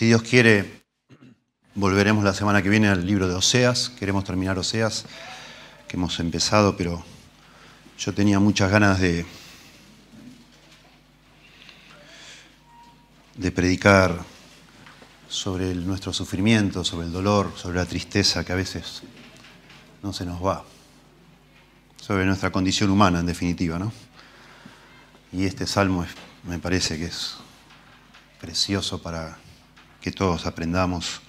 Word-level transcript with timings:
Si 0.00 0.06
Dios 0.06 0.22
quiere, 0.22 0.80
volveremos 1.74 2.24
la 2.24 2.32
semana 2.32 2.62
que 2.62 2.70
viene 2.70 2.88
al 2.88 3.04
libro 3.04 3.28
de 3.28 3.34
Oseas. 3.34 3.90
Queremos 3.90 4.24
terminar 4.24 4.58
Oseas, 4.58 5.04
que 5.86 5.98
hemos 5.98 6.18
empezado, 6.20 6.74
pero 6.74 7.04
yo 7.98 8.14
tenía 8.14 8.40
muchas 8.40 8.70
ganas 8.70 8.98
de, 8.98 9.26
de 13.36 13.52
predicar 13.52 14.24
sobre 15.28 15.74
nuestro 15.74 16.14
sufrimiento, 16.14 16.82
sobre 16.82 17.06
el 17.06 17.12
dolor, 17.12 17.52
sobre 17.58 17.76
la 17.76 17.84
tristeza 17.84 18.42
que 18.42 18.52
a 18.52 18.56
veces 18.56 19.02
no 20.02 20.14
se 20.14 20.24
nos 20.24 20.42
va, 20.42 20.64
sobre 22.00 22.24
nuestra 22.24 22.50
condición 22.50 22.88
humana 22.88 23.20
en 23.20 23.26
definitiva, 23.26 23.78
¿no? 23.78 23.92
Y 25.30 25.44
este 25.44 25.66
salmo 25.66 26.04
es- 26.04 26.14
me 26.44 26.58
parece 26.58 26.96
que 26.96 27.04
es 27.04 27.34
precioso 28.40 29.02
para 29.02 29.36
que 30.00 30.10
todos 30.12 30.46
aprendamos, 30.46 31.20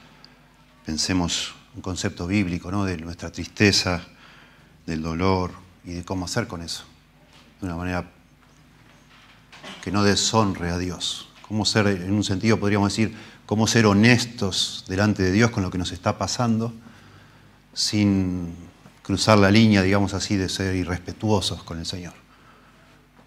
pensemos 0.86 1.54
un 1.76 1.82
concepto 1.82 2.28
bíblico, 2.28 2.72
¿no? 2.72 2.86
De 2.86 2.98
nuestra 2.98 3.32
tristeza, 3.32 4.02
del 4.86 5.02
dolor 5.02 5.52
y 5.84 5.94
de 5.94 6.06
cómo 6.06 6.26
hacer 6.26 6.48
con 6.48 6.62
eso, 6.62 6.84
de 7.60 7.68
una 7.68 7.76
manera 7.76 8.12
que 9.82 9.92
no 9.92 10.04
deshonre 10.04 10.70
a 10.70 10.78
Dios. 10.78 11.30
Cómo 11.48 11.66
ser, 11.66 11.88
en 11.88 12.12
un 12.12 12.24
sentido 12.24 12.60
podríamos 12.60 12.92
decir, 12.92 13.16
cómo 13.46 13.68
ser 13.68 13.86
honestos 13.86 14.86
delante 14.88 15.24
de 15.24 15.32
Dios 15.32 15.52
con 15.52 15.64
lo 15.64 15.72
que 15.72 15.78
nos 15.78 15.92
está 15.92 16.18
pasando, 16.18 16.74
sin 17.74 18.56
cruzar 19.02 19.38
la 19.38 19.52
línea, 19.52 19.82
digamos 19.82 20.14
así, 20.14 20.38
de 20.38 20.50
ser 20.50 20.76
irrespetuosos 20.76 21.64
con 21.64 21.80
el 21.80 21.86
Señor. 21.86 22.14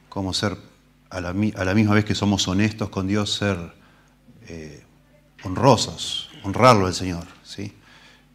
Cómo 0.09 0.33
ser, 0.33 0.57
a 1.11 1.21
la, 1.21 1.33
misma 1.35 1.95
vez 1.95 2.05
que 2.05 2.15
somos 2.15 2.47
honestos 2.49 2.89
con 2.89 3.07
Dios, 3.07 3.35
ser 3.35 3.75
eh, 4.47 4.84
honrosos, 5.45 6.31
honrarlo 6.43 6.87
al 6.87 6.95
Señor, 6.95 7.27
¿sí? 7.45 7.73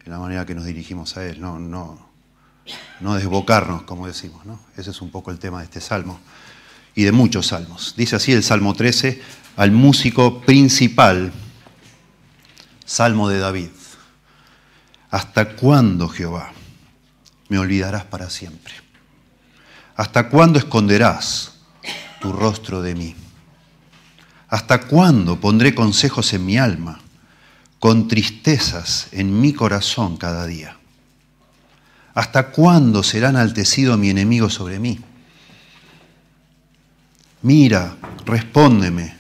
En 0.06 0.12
la 0.12 0.20
manera 0.20 0.46
que 0.46 0.56
nos 0.56 0.66
dirigimos 0.66 1.18
a 1.18 1.26
Él, 1.26 1.42
no, 1.42 1.60
no, 1.60 2.10
no 3.00 3.16
desbocarnos, 3.16 3.84
como 3.84 4.08
decimos, 4.08 4.46
¿no? 4.46 4.60
Ese 4.78 4.92
es 4.92 5.02
un 5.02 5.10
poco 5.10 5.32
el 5.32 5.40
tema 5.40 5.60
de 5.60 5.66
este 5.66 5.82
salmo 5.82 6.20
y 6.96 7.04
de 7.04 7.12
muchos 7.12 7.48
salmos. 7.48 7.94
Dice 7.96 8.16
así 8.16 8.34
el 8.34 8.44
Salmo 8.44 8.74
13 8.74 9.22
al 9.58 9.72
músico 9.72 10.42
principal, 10.42 11.32
Salmo 12.86 13.30
de 13.30 13.40
David. 13.40 13.70
¿Hasta 15.12 15.56
cuándo, 15.56 16.08
Jehová, 16.08 16.52
me 17.48 17.58
olvidarás 17.58 18.06
para 18.06 18.30
siempre? 18.30 18.74
¿Hasta 19.96 20.30
cuándo 20.30 20.60
esconderás 20.60 21.54
tu 22.22 22.32
rostro 22.32 22.82
de 22.82 22.96
mí? 22.96 23.16
¿Hasta 24.50 24.82
cuándo 24.82 25.40
pondré 25.40 25.76
consejos 25.76 26.34
en 26.34 26.46
mi 26.46 26.58
alma, 26.58 27.00
con 27.80 28.08
tristezas 28.08 29.08
en 29.12 29.40
mi 29.40 29.54
corazón 29.54 30.18
cada 30.18 30.46
día? 30.46 30.78
¿Hasta 32.14 32.52
cuándo 32.52 33.04
será 33.04 33.30
enaltecido 33.30 33.98
mi 33.98 34.10
enemigo 34.10 34.50
sobre 34.50 34.80
mí? 34.80 35.00
Mira, 37.42 37.96
respóndeme, 38.26 39.16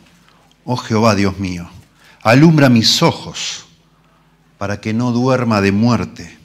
oh 0.65 0.75
Jehová 0.75 1.15
Dios 1.15 1.39
mío, 1.39 1.69
alumbra 2.21 2.69
mis 2.69 3.01
ojos 3.01 3.65
para 4.57 4.81
que 4.81 4.93
no 4.93 5.13
duerma 5.13 5.61
de 5.61 5.71
muerte, 5.71 6.37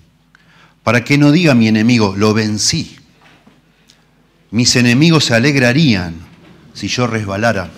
para 0.85 1.03
que 1.05 1.19
no 1.19 1.33
diga 1.33 1.55
mi 1.55 1.67
enemigo, 1.67 2.15
lo 2.17 2.33
vencí. 2.33 2.97
Mis 4.53 4.77
enemigos 4.77 5.25
se 5.25 5.35
alegrarían 5.35 6.15
si 6.75 6.87
yo 6.87 7.09
resbalara, 7.09 7.71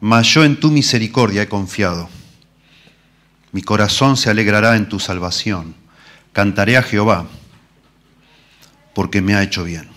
mas 0.00 0.26
yo 0.26 0.44
en 0.44 0.58
tu 0.58 0.72
misericordia 0.72 1.42
he 1.42 1.48
confiado. 1.48 2.15
Mi 3.56 3.62
corazón 3.62 4.18
se 4.18 4.28
alegrará 4.28 4.76
en 4.76 4.86
tu 4.86 5.00
salvación. 5.00 5.74
Cantaré 6.34 6.76
a 6.76 6.82
Jehová 6.82 7.26
porque 8.94 9.22
me 9.22 9.34
ha 9.34 9.42
hecho 9.42 9.64
bien. 9.64 9.88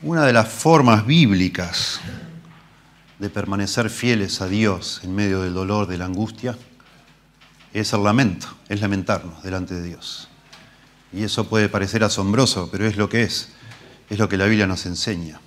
Una 0.00 0.24
de 0.24 0.32
las 0.32 0.48
formas 0.48 1.04
bíblicas 1.04 2.00
de 3.18 3.28
permanecer 3.28 3.90
fieles 3.90 4.40
a 4.40 4.48
Dios 4.48 5.02
en 5.04 5.14
medio 5.14 5.42
del 5.42 5.52
dolor, 5.52 5.88
de 5.88 5.98
la 5.98 6.06
angustia, 6.06 6.56
es 7.74 7.92
el 7.92 8.02
lamento, 8.02 8.46
es 8.70 8.80
lamentarnos 8.80 9.42
delante 9.42 9.74
de 9.74 9.82
Dios. 9.82 10.30
Y 11.12 11.22
eso 11.22 11.50
puede 11.50 11.68
parecer 11.68 12.02
asombroso, 12.02 12.70
pero 12.72 12.86
es 12.86 12.96
lo 12.96 13.10
que 13.10 13.24
es, 13.24 13.50
es 14.08 14.18
lo 14.18 14.30
que 14.30 14.38
la 14.38 14.46
Biblia 14.46 14.66
nos 14.66 14.86
enseña. 14.86 15.38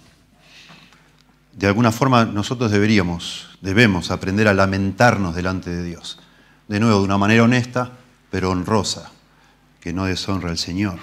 De 1.53 1.67
alguna 1.67 1.91
forma 1.91 2.25
nosotros 2.25 2.71
deberíamos, 2.71 3.49
debemos 3.61 4.11
aprender 4.11 4.47
a 4.47 4.53
lamentarnos 4.53 5.35
delante 5.35 5.69
de 5.69 5.83
Dios. 5.83 6.19
De 6.67 6.79
nuevo, 6.79 6.99
de 6.99 7.05
una 7.05 7.17
manera 7.17 7.43
honesta, 7.43 7.91
pero 8.29 8.51
honrosa, 8.51 9.11
que 9.79 9.93
no 9.93 10.05
deshonra 10.05 10.49
al 10.49 10.57
Señor. 10.57 10.99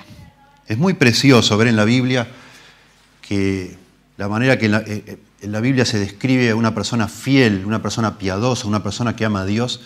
Es 0.67 0.79
muy 0.79 0.95
precioso 0.95 1.57
ver 1.57 1.69
en 1.69 1.77
la 1.77 1.85
Biblia 1.85 2.29
que 3.21 3.77
la 4.17 4.29
manera 4.29 4.59
que 4.59 4.67
en 4.67 4.73
la, 4.73 4.79
eh, 4.87 5.19
en 5.41 5.53
la 5.53 5.61
Biblia 5.61 5.85
se 5.85 5.99
describe 5.99 6.51
a 6.51 6.57
una 6.57 6.75
persona 6.75 7.09
fiel, 7.09 7.65
una 7.65 7.83
persona 7.83 8.19
piadosa, 8.19 8.67
una 8.67 8.83
persona 8.83 9.15
que 9.15 9.25
ama 9.25 9.43
a 9.43 9.47
Dios, 9.47 9.81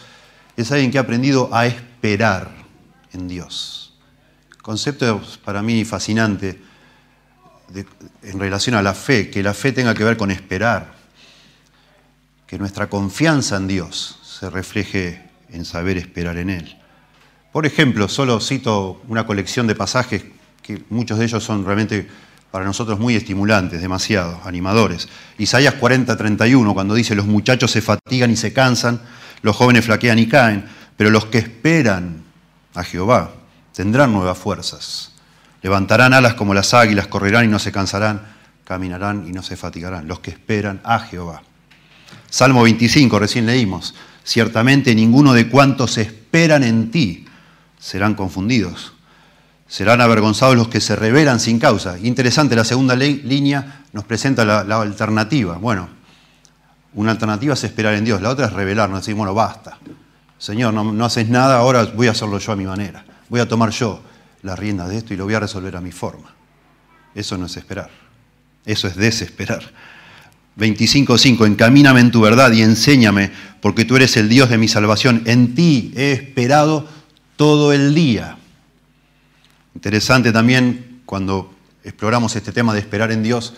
es 0.56 0.70
alguien 0.70 0.90
que 0.90 0.98
ha 0.98 1.02
aprendido 1.02 1.48
a 1.52 1.66
esperar 1.66 2.50
en 3.12 3.28
Dios. 3.28 3.94
Concepto 4.62 5.20
para 5.44 5.62
mí 5.62 5.84
fascinante 5.84 6.60
en 8.22 8.38
relación 8.38 8.76
a 8.76 8.82
la 8.82 8.94
fe, 8.94 9.30
que 9.30 9.42
la 9.42 9.54
fe 9.54 9.72
tenga 9.72 9.94
que 9.94 10.04
ver 10.04 10.16
con 10.16 10.30
esperar, 10.30 10.92
que 12.46 12.58
nuestra 12.58 12.88
confianza 12.88 13.56
en 13.56 13.68
Dios 13.68 14.18
se 14.22 14.50
refleje 14.50 15.22
en 15.50 15.64
saber 15.64 15.96
esperar 15.96 16.36
en 16.38 16.50
Él. 16.50 16.78
Por 17.52 17.66
ejemplo, 17.66 18.08
solo 18.08 18.40
cito 18.40 19.02
una 19.08 19.26
colección 19.26 19.66
de 19.66 19.74
pasajes 19.74 20.24
que 20.62 20.82
muchos 20.88 21.18
de 21.18 21.26
ellos 21.26 21.44
son 21.44 21.64
realmente 21.64 22.08
para 22.50 22.64
nosotros 22.64 22.98
muy 22.98 23.16
estimulantes, 23.16 23.80
demasiado, 23.80 24.40
animadores. 24.44 25.08
Isaías 25.38 25.74
40, 25.74 26.16
31, 26.16 26.74
cuando 26.74 26.94
dice, 26.94 27.14
los 27.14 27.26
muchachos 27.26 27.70
se 27.70 27.80
fatigan 27.80 28.30
y 28.30 28.36
se 28.36 28.52
cansan, 28.52 29.00
los 29.40 29.56
jóvenes 29.56 29.86
flaquean 29.86 30.18
y 30.18 30.28
caen, 30.28 30.66
pero 30.96 31.10
los 31.10 31.24
que 31.26 31.38
esperan 31.38 32.22
a 32.74 32.84
Jehová 32.84 33.32
tendrán 33.74 34.12
nuevas 34.12 34.36
fuerzas. 34.38 35.11
Levantarán 35.62 36.12
alas 36.12 36.34
como 36.34 36.54
las 36.54 36.74
águilas, 36.74 37.06
correrán 37.06 37.44
y 37.44 37.48
no 37.48 37.58
se 37.58 37.70
cansarán, 37.70 38.22
caminarán 38.64 39.26
y 39.28 39.32
no 39.32 39.42
se 39.42 39.56
fatigarán. 39.56 40.08
Los 40.08 40.18
que 40.18 40.32
esperan 40.32 40.80
a 40.82 40.98
Jehová. 40.98 41.42
Salmo 42.28 42.62
25, 42.64 43.18
recién 43.18 43.46
leímos. 43.46 43.94
Ciertamente 44.24 44.94
ninguno 44.94 45.32
de 45.32 45.48
cuantos 45.48 45.98
esperan 45.98 46.64
en 46.64 46.90
ti 46.90 47.26
serán 47.78 48.14
confundidos. 48.14 48.92
Serán 49.68 50.00
avergonzados 50.00 50.56
los 50.56 50.68
que 50.68 50.80
se 50.80 50.96
rebelan 50.96 51.40
sin 51.40 51.58
causa. 51.58 51.98
Interesante, 51.98 52.56
la 52.56 52.64
segunda 52.64 52.94
línea 52.94 53.84
nos 53.92 54.04
presenta 54.04 54.44
la, 54.44 54.64
la 54.64 54.82
alternativa. 54.82 55.56
Bueno, 55.58 55.88
una 56.94 57.12
alternativa 57.12 57.54
es 57.54 57.64
esperar 57.64 57.94
en 57.94 58.04
Dios, 58.04 58.20
la 58.20 58.30
otra 58.30 58.46
es 58.46 58.52
rebelarnos, 58.52 59.00
decir, 59.00 59.14
bueno, 59.14 59.32
basta. 59.32 59.78
Señor, 60.38 60.74
no, 60.74 60.92
no 60.92 61.04
haces 61.04 61.28
nada, 61.28 61.56
ahora 61.58 61.84
voy 61.84 62.08
a 62.08 62.10
hacerlo 62.10 62.38
yo 62.38 62.52
a 62.52 62.56
mi 62.56 62.64
manera. 62.64 63.04
Voy 63.28 63.40
a 63.40 63.48
tomar 63.48 63.70
yo 63.70 64.02
las 64.42 64.58
riendas 64.58 64.88
de 64.88 64.98
esto 64.98 65.14
y 65.14 65.16
lo 65.16 65.24
voy 65.24 65.34
a 65.34 65.40
resolver 65.40 65.76
a 65.76 65.80
mi 65.80 65.92
forma. 65.92 66.34
Eso 67.14 67.36
no 67.38 67.46
es 67.46 67.56
esperar, 67.56 67.90
eso 68.64 68.88
es 68.88 68.96
desesperar. 68.96 69.72
25.5, 70.58 71.46
encamíname 71.46 72.00
en 72.00 72.10
tu 72.10 72.20
verdad 72.20 72.52
y 72.52 72.62
enséñame, 72.62 73.30
porque 73.60 73.84
tú 73.84 73.96
eres 73.96 74.16
el 74.16 74.28
Dios 74.28 74.50
de 74.50 74.58
mi 74.58 74.68
salvación. 74.68 75.22
En 75.24 75.54
ti 75.54 75.92
he 75.96 76.12
esperado 76.12 76.88
todo 77.36 77.72
el 77.72 77.94
día. 77.94 78.36
Interesante 79.74 80.32
también 80.32 81.00
cuando 81.06 81.54
exploramos 81.84 82.36
este 82.36 82.52
tema 82.52 82.74
de 82.74 82.80
esperar 82.80 83.12
en 83.12 83.22
Dios, 83.22 83.54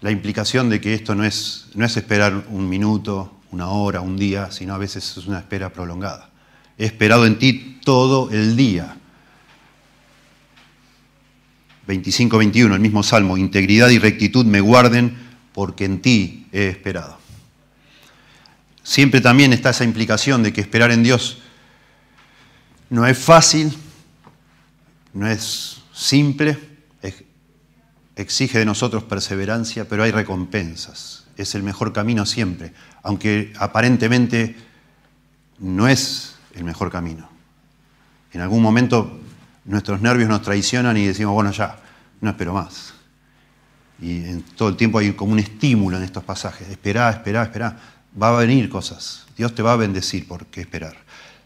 la 0.00 0.10
implicación 0.10 0.68
de 0.68 0.80
que 0.80 0.94
esto 0.94 1.14
no 1.14 1.24
es, 1.24 1.66
no 1.74 1.84
es 1.84 1.96
esperar 1.96 2.44
un 2.48 2.68
minuto, 2.68 3.32
una 3.50 3.68
hora, 3.68 4.00
un 4.00 4.16
día, 4.16 4.50
sino 4.50 4.74
a 4.74 4.78
veces 4.78 5.16
es 5.16 5.26
una 5.26 5.38
espera 5.38 5.72
prolongada. 5.72 6.30
He 6.78 6.86
esperado 6.86 7.26
en 7.26 7.38
ti 7.38 7.78
todo 7.84 8.30
el 8.30 8.56
día. 8.56 8.96
25-21, 11.86 12.74
el 12.74 12.80
mismo 12.80 13.02
salmo, 13.02 13.36
integridad 13.36 13.88
y 13.90 13.98
rectitud 13.98 14.44
me 14.46 14.60
guarden 14.60 15.16
porque 15.52 15.84
en 15.84 16.00
ti 16.00 16.46
he 16.52 16.68
esperado. 16.68 17.18
Siempre 18.82 19.20
también 19.20 19.52
está 19.52 19.70
esa 19.70 19.84
implicación 19.84 20.42
de 20.42 20.52
que 20.52 20.60
esperar 20.60 20.90
en 20.90 21.02
Dios 21.02 21.38
no 22.90 23.06
es 23.06 23.16
fácil, 23.18 23.72
no 25.14 25.26
es 25.26 25.80
simple, 25.94 26.58
ex- 27.00 27.24
exige 28.16 28.58
de 28.58 28.66
nosotros 28.66 29.04
perseverancia, 29.04 29.88
pero 29.88 30.02
hay 30.02 30.10
recompensas. 30.10 31.24
Es 31.38 31.54
el 31.54 31.62
mejor 31.62 31.94
camino 31.94 32.26
siempre, 32.26 32.74
aunque 33.02 33.52
aparentemente 33.58 34.56
no 35.58 35.88
es 35.88 36.34
el 36.54 36.64
mejor 36.64 36.90
camino. 36.90 37.30
En 38.32 38.42
algún 38.42 38.62
momento 38.62 39.21
nuestros 39.64 40.00
nervios 40.00 40.28
nos 40.28 40.42
traicionan 40.42 40.96
y 40.96 41.06
decimos, 41.06 41.34
bueno, 41.34 41.52
ya, 41.52 41.78
no 42.20 42.30
espero 42.30 42.54
más. 42.54 42.94
Y 44.00 44.16
en 44.16 44.42
todo 44.42 44.68
el 44.68 44.76
tiempo 44.76 44.98
hay 44.98 45.12
como 45.12 45.32
un 45.32 45.38
estímulo 45.38 45.96
en 45.96 46.02
estos 46.02 46.24
pasajes. 46.24 46.68
Esperá, 46.68 47.10
esperá, 47.10 47.44
esperá. 47.44 47.76
Va 48.20 48.28
a 48.28 48.40
venir 48.40 48.68
cosas. 48.68 49.26
Dios 49.36 49.54
te 49.54 49.62
va 49.62 49.72
a 49.72 49.76
bendecir 49.76 50.26
por 50.26 50.46
qué 50.46 50.62
esperar. 50.62 50.96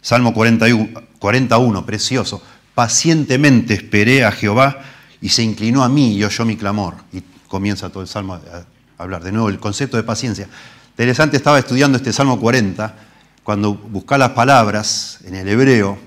Salmo 0.01 0.33
41, 0.33 1.03
41, 1.19 1.85
precioso. 1.85 2.43
Pacientemente 2.75 3.75
esperé 3.75 4.25
a 4.25 4.33
Jehová 4.33 4.79
y 5.21 5.29
se 5.29 5.43
inclinó 5.43 5.85
a 5.85 5.89
mí 5.89 6.15
y 6.15 6.25
oyó 6.25 6.45
mi 6.45 6.57
clamor. 6.57 6.95
Y 7.13 7.23
comienza 7.49 7.91
todo 7.91 8.03
el 8.03 8.09
salmo 8.09 8.35
a 8.35 8.65
hablar. 8.97 9.23
De 9.23 9.33
nuevo, 9.33 9.49
el 9.49 9.59
concepto 9.59 9.97
de 9.97 10.03
paciencia. 10.03 10.49
Interesante, 10.91 11.37
estaba 11.37 11.59
estudiando 11.59 11.99
este 11.99 12.13
Salmo 12.13 12.41
40, 12.41 12.95
cuando 13.43 13.75
buscaba 13.75 14.19
las 14.19 14.31
palabras 14.31 15.19
en 15.25 15.35
el 15.35 15.47
hebreo, 15.47 15.99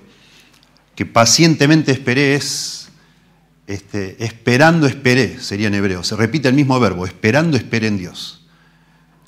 que 1.00 1.06
pacientemente 1.06 1.94
esperé 1.94 2.36
es, 2.36 2.90
este, 3.68 4.22
esperando 4.22 4.86
esperé, 4.86 5.40
sería 5.40 5.69
en 5.69 5.75
hebreo. 5.75 6.04
Se 6.04 6.13
repite 6.18 6.50
el 6.50 6.54
mismo 6.54 6.78
verbo, 6.78 7.06
esperando 7.06 7.56
esperé 7.56 7.88
en 7.88 7.98
Dios. 7.98 8.46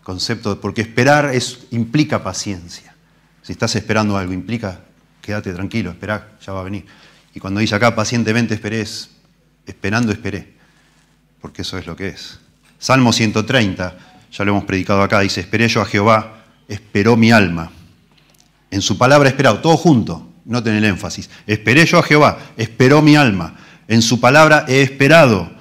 Concepto, 0.04 0.60
porque 0.60 0.82
esperar 0.82 1.34
es, 1.34 1.60
implica 1.72 2.24
paciencia. 2.24 2.94
Si 3.42 3.54
estás 3.54 3.74
esperando 3.78 4.18
algo, 4.18 4.34
implica 4.34 4.82
quédate 5.22 5.54
tranquilo, 5.54 5.92
esperá, 5.92 6.32
ya 6.46 6.52
va 6.52 6.60
a 6.60 6.64
venir. 6.64 6.86
Y 7.34 7.40
cuando 7.40 7.62
dice 7.62 7.76
acá 7.76 7.96
pacientemente 7.96 8.54
esperé, 8.54 8.82
es 8.82 9.12
esperando 9.66 10.12
esperé, 10.12 10.54
porque 11.40 11.62
eso 11.62 11.78
es 11.78 11.88
lo 11.88 11.96
que 11.96 12.10
es. 12.10 12.38
Salmo 12.80 13.14
130, 13.14 13.98
ya 14.30 14.44
lo 14.44 14.52
hemos 14.52 14.66
predicado 14.66 15.04
acá, 15.04 15.22
dice, 15.22 15.40
esperé 15.40 15.70
yo 15.70 15.80
a 15.80 15.86
Jehová, 15.86 16.44
esperó 16.68 17.16
mi 17.16 17.32
alma. 17.32 17.72
En 18.70 18.82
su 18.82 18.98
palabra 18.98 19.30
esperado, 19.30 19.62
todo 19.62 19.78
junto, 19.78 20.31
no 20.46 20.60
el 20.60 20.84
énfasis. 20.84 21.30
Esperé 21.48 21.86
yo 21.86 22.00
a 22.00 22.04
Jehová, 22.04 22.40
esperó 22.58 23.02
mi 23.02 23.16
alma. 23.16 23.56
En 23.88 24.02
su 24.02 24.20
palabra 24.20 24.66
he 24.68 24.82
esperado. 24.82 25.52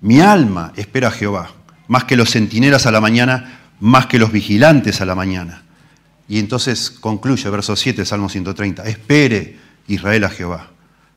Mi 0.00 0.20
alma 0.20 0.72
espera 0.76 1.08
a 1.08 1.12
Jehová, 1.12 1.50
más 1.86 2.04
que 2.04 2.16
los 2.16 2.30
centinelas 2.30 2.86
a 2.86 2.90
la 2.90 3.00
mañana, 3.00 3.60
más 3.80 4.06
que 4.06 4.18
los 4.18 4.32
vigilantes 4.32 5.00
a 5.00 5.06
la 5.06 5.14
mañana. 5.14 5.62
Y 6.28 6.38
entonces 6.38 6.90
concluye 6.90 7.48
verso 7.50 7.76
7, 7.76 8.04
Salmo 8.04 8.28
130, 8.28 8.84
espere 8.88 9.58
Israel 9.86 10.24
a 10.24 10.30
Jehová, 10.30 10.70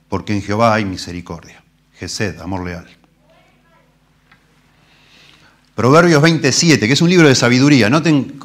porque 0.07 0.33
en 0.33 0.41
Jehová 0.41 0.73
hay 0.75 0.85
misericordia. 0.85 1.63
Gesed, 1.97 2.39
amor 2.41 2.65
leal. 2.65 2.85
Proverbios 5.73 6.21
27, 6.21 6.88
que 6.88 6.94
es 6.94 7.01
un 7.01 7.09
libro 7.09 7.27
de 7.27 7.35
sabiduría. 7.35 7.89
Noten 7.89 8.39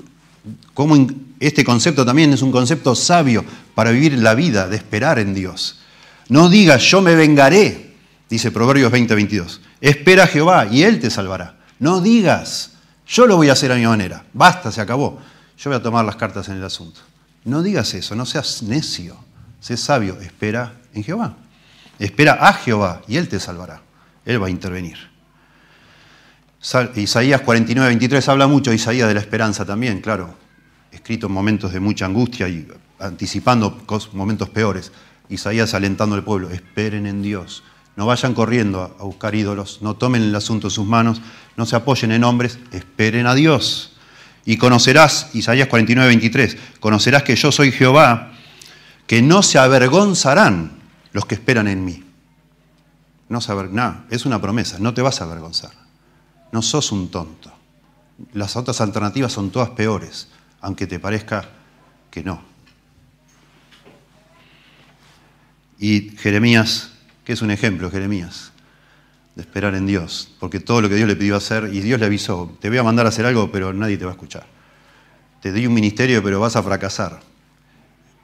cómo 0.75 1.07
este 1.39 1.65
concepto 1.65 2.05
también 2.05 2.33
es 2.33 2.43
un 2.43 2.51
concepto 2.51 2.95
sabio 2.95 3.45
para 3.81 3.93
vivir 3.93 4.19
la 4.19 4.35
vida, 4.35 4.69
de 4.69 4.77
esperar 4.77 5.19
en 5.19 5.33
Dios. 5.33 5.79
No 6.29 6.51
digas, 6.51 6.83
yo 6.83 7.01
me 7.01 7.15
vengaré, 7.15 7.95
dice 8.29 8.51
Proverbios 8.51 8.93
20, 8.93 9.15
22. 9.15 9.63
Espera 9.81 10.25
a 10.25 10.27
Jehová 10.27 10.67
y 10.71 10.83
Él 10.83 11.01
te 11.01 11.09
salvará. 11.09 11.57
No 11.79 12.03
digas, 12.03 12.73
yo 13.07 13.27
lo 13.27 13.39
voy 13.39 13.49
a 13.49 13.53
hacer 13.53 13.73
a 13.73 13.77
mi 13.77 13.87
manera. 13.87 14.23
Basta, 14.35 14.71
se 14.71 14.83
acabó. 14.83 15.19
Yo 15.57 15.71
voy 15.71 15.79
a 15.79 15.83
tomar 15.83 16.05
las 16.05 16.17
cartas 16.17 16.51
en 16.51 16.57
el 16.57 16.65
asunto. 16.65 17.01
No 17.47 17.63
digas 17.63 17.95
eso, 17.95 18.15
no 18.15 18.27
seas 18.27 18.63
necio. 18.63 19.17
Sé 19.61 19.79
sabio, 19.79 20.21
espera 20.21 20.75
en 20.93 21.03
Jehová. 21.03 21.37
Espera 21.99 22.35
a 22.35 22.53
Jehová 22.53 23.01
y 23.09 23.17
Él 23.17 23.31
te 23.31 23.41
salvará. 23.41 23.81
Él 24.27 24.43
va 24.43 24.49
a 24.49 24.51
intervenir. 24.51 24.99
Isaías 26.97 27.41
49, 27.41 27.89
23 27.89 28.29
habla 28.29 28.47
mucho 28.47 28.75
Isaías 28.75 29.09
de 29.09 29.15
la 29.15 29.21
esperanza 29.21 29.65
también, 29.65 30.03
claro, 30.03 30.35
escrito 30.93 31.29
en 31.29 31.33
momentos 31.33 31.73
de 31.73 31.81
mucha 31.81 32.05
angustia 32.05 32.47
y 32.47 32.69
anticipando 33.01 33.83
momentos 34.13 34.49
peores. 34.49 34.93
Isaías 35.29 35.75
alentando 35.75 36.17
al 36.17 36.25
pueblo, 36.25 36.51
esperen 36.51 37.07
en 37.07 37.23
Dios, 37.23 37.63
no 37.97 38.07
vayan 38.07 38.35
corriendo 38.35 38.97
a 38.99 39.05
buscar 39.05 39.35
ídolos, 39.35 39.79
no 39.81 39.95
tomen 39.95 40.23
el 40.23 40.35
asunto 40.35 40.67
en 40.67 40.71
sus 40.73 40.87
manos, 40.87 41.21
no 41.57 41.67
se 41.67 41.77
apoyen 41.77 42.13
en 42.13 42.25
hombres, 42.25 42.59
esperen 42.73 43.27
a 43.27 43.35
Dios. 43.35 43.97
Y 44.45 44.57
conocerás, 44.57 45.31
Isaías 45.35 45.69
49, 45.69 46.09
23, 46.09 46.57
conocerás 46.81 47.23
que 47.23 47.37
yo 47.37 47.53
soy 47.53 47.71
Jehová, 47.71 48.33
que 49.07 49.23
no 49.23 49.43
se 49.43 49.59
avergonzarán 49.59 50.81
los 51.13 51.27
que 51.27 51.35
esperan 51.35 51.69
en 51.69 51.85
mí. 51.85 52.05
No 53.29 53.41
se 53.41 53.53
es 54.11 54.27
una 54.27 54.41
promesa, 54.41 54.79
no 54.81 54.95
te 54.95 55.03
vas 55.03 55.21
a 55.21 55.25
avergonzar 55.25 55.81
no 56.53 56.63
sos 56.63 56.93
un 56.93 57.09
tonto. 57.11 57.53
Las 58.33 58.57
otras 58.57 58.81
alternativas 58.81 59.33
son 59.33 59.51
todas 59.51 59.71
peores, 59.71 60.29
aunque 60.61 60.87
te 60.87 60.99
parezca 60.99 61.49
que 62.11 62.23
no. 62.23 62.43
Y 65.81 66.11
Jeremías, 66.19 66.91
que 67.25 67.33
es 67.33 67.41
un 67.41 67.51
ejemplo, 67.51 67.91
Jeremías, 67.91 68.53
de 69.35 69.41
esperar 69.41 69.75
en 69.75 69.87
Dios, 69.87 70.31
porque 70.39 70.61
todo 70.61 70.83
lo 70.83 70.91
que 70.91 70.95
Dios 70.95 71.09
le 71.09 71.17
pidió 71.17 71.37
hacer, 71.37 71.71
y 71.73 71.81
Dios 71.81 71.99
le 71.99 72.05
avisó, 72.05 72.55
te 72.61 72.69
voy 72.69 72.77
a 72.77 72.83
mandar 72.83 73.07
a 73.07 73.09
hacer 73.09 73.25
algo, 73.25 73.51
pero 73.51 73.73
nadie 73.73 73.97
te 73.97 74.05
va 74.05 74.11
a 74.11 74.15
escuchar. 74.15 74.47
Te 75.41 75.53
di 75.53 75.67
un 75.67 75.73
ministerio, 75.73 76.23
pero 76.23 76.39
vas 76.39 76.55
a 76.55 76.63
fracasar. 76.63 77.21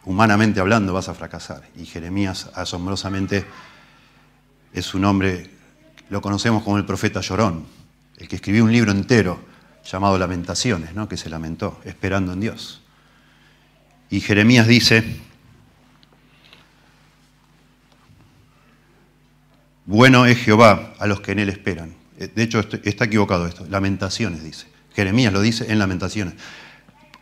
Humanamente 0.04 0.60
hablando, 0.60 0.92
vas 0.92 1.08
a 1.08 1.14
fracasar. 1.14 1.62
Y 1.78 1.86
Jeremías, 1.86 2.50
asombrosamente, 2.54 3.46
es 4.74 4.92
un 4.92 5.06
hombre, 5.06 5.50
lo 6.10 6.20
conocemos 6.20 6.62
como 6.62 6.76
el 6.76 6.84
profeta 6.84 7.22
llorón, 7.22 7.64
el 8.18 8.28
que 8.28 8.36
escribió 8.36 8.64
un 8.64 8.72
libro 8.72 8.92
entero 8.92 9.40
llamado 9.82 10.18
Lamentaciones, 10.18 10.94
¿no? 10.94 11.08
que 11.08 11.16
se 11.16 11.30
lamentó, 11.30 11.80
esperando 11.86 12.34
en 12.34 12.40
Dios. 12.40 12.82
Y 14.10 14.20
Jeremías 14.20 14.68
dice, 14.68 15.22
bueno 19.86 20.26
es 20.26 20.38
Jehová 20.38 20.94
a 20.98 21.06
los 21.06 21.20
que 21.20 21.32
en 21.32 21.38
él 21.38 21.48
esperan. 21.48 21.94
Eh, 22.18 22.28
de 22.34 22.42
hecho, 22.42 22.60
está 22.84 23.04
equivocado 23.04 23.46
esto, 23.46 23.66
Lamentaciones 23.68 24.42
dice. 24.42 24.66
Jeremías 24.94 25.32
lo 25.32 25.40
dice 25.40 25.70
en 25.70 25.78
Lamentaciones. 25.78 26.34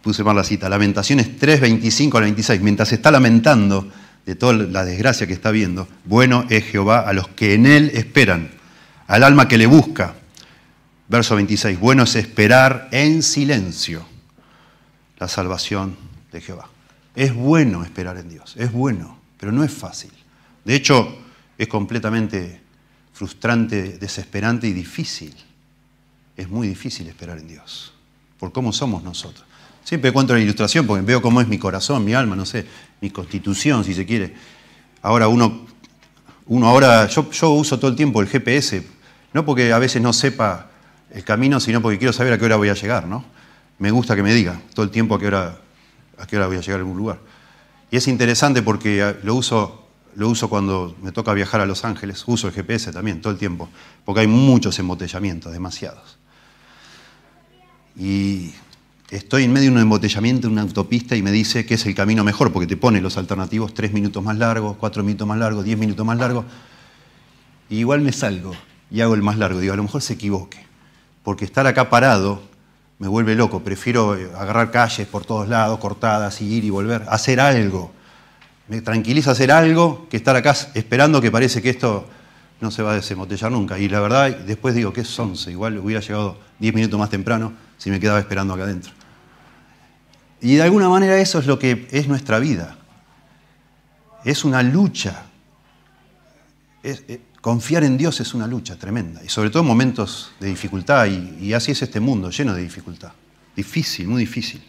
Puse 0.02 0.22
mal 0.22 0.36
la 0.36 0.44
cita, 0.44 0.68
Lamentaciones 0.68 1.36
3, 1.38 1.60
25 1.60 2.18
al 2.18 2.24
26. 2.24 2.60
Mientras 2.60 2.92
está 2.92 3.10
lamentando 3.10 3.90
de 4.26 4.34
toda 4.34 4.52
la 4.52 4.84
desgracia 4.84 5.26
que 5.26 5.32
está 5.32 5.50
viendo, 5.50 5.88
bueno 6.04 6.46
es 6.50 6.64
Jehová 6.64 7.00
a 7.00 7.12
los 7.12 7.28
que 7.28 7.54
en 7.54 7.66
él 7.66 7.90
esperan, 7.94 8.50
al 9.06 9.22
alma 9.22 9.48
que 9.48 9.58
le 9.58 9.66
busca. 9.66 10.14
Verso 11.08 11.34
26, 11.36 11.78
bueno 11.78 12.04
es 12.04 12.16
esperar 12.16 12.88
en 12.90 13.22
silencio 13.22 14.06
la 15.18 15.28
salvación 15.28 15.96
de 16.32 16.40
Jehová. 16.40 16.68
Es 17.14 17.34
bueno 17.34 17.84
esperar 17.84 18.16
en 18.16 18.28
Dios, 18.28 18.54
es 18.58 18.72
bueno, 18.72 19.18
pero 19.38 19.52
no 19.52 19.64
es 19.64 19.72
fácil. 19.72 20.10
De 20.64 20.74
hecho, 20.74 21.23
es 21.58 21.68
completamente 21.68 22.60
frustrante, 23.12 23.98
desesperante 23.98 24.66
y 24.66 24.72
difícil. 24.72 25.34
Es 26.36 26.48
muy 26.48 26.68
difícil 26.68 27.06
esperar 27.08 27.38
en 27.38 27.48
Dios, 27.48 27.92
por 28.38 28.52
cómo 28.52 28.72
somos 28.72 29.02
nosotros. 29.02 29.44
Siempre 29.84 30.12
cuento 30.12 30.32
la 30.32 30.40
ilustración 30.40 30.86
porque 30.86 31.04
veo 31.04 31.20
cómo 31.20 31.40
es 31.40 31.46
mi 31.46 31.58
corazón, 31.58 32.04
mi 32.04 32.14
alma, 32.14 32.34
no 32.34 32.46
sé, 32.46 32.66
mi 33.00 33.10
constitución, 33.10 33.84
si 33.84 33.94
se 33.94 34.06
quiere. 34.06 34.34
Ahora 35.02 35.28
uno, 35.28 35.66
uno 36.46 36.66
ahora, 36.66 37.06
yo, 37.06 37.50
uso 37.52 37.78
todo 37.78 37.90
el 37.90 37.96
tiempo 37.96 38.22
el 38.22 38.28
GPS, 38.28 38.82
no 39.34 39.44
porque 39.44 39.72
a 39.72 39.78
veces 39.78 40.00
no 40.00 40.12
sepa 40.14 40.70
el 41.10 41.22
camino, 41.22 41.60
sino 41.60 41.82
porque 41.82 41.98
quiero 41.98 42.14
saber 42.14 42.32
a 42.32 42.38
qué 42.38 42.46
hora 42.46 42.56
voy 42.56 42.70
a 42.70 42.74
llegar, 42.74 43.06
¿no? 43.06 43.24
Me 43.78 43.90
gusta 43.90 44.16
que 44.16 44.22
me 44.22 44.32
diga 44.32 44.60
todo 44.74 44.84
el 44.84 44.90
tiempo 44.90 45.14
a 45.14 45.20
qué 45.20 45.26
hora, 45.26 45.58
a 46.18 46.26
qué 46.26 46.36
hora 46.38 46.46
voy 46.46 46.56
a 46.56 46.60
llegar 46.60 46.76
a 46.76 46.82
algún 46.82 46.96
lugar. 46.96 47.18
Y 47.90 47.96
es 47.96 48.08
interesante 48.08 48.62
porque 48.62 49.02
ah, 49.02 49.16
lo 49.22 49.34
uso, 49.34 49.83
lo 50.16 50.28
uso 50.28 50.48
cuando 50.48 50.96
me 51.02 51.12
toca 51.12 51.32
viajar 51.32 51.60
a 51.60 51.66
Los 51.66 51.84
Ángeles, 51.84 52.24
uso 52.26 52.48
el 52.48 52.54
GPS 52.54 52.92
también, 52.92 53.20
todo 53.20 53.32
el 53.32 53.38
tiempo, 53.38 53.68
porque 54.04 54.22
hay 54.22 54.26
muchos 54.26 54.78
embotellamientos, 54.78 55.52
demasiados. 55.52 56.18
Y 57.96 58.52
estoy 59.10 59.44
en 59.44 59.52
medio 59.52 59.70
de 59.70 59.76
un 59.76 59.82
embotellamiento 59.82 60.46
en 60.46 60.54
una 60.54 60.62
autopista 60.62 61.16
y 61.16 61.22
me 61.22 61.30
dice 61.32 61.64
que 61.66 61.74
es 61.74 61.86
el 61.86 61.94
camino 61.94 62.24
mejor, 62.24 62.52
porque 62.52 62.66
te 62.66 62.76
pone 62.76 63.00
los 63.00 63.16
alternativos 63.16 63.74
tres 63.74 63.92
minutos 63.92 64.22
más 64.22 64.36
largos, 64.38 64.76
cuatro 64.78 65.02
minutos 65.02 65.26
más 65.26 65.38
largos, 65.38 65.64
diez 65.64 65.78
minutos 65.78 66.04
más 66.04 66.18
largos. 66.18 66.44
Igual 67.70 68.00
me 68.00 68.12
salgo 68.12 68.54
y 68.90 69.00
hago 69.00 69.14
el 69.14 69.22
más 69.22 69.38
largo. 69.38 69.60
Digo, 69.60 69.72
a 69.72 69.76
lo 69.76 69.82
mejor 69.82 70.02
se 70.02 70.14
equivoque 70.14 70.64
porque 71.24 71.46
estar 71.46 71.66
acá 71.66 71.90
parado 71.90 72.42
me 72.98 73.08
vuelve 73.08 73.34
loco. 73.34 73.64
Prefiero 73.64 74.16
eh, 74.16 74.30
agarrar 74.36 74.70
calles 74.70 75.08
por 75.08 75.24
todos 75.24 75.48
lados, 75.48 75.80
cortadas, 75.80 76.40
y 76.40 76.54
ir 76.54 76.64
y 76.64 76.70
volver, 76.70 77.04
hacer 77.08 77.40
algo. 77.40 77.92
Me 78.68 78.80
tranquiliza 78.80 79.32
hacer 79.32 79.52
algo 79.52 80.08
que 80.08 80.16
estar 80.16 80.34
acá 80.36 80.54
esperando 80.74 81.20
que 81.20 81.30
parece 81.30 81.60
que 81.60 81.70
esto 81.70 82.08
no 82.60 82.70
se 82.70 82.82
va 82.82 82.92
a 82.92 82.94
desembotellar 82.94 83.52
nunca. 83.52 83.78
Y 83.78 83.88
la 83.88 84.00
verdad, 84.00 84.30
después 84.38 84.74
digo 84.74 84.92
que 84.92 85.02
es 85.02 85.18
11, 85.18 85.50
igual 85.50 85.78
hubiera 85.78 86.00
llegado 86.00 86.38
10 86.58 86.74
minutos 86.74 86.98
más 86.98 87.10
temprano 87.10 87.52
si 87.76 87.90
me 87.90 88.00
quedaba 88.00 88.18
esperando 88.20 88.54
acá 88.54 88.64
adentro. 88.64 88.92
Y 90.40 90.56
de 90.56 90.62
alguna 90.62 90.88
manera 90.88 91.18
eso 91.18 91.38
es 91.38 91.46
lo 91.46 91.58
que 91.58 91.88
es 91.90 92.08
nuestra 92.08 92.38
vida. 92.38 92.76
Es 94.24 94.44
una 94.44 94.62
lucha. 94.62 95.24
Eh, 96.82 97.20
Confiar 97.44 97.84
en 97.84 97.98
Dios 97.98 98.20
es 98.20 98.32
una 98.32 98.46
lucha 98.46 98.74
tremenda, 98.76 99.22
y 99.22 99.28
sobre 99.28 99.50
todo 99.50 99.60
en 99.60 99.68
momentos 99.68 100.32
de 100.40 100.48
dificultad, 100.48 101.06
y, 101.38 101.52
así 101.52 101.72
es 101.72 101.82
este 101.82 102.00
mundo, 102.00 102.30
lleno 102.30 102.54
de 102.54 102.62
dificultad. 102.62 103.12
Difícil, 103.54 104.08
muy 104.08 104.20
difícil. 104.20 104.62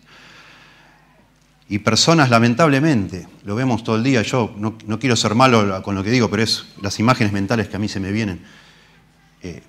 Y 1.67 1.79
personas, 1.79 2.29
lamentablemente, 2.29 3.27
lo 3.43 3.55
vemos 3.55 3.83
todo 3.83 3.95
el 3.95 4.03
día, 4.03 4.21
yo 4.21 4.53
no, 4.57 4.77
quiero 4.99 5.15
ser 5.15 5.33
malo 5.33 5.81
con 5.81 5.95
lo 5.95 6.03
que 6.03 6.11
digo, 6.11 6.29
pero 6.29 6.43
es 6.43 6.65
las 6.81 6.99
imágenes 6.99 7.33
mentales 7.33 7.67
que 7.67 7.75
a 7.75 7.79
mí 7.79 7.87
se 7.87 7.99
me 7.99 8.11
vienen. 8.11 8.41
Eh, 9.41 9.63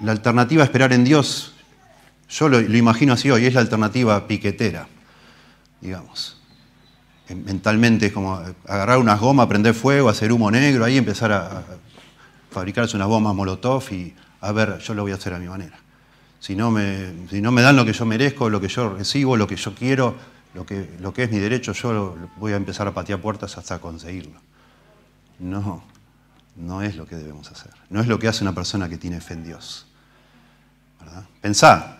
la 0.00 0.12
alternativa 0.12 0.62
a 0.62 0.64
esperar 0.64 0.92
en 0.92 1.04
Dios, 1.04 1.54
yo 2.28 2.48
lo, 2.48 2.60
imagino 2.60 3.12
así 3.12 3.30
hoy, 3.30 3.46
es 3.46 3.54
la 3.54 3.60
alternativa 3.60 4.26
piquetera, 4.26 4.88
digamos. 5.80 6.40
Mentalmente 7.28 8.06
es 8.06 8.12
como 8.12 8.40
agarrar 8.66 8.98
unas 8.98 9.20
gomas, 9.20 9.46
prender 9.46 9.74
fuego, 9.74 10.08
hacer 10.08 10.32
humo 10.32 10.50
negro, 10.50 10.84
ahí 10.84 10.96
empezar 10.96 11.30
a, 11.30 11.62
fabricarse 12.50 12.96
unas 12.96 13.08
bombas 13.08 13.34
Molotov 13.34 13.84
y 13.92 14.14
a 14.40 14.52
ver, 14.52 14.78
yo 14.78 14.94
lo 14.94 15.02
voy 15.02 15.12
a 15.12 15.16
hacer 15.16 15.34
a 15.34 15.38
mi 15.38 15.46
manera. 15.46 15.78
Si 16.40 16.56
no, 16.56 16.70
me, 16.70 17.12
si 17.30 17.40
no 17.40 17.52
me 17.52 17.62
dan 17.62 17.76
lo 17.76 17.84
que 17.84 17.92
yo 17.92 18.06
merezco, 18.06 18.48
lo 18.48 18.60
que 18.60 18.68
yo 18.68 18.94
recibo, 18.94 19.36
lo 19.36 19.46
que 19.46 19.56
yo 19.56 19.74
quiero, 19.74 20.16
lo 20.58 21.12
que, 21.14 21.22
es 21.22 21.30
mi 21.30 21.38
derecho, 21.38 21.72
yo 21.72 22.16
voy 22.36 22.52
a 22.52 22.56
empezar 22.56 22.88
a 22.88 22.94
patear 22.94 23.20
puertas 23.20 23.56
hasta 23.58 23.78
conseguirlo. 23.78 24.40
No, 25.38 25.84
no 26.56 26.82
es 26.82 26.96
lo 26.96 27.06
que 27.06 27.14
debemos 27.14 27.50
hacer. 27.52 27.72
No 27.90 28.00
es 28.00 28.08
lo 28.08 28.18
que 28.18 28.26
hace 28.26 28.42
una 28.42 28.54
persona 28.54 28.88
que 28.88 28.98
tiene 28.98 29.20
fe 29.20 29.34
en 29.34 29.44
Dios. 29.44 29.86
¿verdad? 30.98 31.24
Pensá, 31.40 31.98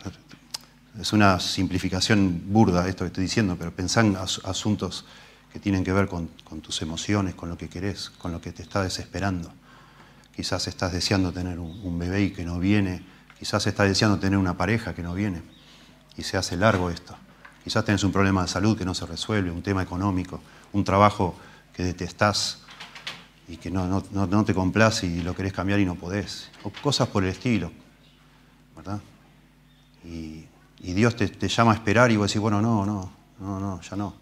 es 1.01 1.13
una 1.13 1.39
simplificación 1.39 2.43
burda 2.47 2.89
esto 2.89 3.05
que 3.05 3.09
estoy 3.09 3.25
diciendo, 3.25 3.57
pero 3.57 3.73
pensá 3.73 4.01
en 4.01 4.17
asuntos 4.17 5.05
que 5.53 5.61
tienen 5.61 5.85
que 5.85 5.93
ver 5.93 6.09
con, 6.09 6.29
tus 6.61 6.83
emociones, 6.83 7.37
con 7.37 7.49
lo 7.49 7.57
que 7.57 7.69
querés, 7.69 8.11
con 8.11 8.33
lo 8.33 8.41
que 8.41 8.53
te 8.53 8.63
está 8.63 8.83
desesperando. 8.83 9.53
Quizás 10.35 10.67
estás 10.67 10.93
deseando 10.93 11.33
tener 11.33 11.61
un, 11.61 11.99
bebé 11.99 12.23
y 12.23 12.31
que 12.33 12.45
no 12.45 12.59
viene, 12.59 13.05
quizás 13.39 13.67
estás 13.69 13.89
deseando 13.89 14.19
tener 14.19 14.39
una 14.39 14.57
pareja 14.57 14.95
que 14.95 15.03
no 15.03 15.15
viene 15.15 15.43
y 16.17 16.25
se 16.25 16.37
hace 16.37 16.57
largo 16.57 16.91
esto. 16.91 17.17
Quizás 17.69 17.85
tenés 17.85 18.03
un 18.03 18.13
problema 18.13 18.41
de 18.41 18.49
salud 18.49 18.79
que 18.79 18.85
no 18.87 18.95
se 18.95 19.05
resuelve, 19.05 19.51
un 19.51 19.61
tema 19.61 19.83
económico, 19.83 20.41
un 20.73 20.85
trabajo 20.85 21.35
que 21.75 21.83
detestás 21.83 22.61
y 23.47 23.59
que 23.59 23.71
no, 23.71 24.03
no 24.11 24.45
te 24.47 24.55
complace 24.55 25.07
y 25.07 25.21
lo 25.21 25.35
querés 25.35 25.53
cambiar 25.53 25.79
y 25.79 25.85
no 25.85 25.95
podés. 25.95 26.49
O 26.63 26.71
cosas 26.71 27.09
por 27.09 27.25
el 27.25 27.29
estilo, 27.29 27.71
¿verdad? 28.75 29.01
Y 30.03 30.47
Dios 30.81 31.15
te, 31.15 31.49
llama 31.49 31.73
a 31.73 31.75
esperar 31.75 32.11
y 32.11 32.17
vos 32.17 32.31
decís, 32.31 32.41
bueno, 32.41 32.63
no, 32.63 32.87
no, 32.87 33.13
no, 33.39 33.61
no, 33.61 33.83
ya 33.83 33.97
no. 33.97 34.15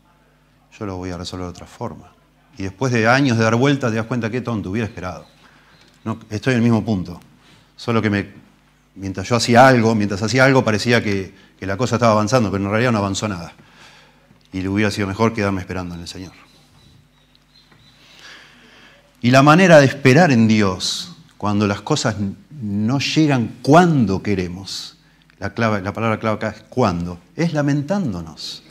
Yo 0.77 0.85
lo 0.85 0.97
voy 0.97 1.11
a 1.11 1.17
resolver 1.17 1.47
de 1.47 1.51
otra 1.51 1.67
forma. 1.69 2.11
Y 2.59 2.65
después 2.65 2.93
de 2.93 3.07
años 3.07 3.39
de 3.39 3.45
dar 3.45 3.55
vueltas 3.55 3.93
te 3.93 3.97
das 3.99 4.07
cuenta 4.07 4.29
que 4.29 4.41
tonto, 4.41 4.73
hubiera 4.73 4.89
esperado. 4.89 5.25
No, 6.03 6.19
estoy 6.31 6.55
en 6.55 6.57
el 6.57 6.65
mismo 6.65 6.85
punto. 6.85 7.21
Solo 7.77 8.03
que 8.03 8.35
mientras 8.97 9.29
yo 9.29 9.37
hacía 9.37 9.69
algo, 9.69 9.95
mientras 9.95 10.21
hacía 10.21 10.45
algo 10.45 10.65
parecía 10.65 11.01
que, 11.01 11.46
que 11.59 11.67
la 11.67 11.77
cosa 11.77 11.97
estaba 11.97 12.13
avanzando, 12.13 12.51
pero 12.51 12.65
en 12.65 12.71
realidad 12.71 12.93
no 12.93 12.99
avanzó 12.99 13.29
nada. 13.29 13.53
Y 14.53 14.61
le 14.61 14.69
hubiera 14.69 14.91
sido 14.91 15.07
mejor 15.07 15.35
quedarme 15.35 15.61
esperando 15.61 15.95
en 15.95 16.03
el 16.03 16.09
Señor. 16.09 16.33
Y 19.23 19.31
la 19.31 19.43
manera 19.43 19.81
de 19.81 19.87
esperar 19.87 20.31
en 20.31 20.47
Dios, 20.47 21.17
cuando 21.37 21.67
las 21.67 21.81
cosas 21.81 22.17
no 22.61 22.99
llegan 22.99 23.57
cuando 23.63 24.23
queremos, 24.23 24.97
la, 25.39 25.55
palabra 25.55 26.19
clave 26.19 26.37
acá 26.37 26.49
es 26.49 26.65
cuándo, 26.69 27.19
es 27.35 27.53
lamentándonos. 27.53 28.63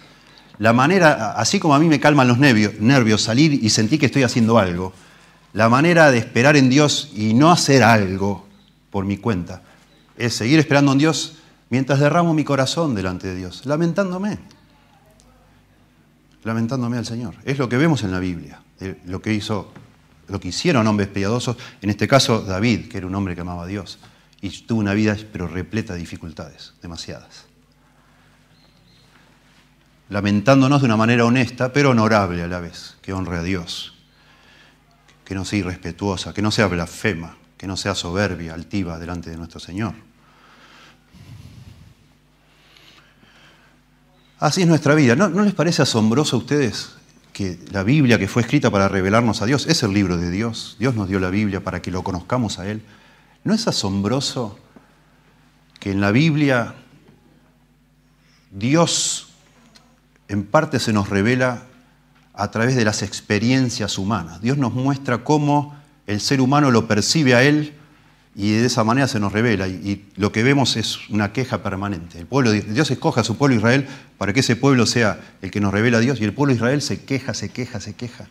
La 0.57 0.73
manera, 0.73 1.33
así 1.33 1.59
como 1.59 1.75
a 1.75 1.79
mí 1.79 1.87
me 1.87 1.99
calman 1.99 2.27
los 2.27 2.37
nervios, 2.37 2.79
nervios 2.79 3.21
salir 3.21 3.53
y 3.53 3.69
sentir 3.69 3.99
que 3.99 4.05
estoy 4.05 4.23
haciendo 4.23 4.57
algo, 4.57 4.93
la 5.53 5.69
manera 5.69 6.11
de 6.11 6.17
esperar 6.17 6.55
en 6.55 6.69
Dios 6.69 7.11
y 7.15 7.33
no 7.33 7.51
hacer 7.51 7.83
algo 7.83 8.45
por 8.89 9.05
mi 9.05 9.17
cuenta 9.17 9.61
es 10.17 10.35
seguir 10.35 10.59
esperando 10.59 10.91
en 10.91 10.97
Dios 10.97 11.35
mientras 11.69 11.99
derramo 11.99 12.33
mi 12.33 12.43
corazón 12.43 12.95
delante 12.95 13.27
de 13.27 13.35
Dios, 13.35 13.65
lamentándome. 13.65 14.39
Lamentándome 16.43 16.97
al 16.97 17.05
Señor. 17.05 17.35
Es 17.43 17.57
lo 17.57 17.67
que 17.69 17.77
vemos 17.77 18.03
en 18.03 18.11
la 18.11 18.19
Biblia, 18.19 18.61
lo 19.05 19.21
que 19.21 19.33
hizo, 19.33 19.71
lo 20.27 20.39
que 20.39 20.49
hicieron 20.49 20.85
hombres 20.87 21.07
piadosos, 21.07 21.57
en 21.81 21.89
este 21.89 22.07
caso 22.07 22.41
David, 22.41 22.87
que 22.89 22.97
era 22.97 23.07
un 23.07 23.15
hombre 23.15 23.35
que 23.35 23.41
amaba 23.41 23.63
a 23.63 23.67
Dios 23.67 23.99
y 24.41 24.49
tuvo 24.49 24.79
una 24.79 24.93
vida 24.93 25.17
pero 25.31 25.47
repleta 25.47 25.93
de 25.93 25.99
dificultades, 25.99 26.73
demasiadas. 26.81 27.45
Lamentándonos 30.09 30.81
de 30.81 30.85
una 30.85 30.97
manera 30.97 31.25
honesta, 31.25 31.73
pero 31.73 31.89
honorable 31.89 32.43
a 32.43 32.47
la 32.47 32.59
vez, 32.59 32.95
que 33.01 33.11
honre 33.11 33.37
a 33.37 33.43
Dios, 33.43 33.95
que 35.23 35.33
no 35.33 35.45
sea 35.45 35.59
irrespetuosa, 35.59 36.31
que 36.31 36.43
no 36.43 36.51
sea 36.51 36.67
blasfema, 36.67 37.37
que 37.57 37.65
no 37.65 37.75
sea 37.75 37.95
soberbia, 37.95 38.53
altiva 38.53 38.99
delante 38.99 39.31
de 39.31 39.37
nuestro 39.37 39.59
Señor. 39.59 39.95
Así 44.39 44.61
es 44.61 44.67
nuestra 44.67 44.95
vida. 44.95 45.15
¿No, 45.15 45.29
¿No, 45.29 45.43
les 45.43 45.53
parece 45.53 45.81
asombroso 45.81 46.35
a 46.35 46.39
ustedes 46.39 46.95
que 47.31 47.59
la 47.71 47.83
Biblia 47.83 48.19
que 48.19 48.27
fue 48.27 48.41
escrita 48.41 48.69
para 48.69 48.89
revelarnos 48.89 49.41
a 49.41 49.45
Dios 49.45 49.65
es 49.67 49.81
el 49.83 49.93
libro 49.93 50.17
de 50.17 50.29
Dios? 50.29 50.75
Dios 50.79 50.95
nos 50.95 51.07
dio 51.07 51.19
la 51.19 51.29
Biblia 51.29 51.63
para 51.63 51.81
que 51.81 51.91
lo 51.91 52.03
conozcamos 52.03 52.59
a 52.59 52.69
Él. 52.69 52.81
¿No 53.43 53.53
es 53.53 53.67
asombroso 53.67 54.59
que 55.79 55.91
en 55.91 56.01
la 56.01 56.11
Biblia 56.11 56.75
Dios 58.51 59.29
en 60.27 60.45
parte 60.45 60.79
se 60.79 60.91
nos 60.91 61.09
revela 61.09 61.63
a 62.33 62.51
través 62.51 62.75
de 62.75 62.83
las 62.83 63.03
experiencias 63.03 63.97
humanas? 63.97 64.41
Dios 64.41 64.57
nos 64.57 64.73
muestra 64.73 65.23
cómo 65.23 65.75
el 66.07 66.19
ser 66.19 66.41
humano 66.41 66.71
lo 66.71 66.87
percibe 66.87 67.35
a 67.35 67.43
Él 67.43 67.73
y 68.35 68.51
de 68.51 68.65
esa 68.65 68.83
manera 68.83 69.07
se 69.07 69.19
nos 69.19 69.31
revela. 69.31 69.67
Y, 69.67 70.05
lo 70.17 70.31
que 70.31 70.43
vemos 70.43 70.75
es 70.75 71.09
una 71.09 71.31
queja 71.31 71.63
permanente. 71.63 72.19
El 72.19 72.25
pueblo, 72.25 72.51
Dios 72.51 72.91
escoge 72.91 73.21
a 73.21 73.23
su 73.23 73.37
pueblo 73.37 73.55
Israel 73.55 73.87
para 74.17 74.33
que 74.33 74.41
ese 74.41 74.57
pueblo 74.57 74.85
sea 74.85 75.19
el 75.41 75.51
que 75.51 75.61
nos 75.61 75.73
revela 75.73 75.97
a 75.97 76.01
Dios 76.01 76.19
y 76.19 76.25
el 76.25 76.33
pueblo 76.33 76.53
Israel 76.53 76.81
se 76.81 77.05
queja, 77.05 77.33
se 77.33 77.49
queja, 77.49 77.79
se 77.79 77.93
queja 77.93 78.27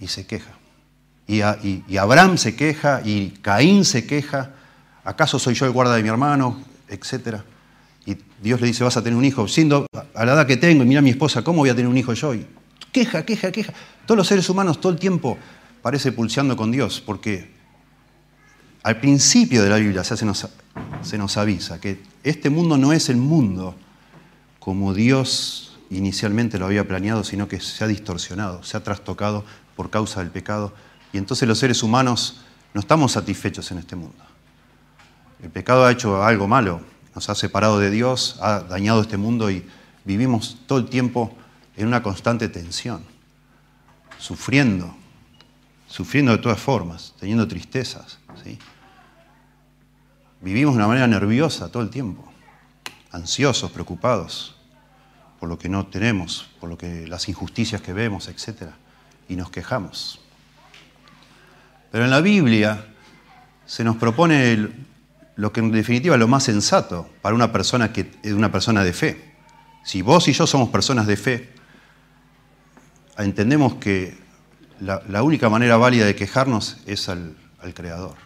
y 0.00 0.08
se 0.08 0.26
queja. 0.26 0.52
Y, 1.26 1.42
Abraham 1.98 2.38
se 2.38 2.56
queja 2.56 3.02
y 3.04 3.34
Caín 3.42 3.84
se 3.84 4.06
queja, 4.06 4.52
¿acaso 5.04 5.38
soy 5.38 5.54
yo 5.54 5.66
el 5.66 5.72
guarda 5.72 5.94
de 5.94 6.02
mi 6.02 6.08
hermano? 6.08 6.62
Etcétera. 6.88 7.44
Y 8.06 8.16
Dios 8.42 8.58
le 8.62 8.68
dice, 8.68 8.84
vas 8.84 8.96
a 8.96 9.02
tener 9.02 9.18
un 9.18 9.24
hijo, 9.26 9.46
siendo 9.46 9.84
a 10.14 10.24
la 10.24 10.32
edad 10.32 10.46
que 10.46 10.56
tengo, 10.56 10.82
y 10.82 10.86
mira 10.86 11.00
a 11.00 11.02
mi 11.02 11.10
esposa, 11.10 11.44
¿cómo 11.44 11.58
voy 11.58 11.68
a 11.68 11.74
tener 11.74 11.90
un 11.90 11.98
hijo 11.98 12.14
yo? 12.14 12.32
Y 12.32 12.46
queja, 12.90 13.26
queja, 13.26 13.52
queja. 13.52 13.74
Todos 14.06 14.16
los 14.16 14.26
seres 14.26 14.48
humanos 14.48 14.80
todo 14.80 14.92
el 14.92 14.98
tiempo 14.98 15.36
parece 15.82 16.12
pulseando 16.12 16.56
con 16.56 16.72
Dios, 16.72 17.02
porque 17.04 17.57
al 18.82 19.00
principio 19.00 19.62
de 19.62 19.70
la 19.70 19.76
Biblia 19.76 20.04
se 20.04 20.24
nos, 20.24 20.48
se 21.02 21.18
nos 21.18 21.36
avisa 21.36 21.80
que 21.80 22.02
este 22.22 22.50
mundo 22.50 22.76
no 22.76 22.92
es 22.92 23.08
el 23.08 23.16
mundo 23.16 23.74
como 24.60 24.94
Dios 24.94 25.68
inicialmente 25.90 26.58
lo 26.58 26.66
había 26.66 26.86
planeado, 26.86 27.24
sino 27.24 27.48
que 27.48 27.60
se 27.60 27.82
ha 27.84 27.86
distorsionado, 27.86 28.62
se 28.62 28.76
ha 28.76 28.82
trastocado 28.82 29.44
por 29.76 29.90
causa 29.90 30.20
del 30.20 30.30
pecado 30.30 30.74
y 31.12 31.18
entonces 31.18 31.48
los 31.48 31.58
seres 31.58 31.82
humanos 31.82 32.40
no 32.74 32.80
estamos 32.80 33.12
satisfechos 33.12 33.70
en 33.70 33.78
este 33.78 33.96
mundo. 33.96 34.22
El 35.42 35.50
pecado 35.50 35.86
ha 35.86 35.92
hecho 35.92 36.22
algo 36.22 36.48
malo, 36.48 36.82
nos 37.14 37.28
ha 37.28 37.34
separado 37.34 37.78
de 37.78 37.90
Dios, 37.90 38.38
ha 38.42 38.60
dañado 38.60 39.00
este 39.00 39.16
mundo 39.16 39.50
y 39.50 39.64
vivimos 40.04 40.58
todo 40.66 40.78
el 40.78 40.86
tiempo 40.86 41.36
en 41.76 41.86
una 41.86 42.02
constante 42.02 42.48
tensión, 42.48 43.02
sufriendo, 44.18 44.94
sufriendo 45.86 46.32
de 46.32 46.38
todas 46.38 46.58
formas, 46.58 47.14
teniendo 47.18 47.46
tristezas. 47.46 48.17
Vivimos 50.40 50.74
de 50.74 50.78
una 50.78 50.86
manera 50.86 51.06
nerviosa 51.06 51.70
todo 51.70 51.82
el 51.82 51.90
tiempo, 51.90 52.32
ansiosos, 53.10 53.70
preocupados 53.72 54.54
por 55.38 55.48
lo 55.48 55.58
que 55.58 55.68
no 55.68 55.86
tenemos, 55.86 56.48
por 56.60 56.68
lo 56.68 56.76
que 56.76 57.06
las 57.06 57.28
injusticias 57.28 57.80
que 57.80 57.92
vemos, 57.92 58.28
etc. 58.28 58.70
Y 59.28 59.36
nos 59.36 59.50
quejamos. 59.50 60.20
Pero 61.90 62.04
en 62.04 62.10
la 62.10 62.20
Biblia 62.20 62.86
se 63.66 63.84
nos 63.84 63.96
propone 63.96 64.68
lo 65.36 65.52
que 65.52 65.60
en 65.60 65.70
definitiva 65.70 66.16
es 66.16 66.20
lo 66.20 66.28
más 66.28 66.44
sensato 66.44 67.08
para 67.22 67.34
una 67.34 67.52
persona 67.52 67.92
que 67.92 68.10
una 68.24 68.50
persona 68.50 68.82
de 68.82 68.92
fe. 68.92 69.34
Si 69.84 70.02
vos 70.02 70.26
y 70.28 70.32
yo 70.32 70.46
somos 70.46 70.70
personas 70.70 71.06
de 71.06 71.16
fe, 71.16 71.52
entendemos 73.16 73.76
que 73.76 74.18
la, 74.80 75.22
única 75.22 75.48
manera 75.48 75.76
válida 75.76 76.04
de 76.04 76.14
quejarnos 76.14 76.78
es 76.86 77.08
al 77.08 77.36
Creador, 77.74 78.16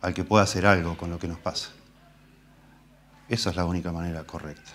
al 0.00 0.14
que 0.14 0.24
pueda 0.24 0.44
hacer 0.44 0.66
algo 0.66 0.96
con 0.96 1.10
lo 1.10 1.18
que 1.18 1.28
nos 1.28 1.38
pasa. 1.38 1.70
Esa 3.28 3.50
es 3.50 3.56
la 3.56 3.64
única 3.64 3.92
manera 3.92 4.24
correcta. 4.24 4.70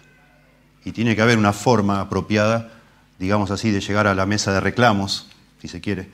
Y 0.85 0.91
tiene 0.91 1.15
que 1.15 1.21
haber 1.21 1.37
una 1.37 1.53
forma 1.53 2.01
apropiada, 2.01 2.71
digamos 3.17 3.51
así, 3.51 3.71
de 3.71 3.81
llegar 3.81 4.05
a 4.07 4.13
la 4.13 4.25
mesa 4.25 4.53
de 4.53 4.59
reclamos, 4.59 5.27
si 5.59 5.67
se 5.67 5.81
quiere, 5.81 6.09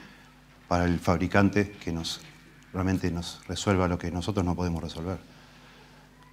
para 0.68 0.86
el 0.86 1.00
fabricante 1.00 1.72
que 1.84 1.92
nos, 1.92 2.22
realmente 2.72 3.12
nos 3.12 3.42
resuelva 3.48 3.88
lo 3.88 3.98
que 3.98 4.12
nosotros 4.12 4.46
no 4.46 4.56
podemos 4.56 4.82
resolver. 4.82 5.18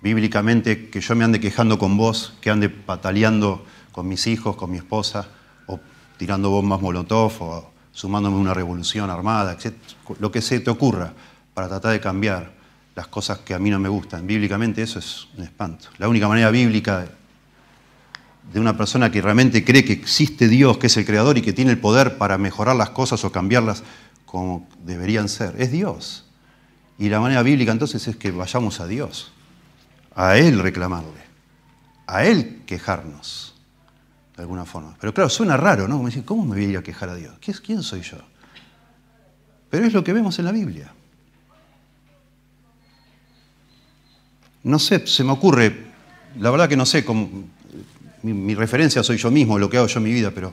Bíblicamente, 0.02 0.90
que 0.90 1.00
yo 1.00 1.16
me 1.16 1.24
ande 1.24 1.40
quejando 1.40 1.78
con 1.78 1.96
vos, 1.96 2.34
que 2.40 2.50
ande 2.50 2.68
pataleando 2.68 3.64
con 3.90 4.06
mis 4.06 4.26
hijos, 4.26 4.56
con 4.56 4.70
mi 4.70 4.76
esposa, 4.76 5.26
o 5.66 5.80
tirando 6.18 6.50
bombas 6.50 6.80
molotov, 6.82 7.42
o 7.42 7.72
sumándome 7.92 8.36
a 8.36 8.40
una 8.40 8.54
revolución 8.54 9.08
armada, 9.08 9.52
etc. 9.52 9.74
Lo 10.20 10.30
que 10.30 10.42
se 10.42 10.60
te 10.60 10.70
ocurra 10.70 11.14
para 11.54 11.68
tratar 11.68 11.92
de 11.92 12.00
cambiar 12.00 12.52
las 12.96 13.08
cosas 13.08 13.38
que 13.40 13.54
a 13.54 13.58
mí 13.58 13.70
no 13.70 13.78
me 13.78 13.90
gustan. 13.90 14.26
Bíblicamente 14.26 14.82
eso 14.82 14.98
es 14.98 15.28
un 15.36 15.44
espanto. 15.44 15.88
La 15.98 16.08
única 16.08 16.26
manera 16.26 16.50
bíblica 16.50 17.06
de 18.52 18.58
una 18.58 18.76
persona 18.76 19.12
que 19.12 19.20
realmente 19.20 19.64
cree 19.64 19.84
que 19.84 19.92
existe 19.92 20.48
Dios, 20.48 20.78
que 20.78 20.86
es 20.86 20.96
el 20.96 21.04
creador 21.04 21.36
y 21.36 21.42
que 21.42 21.52
tiene 21.52 21.72
el 21.72 21.78
poder 21.78 22.16
para 22.16 22.38
mejorar 22.38 22.74
las 22.74 22.90
cosas 22.90 23.22
o 23.24 23.30
cambiarlas 23.30 23.82
como 24.24 24.66
deberían 24.82 25.28
ser. 25.28 25.54
Es 25.58 25.70
Dios. 25.70 26.24
Y 26.98 27.10
la 27.10 27.20
manera 27.20 27.42
bíblica 27.42 27.70
entonces 27.70 28.08
es 28.08 28.16
que 28.16 28.30
vayamos 28.30 28.80
a 28.80 28.86
Dios. 28.86 29.30
a 30.14 30.38
Él 30.38 30.58
reclamarle, 30.58 31.20
a 32.06 32.24
Él 32.24 32.62
quejarnos, 32.64 33.54
de 34.34 34.42
alguna 34.42 34.64
forma. 34.64 34.96
Pero 34.98 35.12
claro, 35.12 35.28
suena 35.28 35.58
raro, 35.58 35.86
¿no? 35.86 35.96
Como 35.96 36.08
decir, 36.08 36.24
¿cómo 36.24 36.46
me 36.46 36.56
voy 36.56 36.64
a 36.64 36.68
ir 36.68 36.78
a 36.78 36.82
quejar 36.82 37.10
a 37.10 37.14
Dios? 37.14 37.34
¿Quién 37.62 37.82
soy 37.82 38.00
yo? 38.00 38.16
Pero 39.68 39.84
es 39.84 39.92
lo 39.92 40.02
que 40.02 40.14
vemos 40.14 40.38
en 40.38 40.46
la 40.46 40.52
Biblia. 40.52 40.95
No 44.66 44.80
sé, 44.80 45.06
se 45.06 45.22
me 45.22 45.30
ocurre, 45.30 45.86
la 46.40 46.50
verdad 46.50 46.68
que 46.68 46.76
no 46.76 46.84
sé, 46.84 47.04
cómo, 47.04 47.30
mi, 48.24 48.52
referencia 48.56 49.00
soy 49.04 49.16
yo 49.16 49.30
mismo, 49.30 49.60
lo 49.60 49.70
que 49.70 49.76
hago 49.76 49.86
yo 49.86 49.98
en 50.00 50.04
mi 50.04 50.12
vida, 50.12 50.32
pero 50.32 50.52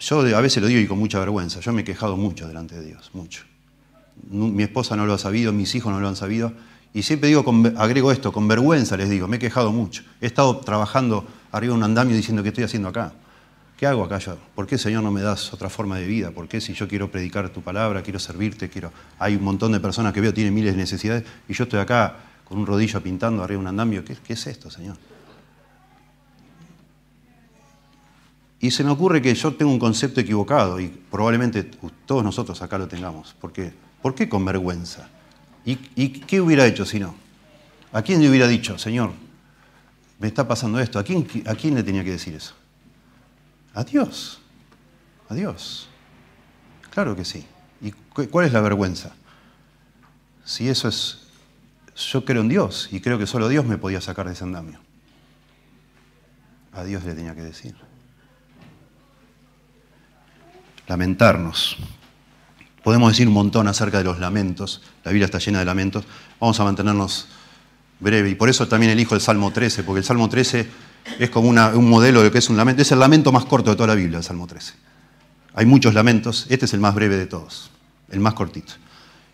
yo 0.00 0.20
a 0.34 0.40
veces 0.40 0.62
lo 0.62 0.68
digo 0.68 0.80
y 0.80 0.86
con 0.86 0.98
mucha 0.98 1.18
vergüenza, 1.18 1.60
yo 1.60 1.70
me 1.74 1.82
he 1.82 1.84
quejado 1.84 2.16
mucho 2.16 2.48
delante 2.48 2.76
de 2.76 2.86
Dios, 2.86 3.10
mucho. 3.12 3.42
Mi 4.30 4.62
esposa 4.62 4.96
no 4.96 5.04
lo 5.04 5.12
ha 5.12 5.18
sabido, 5.18 5.52
mis 5.52 5.74
hijos 5.74 5.92
no 5.92 6.00
lo 6.00 6.08
han 6.08 6.16
sabido, 6.16 6.54
y 6.94 7.02
siempre 7.02 7.28
digo, 7.28 7.44
agrego 7.76 8.10
esto, 8.10 8.32
con 8.32 8.48
vergüenza 8.48 8.96
les 8.96 9.10
digo, 9.10 9.28
me 9.28 9.36
he 9.36 9.38
quejado 9.38 9.70
mucho. 9.70 10.02
He 10.22 10.26
estado 10.26 10.60
trabajando 10.60 11.26
arriba 11.50 11.74
de 11.74 11.76
un 11.78 11.84
andamio 11.84 12.16
diciendo, 12.16 12.42
¿qué 12.42 12.48
estoy 12.48 12.64
haciendo 12.64 12.88
acá? 12.88 13.12
¿Qué 13.82 13.88
hago 13.88 14.04
acá 14.04 14.18
yo? 14.18 14.38
¿Por 14.54 14.68
qué, 14.68 14.78
Señor, 14.78 15.02
no 15.02 15.10
me 15.10 15.22
das 15.22 15.52
otra 15.52 15.68
forma 15.68 15.98
de 15.98 16.06
vida? 16.06 16.30
¿Por 16.30 16.46
qué 16.46 16.60
si 16.60 16.72
yo 16.72 16.86
quiero 16.86 17.10
predicar 17.10 17.48
tu 17.48 17.62
palabra, 17.62 18.00
quiero 18.00 18.20
servirte, 18.20 18.68
quiero... 18.68 18.92
Hay 19.18 19.34
un 19.34 19.42
montón 19.42 19.72
de 19.72 19.80
personas 19.80 20.12
que 20.12 20.20
veo 20.20 20.32
tienen 20.32 20.54
miles 20.54 20.74
de 20.74 20.80
necesidades 20.80 21.24
y 21.48 21.52
yo 21.52 21.64
estoy 21.64 21.80
acá 21.80 22.14
con 22.44 22.58
un 22.58 22.64
rodillo 22.64 23.02
pintando 23.02 23.42
arriba 23.42 23.58
de 23.58 23.62
un 23.62 23.66
andamio. 23.66 24.04
¿Qué, 24.04 24.34
es 24.34 24.46
esto, 24.46 24.70
Señor? 24.70 24.96
Y 28.60 28.70
se 28.70 28.84
me 28.84 28.90
ocurre 28.90 29.20
que 29.20 29.34
yo 29.34 29.52
tengo 29.54 29.72
un 29.72 29.80
concepto 29.80 30.20
equivocado 30.20 30.78
y 30.78 30.86
probablemente 30.86 31.64
todos 32.06 32.22
nosotros 32.22 32.62
acá 32.62 32.78
lo 32.78 32.86
tengamos. 32.86 33.34
¿Por 33.34 33.52
qué? 33.52 33.72
¿Por 34.00 34.14
qué 34.14 34.28
con 34.28 34.44
vergüenza? 34.44 35.08
¿Y, 35.64 35.74
qué 36.20 36.40
hubiera 36.40 36.64
hecho 36.66 36.86
si 36.86 37.00
no? 37.00 37.16
¿A 37.92 38.02
quién 38.02 38.22
le 38.22 38.30
hubiera 38.30 38.46
dicho, 38.46 38.78
Señor, 38.78 39.10
me 40.20 40.28
está 40.28 40.46
pasando 40.46 40.78
esto? 40.78 41.00
¿A 41.00 41.02
quién, 41.02 41.26
¿A 41.46 41.56
quién 41.56 41.74
le 41.74 41.82
tenía 41.82 42.04
que 42.04 42.12
decir 42.12 42.32
eso? 42.32 42.61
A 43.74 43.84
Dios. 43.84 44.40
A 45.28 45.34
Dios. 45.34 45.88
Claro 46.90 47.16
que 47.16 47.24
sí. 47.24 47.46
¿Y 47.80 47.90
cuál 47.90 48.46
es 48.46 48.52
la 48.52 48.60
vergüenza? 48.60 49.12
Si 50.44 50.68
eso 50.68 50.88
es... 50.88 51.18
Yo 51.94 52.24
creo 52.24 52.40
en 52.40 52.48
Dios 52.48 52.88
y 52.90 53.00
creo 53.00 53.18
que 53.18 53.26
solo 53.26 53.48
Dios 53.48 53.66
me 53.66 53.76
podía 53.76 54.00
sacar 54.00 54.26
de 54.26 54.32
ese 54.32 54.44
andamio. 54.44 54.80
A 56.72 56.84
Dios 56.84 57.04
le 57.04 57.14
tenía 57.14 57.34
que 57.34 57.42
decir. 57.42 57.76
Lamentarnos. 60.88 61.76
Podemos 62.82 63.12
decir 63.12 63.28
un 63.28 63.34
montón 63.34 63.68
acerca 63.68 63.98
de 63.98 64.04
los 64.04 64.18
lamentos. 64.18 64.82
La 65.04 65.12
Biblia 65.12 65.26
está 65.26 65.38
llena 65.38 65.58
de 65.58 65.66
lamentos. 65.66 66.04
Vamos 66.40 66.58
a 66.60 66.64
mantenernos 66.64 67.28
breve. 68.00 68.30
Y 68.30 68.34
por 68.34 68.48
eso 68.48 68.66
también 68.68 68.92
elijo 68.92 69.14
el 69.14 69.20
Salmo 69.20 69.52
13, 69.52 69.84
porque 69.84 70.00
el 70.00 70.04
Salmo 70.04 70.28
13 70.28 70.68
es 71.18 71.30
como 71.30 71.48
un 71.48 71.90
modelo 71.90 72.20
de 72.20 72.26
lo 72.26 72.32
que 72.32 72.38
es 72.38 72.48
un 72.50 72.56
lamento. 72.56 72.82
Es 72.82 72.92
el 72.92 72.98
lamento 72.98 73.32
más 73.32 73.44
corto 73.44 73.70
de 73.70 73.76
toda 73.76 73.88
la 73.88 73.94
Biblia, 73.94 74.18
el 74.18 74.24
Salmo 74.24 74.46
13. 74.46 74.74
Hay 75.54 75.66
muchos 75.66 75.94
lamentos. 75.94 76.46
Este 76.48 76.64
es 76.64 76.74
el 76.74 76.80
más 76.80 76.94
breve 76.94 77.16
de 77.16 77.26
todos, 77.26 77.70
el 78.10 78.20
más 78.20 78.34
cortito. 78.34 78.74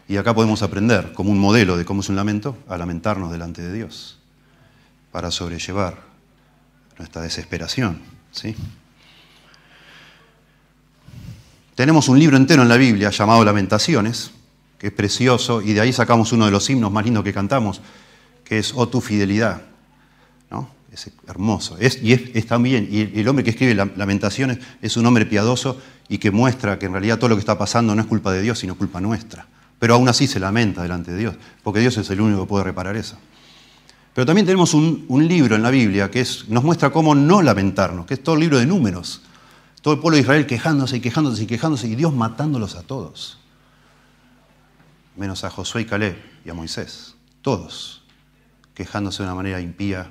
Y 0.09 0.17
acá 0.17 0.35
podemos 0.35 0.63
aprender, 0.63 1.13
como 1.13 1.31
un 1.31 1.39
modelo 1.39 1.77
de 1.77 1.85
cómo 1.85 2.01
es 2.01 2.09
un 2.09 2.17
lamento, 2.17 2.57
a 2.69 2.79
lamentarnos 2.79 3.31
delante 3.31 3.63
de 3.63 3.73
Dios 3.73 4.19
para 5.13 5.31
sobrellevar 5.31 5.99
nuestra 6.99 7.23
desesperación. 7.23 8.01
¿sí? 8.33 8.57
Tenemos 11.75 12.09
un 12.09 12.19
libro 12.19 12.37
entero 12.37 12.63
en 12.63 12.69
la 12.69 12.77
Biblia 12.77 13.11
llamado 13.11 13.45
Lamentaciones, 13.45 14.33
que 14.79 14.89
es 14.89 14.93
precioso, 14.93 15.63
y 15.63 15.75
de 15.75 15.81
ahí 15.81 15.93
sacamos 15.93 16.33
uno 16.33 16.47
de 16.47 16.51
los 16.51 16.69
himnos 16.71 16.91
más 16.91 17.05
lindos 17.05 17.23
que 17.23 17.33
cantamos, 17.33 17.81
que 18.45 18.59
es 18.59 18.73
Oh 18.75 18.89
tu 18.89 19.01
fidelidad. 19.01 19.63
Es 21.07 21.13
hermoso. 21.29 21.77
y 21.81 22.13
es, 22.13 22.47
también, 22.47 22.89
y 22.91 23.21
el 23.21 23.29
hombre 23.29 23.45
que 23.45 23.51
escribe 23.51 23.75
Lamentaciones 23.75 24.59
es 24.83 24.97
un 24.97 25.07
hombre 25.07 25.27
piadoso 25.27 25.81
y 26.09 26.19
que 26.19 26.33
muestra 26.33 26.79
que 26.79 26.87
en 26.87 26.93
realidad 26.93 27.19
todo 27.19 27.29
lo 27.29 27.37
que 27.37 27.41
está 27.41 27.57
pasando 27.57 27.95
no 27.95 28.03
es 28.03 28.09
culpa 28.09 28.33
de 28.33 28.43
Dios, 28.43 28.59
sino 28.59 28.75
culpa 28.75 29.01
nuestra. 29.01 29.47
Pero 29.79 29.95
aún 29.95 30.09
así 30.09 30.27
se 30.27 30.41
lamenta 30.41 30.83
delante 30.83 31.13
de 31.13 31.19
Dios, 31.19 31.35
porque 31.63 31.79
Dios 31.79 31.97
es 31.99 32.11
el 32.11 32.21
único 32.21 32.43
que 32.43 32.49
puede 32.49 32.65
reparar 32.65 32.97
eso. 32.97 33.17
Pero 34.13 34.27
también 34.27 34.47
tenemos 34.47 34.75
un, 34.75 35.07
libro 35.29 35.55
en 35.55 35.63
la 35.63 35.71
Biblia 35.71 36.11
que 36.11 36.27
nos 36.49 36.65
muestra 36.65 36.91
cómo 36.91 37.15
no 37.15 37.43
lamentarnos, 37.43 38.05
que 38.05 38.15
es 38.15 38.23
todo 38.23 38.35
el 38.35 38.41
libro 38.41 38.59
de 38.59 38.67
números. 38.67 39.23
Todo 39.81 39.95
el 39.95 40.01
pueblo 40.01 40.17
de 40.17 40.23
Israel 40.23 40.47
quejándose 40.47 40.97
y 40.97 41.01
quejándose 41.01 41.45
y 41.45 41.47
quejándose 41.47 41.87
y 41.87 41.95
Dios 41.95 42.13
matándolos 42.13 42.75
a 42.75 42.83
todos. 42.83 43.39
Menos 45.17 45.45
a 45.45 45.51
Josué 45.51 45.83
y 45.83 45.85
Caleb 45.85 46.17
y 46.45 46.51
a 46.51 46.55
Moisés. 46.55 47.15
Todos 47.43 48.03
quejándose 48.75 49.23
de 49.23 49.29
una 49.29 49.35
manera 49.35 49.61
impía, 49.61 50.11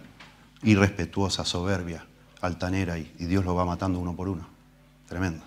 irrespetuosa, 0.63 1.45
soberbia, 1.45 2.05
altanera 2.41 2.97
y, 2.97 3.03
Dios 3.17 3.45
los 3.45 3.55
va 3.55 3.65
matando 3.65 3.99
uno 3.99 4.15
por 4.15 4.29
uno. 4.29 4.47
Tremendo. 5.07 5.43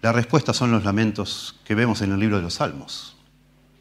La 0.00 0.10
respuesta 0.12 0.52
son 0.52 0.72
los 0.72 0.84
lamentos 0.84 1.60
que 1.64 1.76
vemos 1.76 2.02
en 2.02 2.12
el 2.12 2.18
libro 2.18 2.36
de 2.36 2.42
los 2.42 2.54
Salmos. 2.54 3.16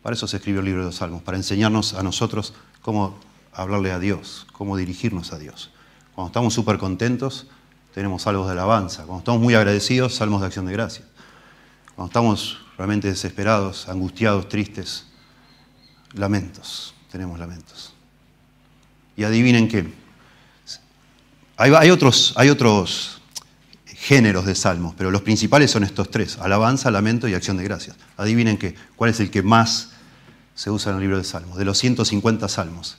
Para 0.03 0.15
eso 0.15 0.27
se 0.27 0.37
escribió 0.37 0.59
el 0.59 0.65
libro 0.65 0.81
de 0.81 0.87
los 0.87 0.95
Salmos, 0.95 1.23
para 1.23 1.37
enseñarnos 1.37 1.95
a 1.95 2.03
nosotros 2.03 2.53
cómo 2.81 3.17
hablarle 3.51 3.91
a 3.91 3.99
Dios, 3.99 4.45
cómo 4.51 4.77
dirigirnos 4.77 5.33
a 5.33 5.39
Dios. 5.39 5.71
Cuando 6.13 6.27
estamos 6.27 6.53
súper 6.53 6.77
contentos, 6.77 7.47
tenemos 7.93 8.23
salmos 8.23 8.45
de 8.47 8.53
alabanza. 8.53 9.03
Cuando 9.03 9.19
estamos 9.19 9.41
muy 9.41 9.55
agradecidos, 9.55 10.15
salmos 10.15 10.41
de 10.41 10.47
acción 10.47 10.65
de 10.65 10.73
gracia. 10.73 11.05
Cuando 12.01 12.13
estamos 12.13 12.57
realmente 12.79 13.09
desesperados, 13.09 13.87
angustiados, 13.87 14.49
tristes, 14.49 15.05
lamentos, 16.13 16.95
tenemos 17.11 17.37
lamentos. 17.37 17.93
Y 19.15 19.23
adivinen 19.23 19.67
qué. 19.67 19.93
Hay, 21.57 21.91
otros, 21.91 22.33
hay 22.37 22.49
otros 22.49 23.21
géneros 23.85 24.47
de 24.47 24.55
salmos, 24.55 24.95
pero 24.97 25.11
los 25.11 25.21
principales 25.21 25.69
son 25.69 25.83
estos 25.83 26.09
tres, 26.09 26.39
alabanza, 26.39 26.89
lamento 26.89 27.27
y 27.27 27.35
acción 27.35 27.57
de 27.57 27.65
gracias. 27.65 27.97
Adivinen 28.17 28.57
qué, 28.57 28.73
cuál 28.95 29.11
es 29.11 29.19
el 29.19 29.29
que 29.29 29.43
más 29.43 29.91
se 30.55 30.71
usa 30.71 30.89
en 30.89 30.95
el 30.95 31.01
libro 31.03 31.19
de 31.19 31.23
Salmos. 31.23 31.55
De 31.55 31.65
los 31.65 31.77
150 31.77 32.49
salmos, 32.49 32.97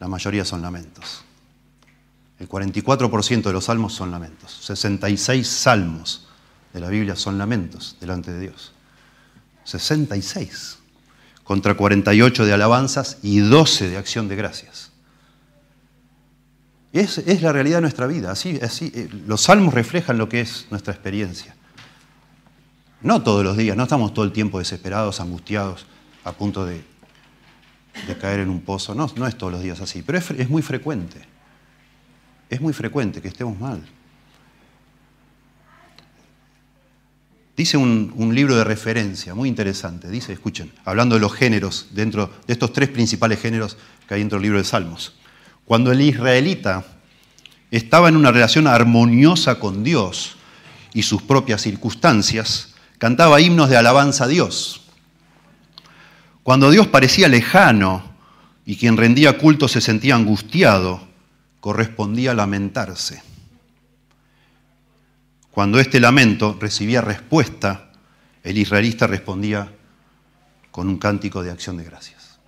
la 0.00 0.08
mayoría 0.08 0.46
son 0.46 0.62
lamentos. 0.62 1.22
El 2.38 2.48
44% 2.48 3.42
de 3.42 3.52
los 3.52 3.66
salmos 3.66 3.92
son 3.92 4.10
lamentos. 4.10 4.58
66 4.62 5.46
salmos 5.46 6.25
de 6.76 6.82
la 6.82 6.90
Biblia 6.90 7.16
son 7.16 7.38
lamentos 7.38 7.96
delante 8.00 8.32
de 8.32 8.40
Dios. 8.40 8.72
66 9.64 10.78
contra 11.42 11.74
48 11.74 12.44
de 12.44 12.52
alabanzas 12.52 13.18
y 13.22 13.38
12 13.38 13.88
de 13.88 13.96
acción 13.96 14.28
de 14.28 14.36
gracias. 14.36 14.92
Es, 16.92 17.18
es 17.18 17.40
la 17.40 17.52
realidad 17.52 17.78
de 17.78 17.82
nuestra 17.82 18.06
vida. 18.06 18.30
Así, 18.30 18.58
así, 18.62 18.92
eh, 18.94 19.08
los 19.26 19.42
salmos 19.42 19.72
reflejan 19.72 20.18
lo 20.18 20.28
que 20.28 20.42
es 20.42 20.66
nuestra 20.70 20.92
experiencia. 20.92 21.56
No 23.00 23.22
todos 23.22 23.42
los 23.42 23.56
días, 23.56 23.76
no 23.76 23.84
estamos 23.84 24.12
todo 24.12 24.24
el 24.24 24.32
tiempo 24.32 24.58
desesperados, 24.58 25.20
angustiados 25.20 25.86
a 26.24 26.32
punto 26.32 26.66
de, 26.66 26.82
caer 28.20 28.40
en 28.40 28.50
un 28.50 28.60
pozo. 28.60 28.94
No, 28.94 29.10
no 29.16 29.26
es 29.26 29.38
todos 29.38 29.52
los 29.52 29.62
días 29.62 29.80
así, 29.80 30.02
pero 30.02 30.18
es, 30.18 30.50
muy 30.50 30.60
frecuente. 30.60 31.22
Es 32.50 32.60
muy 32.60 32.74
frecuente 32.74 33.22
que 33.22 33.28
estemos 33.28 33.58
mal. 33.58 33.82
Dice 37.56 37.78
un, 37.78 38.34
libro 38.34 38.54
de 38.54 38.64
referencia 38.64 39.34
muy 39.34 39.48
interesante. 39.48 40.10
Dice, 40.10 40.34
escuchen, 40.34 40.70
hablando 40.84 41.14
de 41.14 41.22
los 41.22 41.32
géneros, 41.32 41.86
dentro 41.92 42.30
de 42.46 42.52
estos 42.52 42.72
tres 42.72 42.90
principales 42.90 43.40
géneros 43.40 43.78
que 44.06 44.14
hay 44.14 44.20
dentro 44.20 44.36
del 44.36 44.42
libro 44.42 44.58
de 44.58 44.64
Salmos. 44.64 45.14
Cuando 45.64 45.90
el 45.90 46.00
israelita 46.02 46.84
estaba 47.70 48.10
en 48.10 48.16
una 48.16 48.30
relación 48.30 48.66
armoniosa 48.66 49.58
con 49.58 49.82
Dios 49.82 50.36
y 50.92 51.02
sus 51.02 51.22
propias 51.22 51.62
circunstancias, 51.62 52.74
cantaba 52.98 53.40
himnos 53.40 53.70
de 53.70 53.78
alabanza 53.78 54.24
a 54.24 54.28
Dios. 54.28 54.82
Cuando 56.42 56.70
Dios 56.70 56.86
parecía 56.86 57.26
lejano 57.26 58.04
y 58.66 58.76
quien 58.76 58.98
rendía 58.98 59.38
culto 59.38 59.66
se 59.66 59.80
sentía 59.80 60.14
angustiado, 60.14 61.00
correspondía 61.60 62.34
lamentarse. 62.34 63.22
Cuando 65.56 65.80
este 65.80 66.00
lamento 66.00 66.54
recibía 66.60 67.00
respuesta, 67.00 67.88
el 68.42 68.58
israelista 68.58 69.06
respondía 69.06 69.72
con 70.70 70.86
un 70.86 70.98
cántico 70.98 71.42
de 71.42 71.50
acción 71.50 71.78
de 71.78 71.84
gracias. 71.84 72.38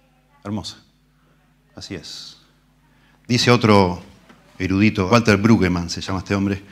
Hermosa. 0.44 0.76
Así 1.74 1.94
es. 1.94 2.36
Dice 3.26 3.50
otro 3.50 4.02
erudito, 4.58 5.08
Walter 5.08 5.38
Brueggemann 5.38 5.88
se 5.88 6.02
llama 6.02 6.18
este 6.18 6.34
hombre, 6.34 6.62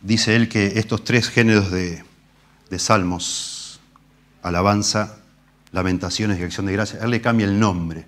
dice 0.00 0.36
él 0.36 0.48
que 0.48 0.78
estos 0.78 1.02
tres 1.02 1.28
géneros 1.28 1.72
de, 1.72 2.04
de 2.70 2.78
salmos, 2.78 3.80
alabanza, 4.44 5.16
lamentaciones 5.72 6.38
y 6.38 6.44
acción 6.44 6.66
de 6.66 6.74
gracia, 6.74 7.00
él 7.02 7.10
le 7.10 7.20
cambia 7.20 7.48
el 7.48 7.58
nombre 7.58 8.06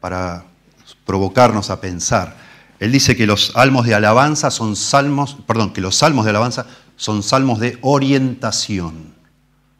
para 0.00 0.46
provocarnos 1.04 1.68
a 1.68 1.78
pensar. 1.78 2.38
Él 2.80 2.92
dice 2.92 3.14
que 3.14 3.26
los 3.26 3.48
salmos 3.48 3.86
de 3.86 3.94
alabanza 3.94 4.50
son 4.50 4.74
salmos, 4.74 5.36
perdón, 5.46 5.74
que 5.74 5.82
los 5.82 5.96
salmos 5.96 6.24
de 6.24 6.30
alabanza 6.30 6.66
son 6.96 7.22
salmos 7.22 7.60
de 7.60 7.78
orientación. 7.82 9.14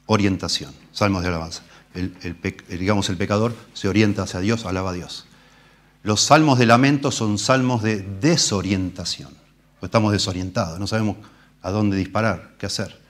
Orientación, 0.04 0.72
salmos 0.92 1.22
de 1.22 1.28
alabanza. 1.28 1.62
El, 1.94 2.14
digamos, 2.68 3.08
el 3.08 3.16
pecador 3.16 3.56
se 3.72 3.88
orienta 3.88 4.22
hacia 4.22 4.40
Dios, 4.40 4.66
alaba 4.66 4.90
a 4.90 4.92
Dios. 4.92 5.26
Los 6.02 6.20
salmos 6.20 6.58
de 6.58 6.66
lamento 6.66 7.10
son 7.10 7.38
salmos 7.38 7.82
de 7.82 8.02
desorientación. 8.20 9.30
Estamos 9.80 10.12
desorientados, 10.12 10.78
no 10.78 10.86
sabemos 10.86 11.16
a 11.62 11.70
dónde 11.70 11.96
disparar, 11.96 12.52
qué 12.58 12.66
hacer. 12.66 13.00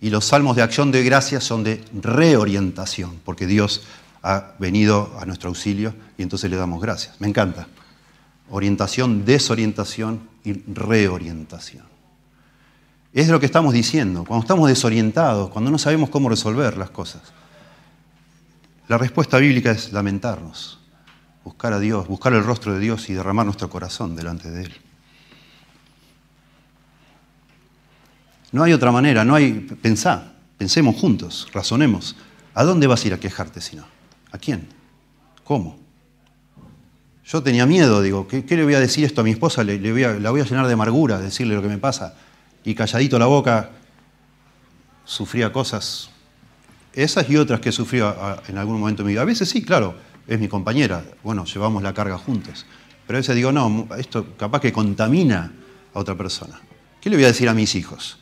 Y 0.00 0.10
los 0.10 0.24
salmos 0.24 0.54
de 0.54 0.62
acción 0.62 0.92
de 0.92 1.02
gracias 1.02 1.42
son 1.42 1.64
de 1.64 1.84
reorientación, 1.92 3.20
porque 3.24 3.46
Dios 3.46 3.82
ha 4.22 4.52
venido 4.60 5.16
a 5.20 5.24
nuestro 5.24 5.48
auxilio 5.48 5.94
y 6.16 6.22
entonces 6.22 6.48
le 6.48 6.56
damos 6.56 6.80
gracias. 6.80 7.20
Me 7.20 7.26
encanta. 7.26 7.66
Orientación, 8.50 9.24
desorientación 9.24 10.28
y 10.44 10.52
reorientación. 10.52 11.84
Es 13.12 13.28
lo 13.28 13.40
que 13.40 13.46
estamos 13.46 13.72
diciendo. 13.72 14.24
Cuando 14.24 14.44
estamos 14.44 14.68
desorientados, 14.68 15.50
cuando 15.50 15.70
no 15.70 15.78
sabemos 15.78 16.10
cómo 16.10 16.28
resolver 16.28 16.76
las 16.76 16.90
cosas, 16.90 17.22
la 18.88 18.98
respuesta 18.98 19.38
bíblica 19.38 19.72
es 19.72 19.92
lamentarnos, 19.92 20.78
buscar 21.44 21.72
a 21.72 21.80
Dios, 21.80 22.06
buscar 22.06 22.34
el 22.34 22.44
rostro 22.44 22.74
de 22.74 22.80
Dios 22.80 23.08
y 23.08 23.14
derramar 23.14 23.46
nuestro 23.46 23.68
corazón 23.68 24.14
delante 24.14 24.50
de 24.50 24.64
Él. 24.64 24.74
No 28.52 28.62
hay 28.62 28.72
otra 28.72 28.92
manera, 28.92 29.24
no 29.24 29.34
hay. 29.34 29.52
Pensá, 29.82 30.34
pensemos 30.56 30.96
juntos, 30.96 31.48
razonemos. 31.52 32.16
¿A 32.54 32.64
dónde 32.64 32.86
vas 32.86 33.04
a 33.04 33.08
ir 33.08 33.14
a 33.14 33.20
quejarte 33.20 33.60
si 33.60 33.76
no? 33.76 33.84
¿A 34.30 34.38
quién? 34.38 34.68
¿Cómo? 35.44 35.85
Yo 37.26 37.42
tenía 37.42 37.66
miedo, 37.66 38.02
digo, 38.02 38.28
¿qué, 38.28 38.44
le 38.48 38.62
voy 38.62 38.74
a 38.74 38.80
decir 38.80 39.04
esto 39.04 39.20
a 39.20 39.24
mi 39.24 39.32
esposa? 39.32 39.64
Le, 39.64 39.78
voy 39.90 40.04
a, 40.04 40.14
la 40.14 40.30
voy 40.30 40.40
a 40.40 40.44
llenar 40.44 40.68
de 40.68 40.74
amargura, 40.74 41.18
decirle 41.18 41.56
lo 41.56 41.62
que 41.62 41.68
me 41.68 41.78
pasa. 41.78 42.14
Y 42.62 42.74
calladito 42.74 43.18
la 43.18 43.26
boca, 43.26 43.70
sufría 45.04 45.52
cosas, 45.52 46.10
esas 46.92 47.28
y 47.28 47.36
otras 47.36 47.60
que 47.60 47.72
sufrió 47.72 48.14
en 48.46 48.58
algún 48.58 48.78
momento 48.78 49.02
mi 49.02 49.10
vida. 49.10 49.22
A 49.22 49.24
veces 49.24 49.48
sí, 49.48 49.62
claro, 49.62 49.96
es 50.28 50.38
mi 50.38 50.46
compañera, 50.46 51.04
bueno, 51.24 51.44
llevamos 51.44 51.82
la 51.82 51.92
carga 51.92 52.16
juntos. 52.16 52.64
Pero 53.08 53.16
a 53.16 53.20
veces 53.20 53.34
digo, 53.34 53.50
no, 53.50 53.88
esto 53.98 54.36
capaz 54.36 54.60
que 54.60 54.72
contamina 54.72 55.52
a 55.94 55.98
otra 55.98 56.14
persona. 56.14 56.60
¿Qué 57.00 57.10
le 57.10 57.16
voy 57.16 57.24
a 57.24 57.28
decir 57.28 57.48
a 57.48 57.54
mis 57.54 57.74
hijos? 57.74 58.18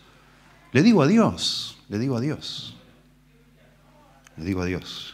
Le 0.73 0.83
digo 0.83 1.03
a 1.03 1.07
Dios, 1.07 1.77
le 1.91 1.99
digo 1.99 2.17
a 2.17 2.21
Dios, 2.21 2.75
le 4.39 4.45
digo 4.47 4.63
a 4.63 4.65
Dios. 4.65 5.14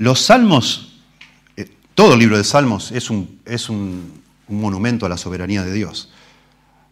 Los 0.00 0.22
salmos, 0.22 0.94
eh, 1.58 1.68
todo 1.94 2.14
el 2.14 2.20
libro 2.20 2.38
de 2.38 2.42
salmos 2.42 2.90
es, 2.90 3.10
un, 3.10 4.22
monumento 4.48 5.04
a 5.04 5.10
la 5.10 5.18
soberanía 5.18 5.62
de 5.62 5.74
Dios, 5.74 6.08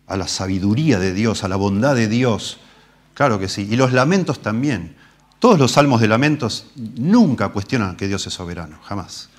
a 0.06 0.18
la 0.18 0.28
sabiduría 0.28 0.98
de 0.98 1.14
Dios, 1.14 1.42
a 1.42 1.48
la 1.48 1.56
bondad 1.56 1.94
de 1.94 2.06
Dios. 2.06 2.58
Claro 3.14 3.38
que 3.38 3.48
sí. 3.48 3.66
Y 3.70 3.76
los 3.76 3.94
lamentos 3.94 4.42
también. 4.42 4.94
Todos 5.38 5.58
los 5.58 5.72
salmos 5.72 6.02
de 6.02 6.08
lamentos 6.08 6.66
nunca 6.76 7.48
cuestionan 7.48 7.96
que 7.96 8.08
Dios 8.08 8.26
es 8.26 8.34
soberano, 8.34 8.78
jamás. 8.82 9.30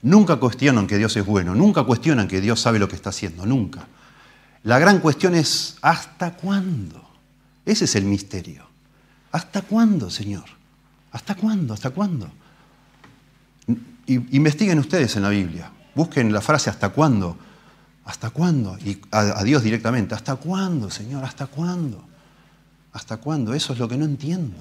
Nunca 0.00 0.36
cuestionan 0.36 0.86
que 0.86 0.96
Dios 0.96 1.14
es 1.18 1.26
bueno, 1.26 1.54
nunca 1.54 1.84
cuestionan 1.84 2.28
que 2.28 2.40
Dios 2.40 2.58
sabe 2.58 2.78
lo 2.78 2.88
que 2.88 2.96
está 2.96 3.10
haciendo, 3.10 3.44
nunca. 3.44 3.88
La 4.62 4.78
gran 4.78 5.00
cuestión 5.00 5.34
es, 5.34 5.76
¿hasta 5.82 6.32
cuándo? 6.32 7.06
Ese 7.66 7.84
es 7.84 7.94
el 7.94 8.06
misterio. 8.06 8.66
¿Hasta 9.32 9.60
cuándo, 9.60 10.08
Señor? 10.08 10.46
¿Hasta 11.12 11.34
cuándo? 11.34 11.74
¿Hasta 11.74 11.90
cuándo? 11.90 12.30
Investiguen 14.14 14.78
ustedes 14.78 15.16
en 15.16 15.22
la 15.22 15.28
Biblia. 15.28 15.70
Busquen 15.94 16.32
la 16.32 16.40
frase 16.40 16.70
¿hasta 16.70 16.90
cuándo? 16.90 17.36
¿Hasta 18.04 18.30
cuándo? 18.30 18.78
Y 18.78 19.00
a, 19.10 19.42
Dios 19.44 19.62
directamente. 19.62 20.14
¿Hasta 20.14 20.36
cuándo, 20.36 20.90
Señor? 20.90 21.24
¿Hasta 21.24 21.46
cuándo? 21.46 22.02
¿Hasta 22.92 23.18
cuándo? 23.18 23.52
Eso 23.52 23.74
es 23.74 23.78
lo 23.78 23.88
que 23.88 23.98
no 23.98 24.06
entiendo. 24.06 24.56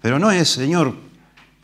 Pero 0.00 0.18
no 0.18 0.30
es, 0.30 0.50
Señor, 0.50 0.94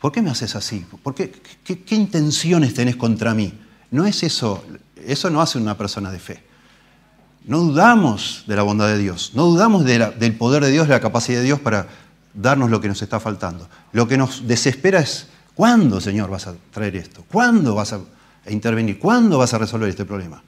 ¿por 0.01 0.11
qué 0.11 0.21
me 0.21 0.29
haces 0.29 0.55
así? 0.55 0.85
¿Por 1.01 1.15
qué, 1.15 1.31
qué, 1.63 1.95
intenciones 1.95 2.73
tenés 2.73 2.97
contra 2.97 3.33
mí? 3.33 3.53
No 3.91 4.05
es 4.05 4.23
eso. 4.23 4.65
Eso 4.95 5.29
no 5.29 5.41
hace 5.41 5.57
una 5.57 5.77
persona 5.77 6.11
de 6.11 6.19
fe. 6.19 6.43
No 7.45 7.59
dudamos 7.59 8.43
de 8.47 8.55
la 8.55 8.63
bondad 8.63 8.87
de 8.87 8.97
Dios, 8.97 9.31
no 9.33 9.45
dudamos 9.45 9.83
del 9.85 10.35
poder 10.37 10.63
de 10.63 10.71
Dios, 10.71 10.87
de 10.87 10.93
la 10.93 10.99
capacidad 10.99 11.39
de 11.39 11.45
Dios 11.45 11.59
para 11.59 11.87
darnos 12.33 12.69
lo 12.69 12.81
que 12.81 12.87
nos 12.87 13.01
está 13.01 13.19
faltando. 13.19 13.67
Lo 13.93 14.07
que 14.07 14.17
nos 14.17 14.47
desespera 14.47 14.99
es, 14.99 15.27
¿cuándo, 15.55 16.01
Señor, 16.01 16.29
vas 16.29 16.47
a 16.47 16.55
traer 16.71 16.95
esto? 16.95 17.23
¿Cuándo 17.31 17.75
vas 17.75 17.93
a 17.93 18.01
intervenir? 18.49 18.99
¿Cuándo 18.99 19.37
vas 19.37 19.53
a 19.53 19.57
resolver 19.57 19.89
este 19.89 20.05
problema? 20.05 20.41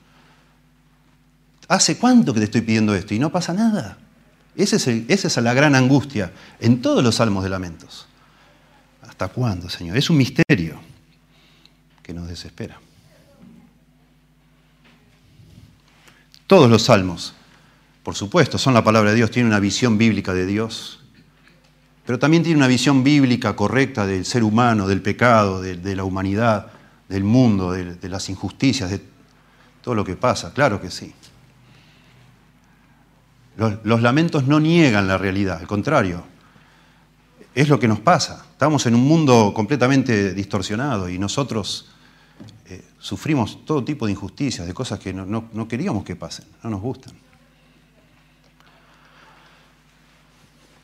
¿Hace 1.68 1.98
cuánto 1.98 2.34
que 2.34 2.40
te 2.40 2.46
estoy 2.46 2.62
pidiendo 2.62 2.94
esto 2.94 3.14
y 3.14 3.20
no 3.20 3.32
pasa 3.32 3.54
nada? 3.54 3.98
esa 4.56 4.92
es 5.10 5.38
la 5.38 5.54
gran 5.54 5.74
angustia 5.74 6.32
en 6.60 6.82
todos 6.82 7.04
los 7.04 7.16
salmos 7.16 7.44
de 7.44 7.50
lamentos. 7.50 8.08
¿Hasta 9.02 9.28
cuándo, 9.28 9.70
Señor? 9.70 9.98
Es 9.98 10.10
un 10.10 10.18
misterio 10.18 10.80
que 12.02 12.14
nos 12.14 12.28
desespera. 12.28 12.80
Todos 16.48 16.70
los 16.70 16.84
salmos, 16.84 17.34
por 18.04 18.16
supuesto, 18.16 18.58
son 18.58 18.74
la 18.74 18.84
palabra 18.84 19.12
de 19.12 19.16
Dios, 19.16 19.32
tienen 19.32 19.48
una 19.48 19.60
visión 19.60 19.98
bíblica 19.98 20.34
de 20.34 20.46
Dios, 20.46 21.00
pero 22.06 22.20
también 22.20 22.44
tiene 22.44 22.58
una 22.58 22.68
visión 22.68 23.04
bíblica 23.04 23.56
correcta 23.56 24.06
del 24.06 24.26
ser 24.26 24.44
humano, 24.44 24.88
del 24.88 25.02
pecado, 25.02 25.62
de, 25.62 25.96
la 25.96 26.04
humanidad, 26.04 26.68
del 27.08 27.24
mundo, 27.24 27.72
de, 27.72 28.10
las 28.10 28.30
injusticias, 28.30 28.90
de 28.90 29.02
todo 29.82 29.96
lo 29.96 30.04
que 30.04 30.16
pasa, 30.16 30.54
claro 30.54 30.82
que 30.82 30.92
sí. 30.92 31.14
Los, 33.56 34.02
lamentos 34.02 34.48
no 34.48 34.60
niegan 34.60 35.08
la 35.08 35.18
realidad, 35.18 35.60
al 35.60 35.68
contrario, 35.68 36.24
es 37.54 37.70
lo 37.70 37.80
que 37.80 37.88
nos 37.88 38.00
pasa. 38.00 38.46
Estamos 38.52 38.86
en 38.88 38.96
un 38.96 39.08
mundo 39.08 39.54
completamente 39.56 40.34
distorsionado 40.34 41.08
y 41.08 41.20
nosotros 41.20 41.90
eh, 42.66 42.84
sufrimos 43.00 43.64
todo 43.64 43.84
tipo 43.84 44.08
de 44.08 44.14
injusticias, 44.14 44.66
de 44.66 44.74
cosas 44.74 45.00
que 45.00 45.14
no, 45.14 45.68
queríamos 45.68 46.04
que 46.04 46.16
pasen, 46.16 46.46
no 46.64 46.72
nos 46.72 46.82
gustan. 46.82 47.14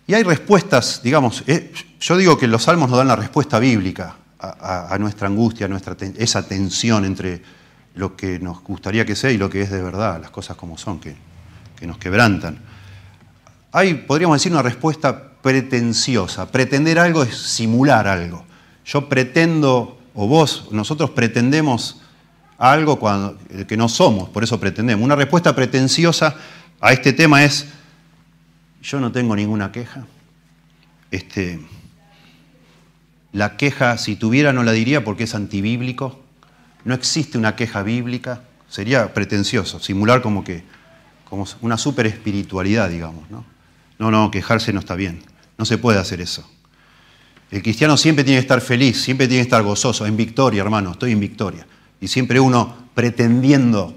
Y 0.09 0.15
hay 0.15 0.23
respuestas, 0.23 1.01
digamos, 1.03 1.43
eh, 1.45 1.71
yo 1.99 2.17
digo 2.17 2.35
que 2.35 2.47
los 2.47 2.63
salmos 2.63 2.89
nos 2.89 2.97
dan 2.97 3.09
la 3.09 3.15
respuesta 3.15 3.59
bíblica 3.59 4.15
a, 4.39 4.97
nuestra 4.99 5.27
angustia, 5.27 5.67
a 5.67 5.69
nuestra 5.69 5.95
esa 6.17 6.47
tensión 6.47 7.05
entre 7.05 7.43
lo 7.93 8.15
que 8.15 8.39
nos 8.39 8.63
gustaría 8.63 9.05
que 9.05 9.15
sea 9.15 9.29
y 9.29 9.37
lo 9.37 9.51
que 9.51 9.61
es 9.61 9.69
de 9.69 9.83
verdad, 9.83 10.19
las 10.19 10.31
cosas 10.31 10.57
como 10.57 10.79
son, 10.79 10.99
que, 10.99 11.15
que 11.77 11.85
nos 11.85 11.99
quebrantan. 11.99 12.57
Hay, 13.71 13.93
podríamos 13.93 14.37
decir, 14.37 14.51
una 14.51 14.63
respuesta 14.63 15.33
pretenciosa. 15.43 16.51
Pretender 16.51 16.97
algo 16.97 17.21
es 17.21 17.37
simular 17.37 18.07
algo. 18.07 18.43
Yo 18.85 19.09
pretendo, 19.09 19.99
o 20.15 20.27
vos, 20.27 20.69
nosotros 20.71 21.11
pretendemos 21.11 22.01
algo 22.57 22.97
cuando, 22.97 23.37
que 23.67 23.77
no 23.77 23.87
somos, 23.87 24.29
por 24.29 24.43
eso 24.43 24.59
pretendemos. 24.59 25.05
Una 25.05 25.15
respuesta 25.15 25.53
pretenciosa 25.53 26.35
a 26.81 26.93
este 26.93 27.13
tema 27.13 27.43
es, 27.43 27.67
yo 28.81 28.99
no 28.99 29.11
tengo 29.11 29.35
ninguna 29.35 29.71
queja. 29.71 30.05
Este, 31.11 31.59
la 33.31 33.57
queja, 33.57 33.97
si 33.97 34.15
tuviera, 34.15 34.53
no 34.53 34.63
la 34.63 34.71
diría 34.71 35.03
porque 35.03 35.23
es 35.23 35.35
antibíblico. 35.35 36.19
No 36.85 36.93
existe 36.93 37.37
una 37.37 37.55
queja 37.55 37.83
bíblica. 37.83 38.43
Sería 38.67 39.13
pretencioso, 39.13 39.79
simular 39.79 40.21
como 40.21 40.43
que 40.43 40.63
como 41.29 41.45
una 41.61 41.77
super 41.77 42.07
espiritualidad, 42.07 42.89
digamos. 42.89 43.29
¿no? 43.29 43.45
no, 43.99 44.11
no, 44.11 44.31
quejarse 44.31 44.73
no 44.73 44.79
está 44.79 44.95
bien. 44.95 45.21
No 45.57 45.65
se 45.65 45.77
puede 45.77 45.99
hacer 45.99 46.21
eso. 46.21 46.49
El 47.51 47.61
cristiano 47.61 47.97
siempre 47.97 48.23
tiene 48.23 48.39
que 48.39 48.43
estar 48.43 48.61
feliz, 48.61 49.01
siempre 49.01 49.27
tiene 49.27 49.41
que 49.41 49.47
estar 49.47 49.63
gozoso, 49.63 50.05
en 50.05 50.15
victoria, 50.15 50.61
hermano, 50.61 50.91
estoy 50.91 51.11
en 51.11 51.19
victoria. 51.19 51.65
Y 51.99 52.07
siempre 52.07 52.39
uno 52.39 52.89
pretendiendo, 52.93 53.95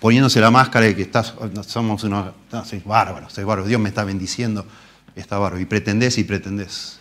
poniéndose 0.00 0.40
la 0.40 0.50
máscara 0.50 0.86
de 0.86 0.96
que 0.96 1.02
estás, 1.02 1.34
somos 1.66 2.04
unos, 2.04 2.32
no, 2.52 2.64
soy 2.64 2.82
bárbaro, 2.84 3.30
soy 3.30 3.44
bárbaro, 3.44 3.68
Dios 3.68 3.80
me 3.80 3.88
está 3.88 4.04
bendiciendo, 4.04 4.66
está 5.14 5.38
bárbaro. 5.38 5.60
Y 5.60 5.66
pretendés 5.66 6.18
y 6.18 6.24
pretendés. 6.24 6.98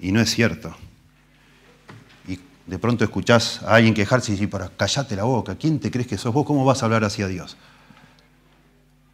Y 0.00 0.12
no 0.12 0.20
es 0.20 0.30
cierto. 0.30 0.74
Y 2.26 2.38
de 2.66 2.78
pronto 2.78 3.04
escuchás 3.04 3.62
a 3.62 3.74
alguien 3.74 3.94
quejarse 3.94 4.32
y 4.32 4.34
decís, 4.34 4.48
para 4.48 4.68
callate 4.68 5.16
la 5.16 5.24
boca, 5.24 5.56
¿quién 5.56 5.78
te 5.80 5.90
crees 5.90 6.06
que 6.06 6.18
sos 6.18 6.32
vos? 6.32 6.46
¿Cómo 6.46 6.64
vas 6.64 6.82
a 6.82 6.86
hablar 6.86 7.04
hacia 7.04 7.26
Dios? 7.26 7.56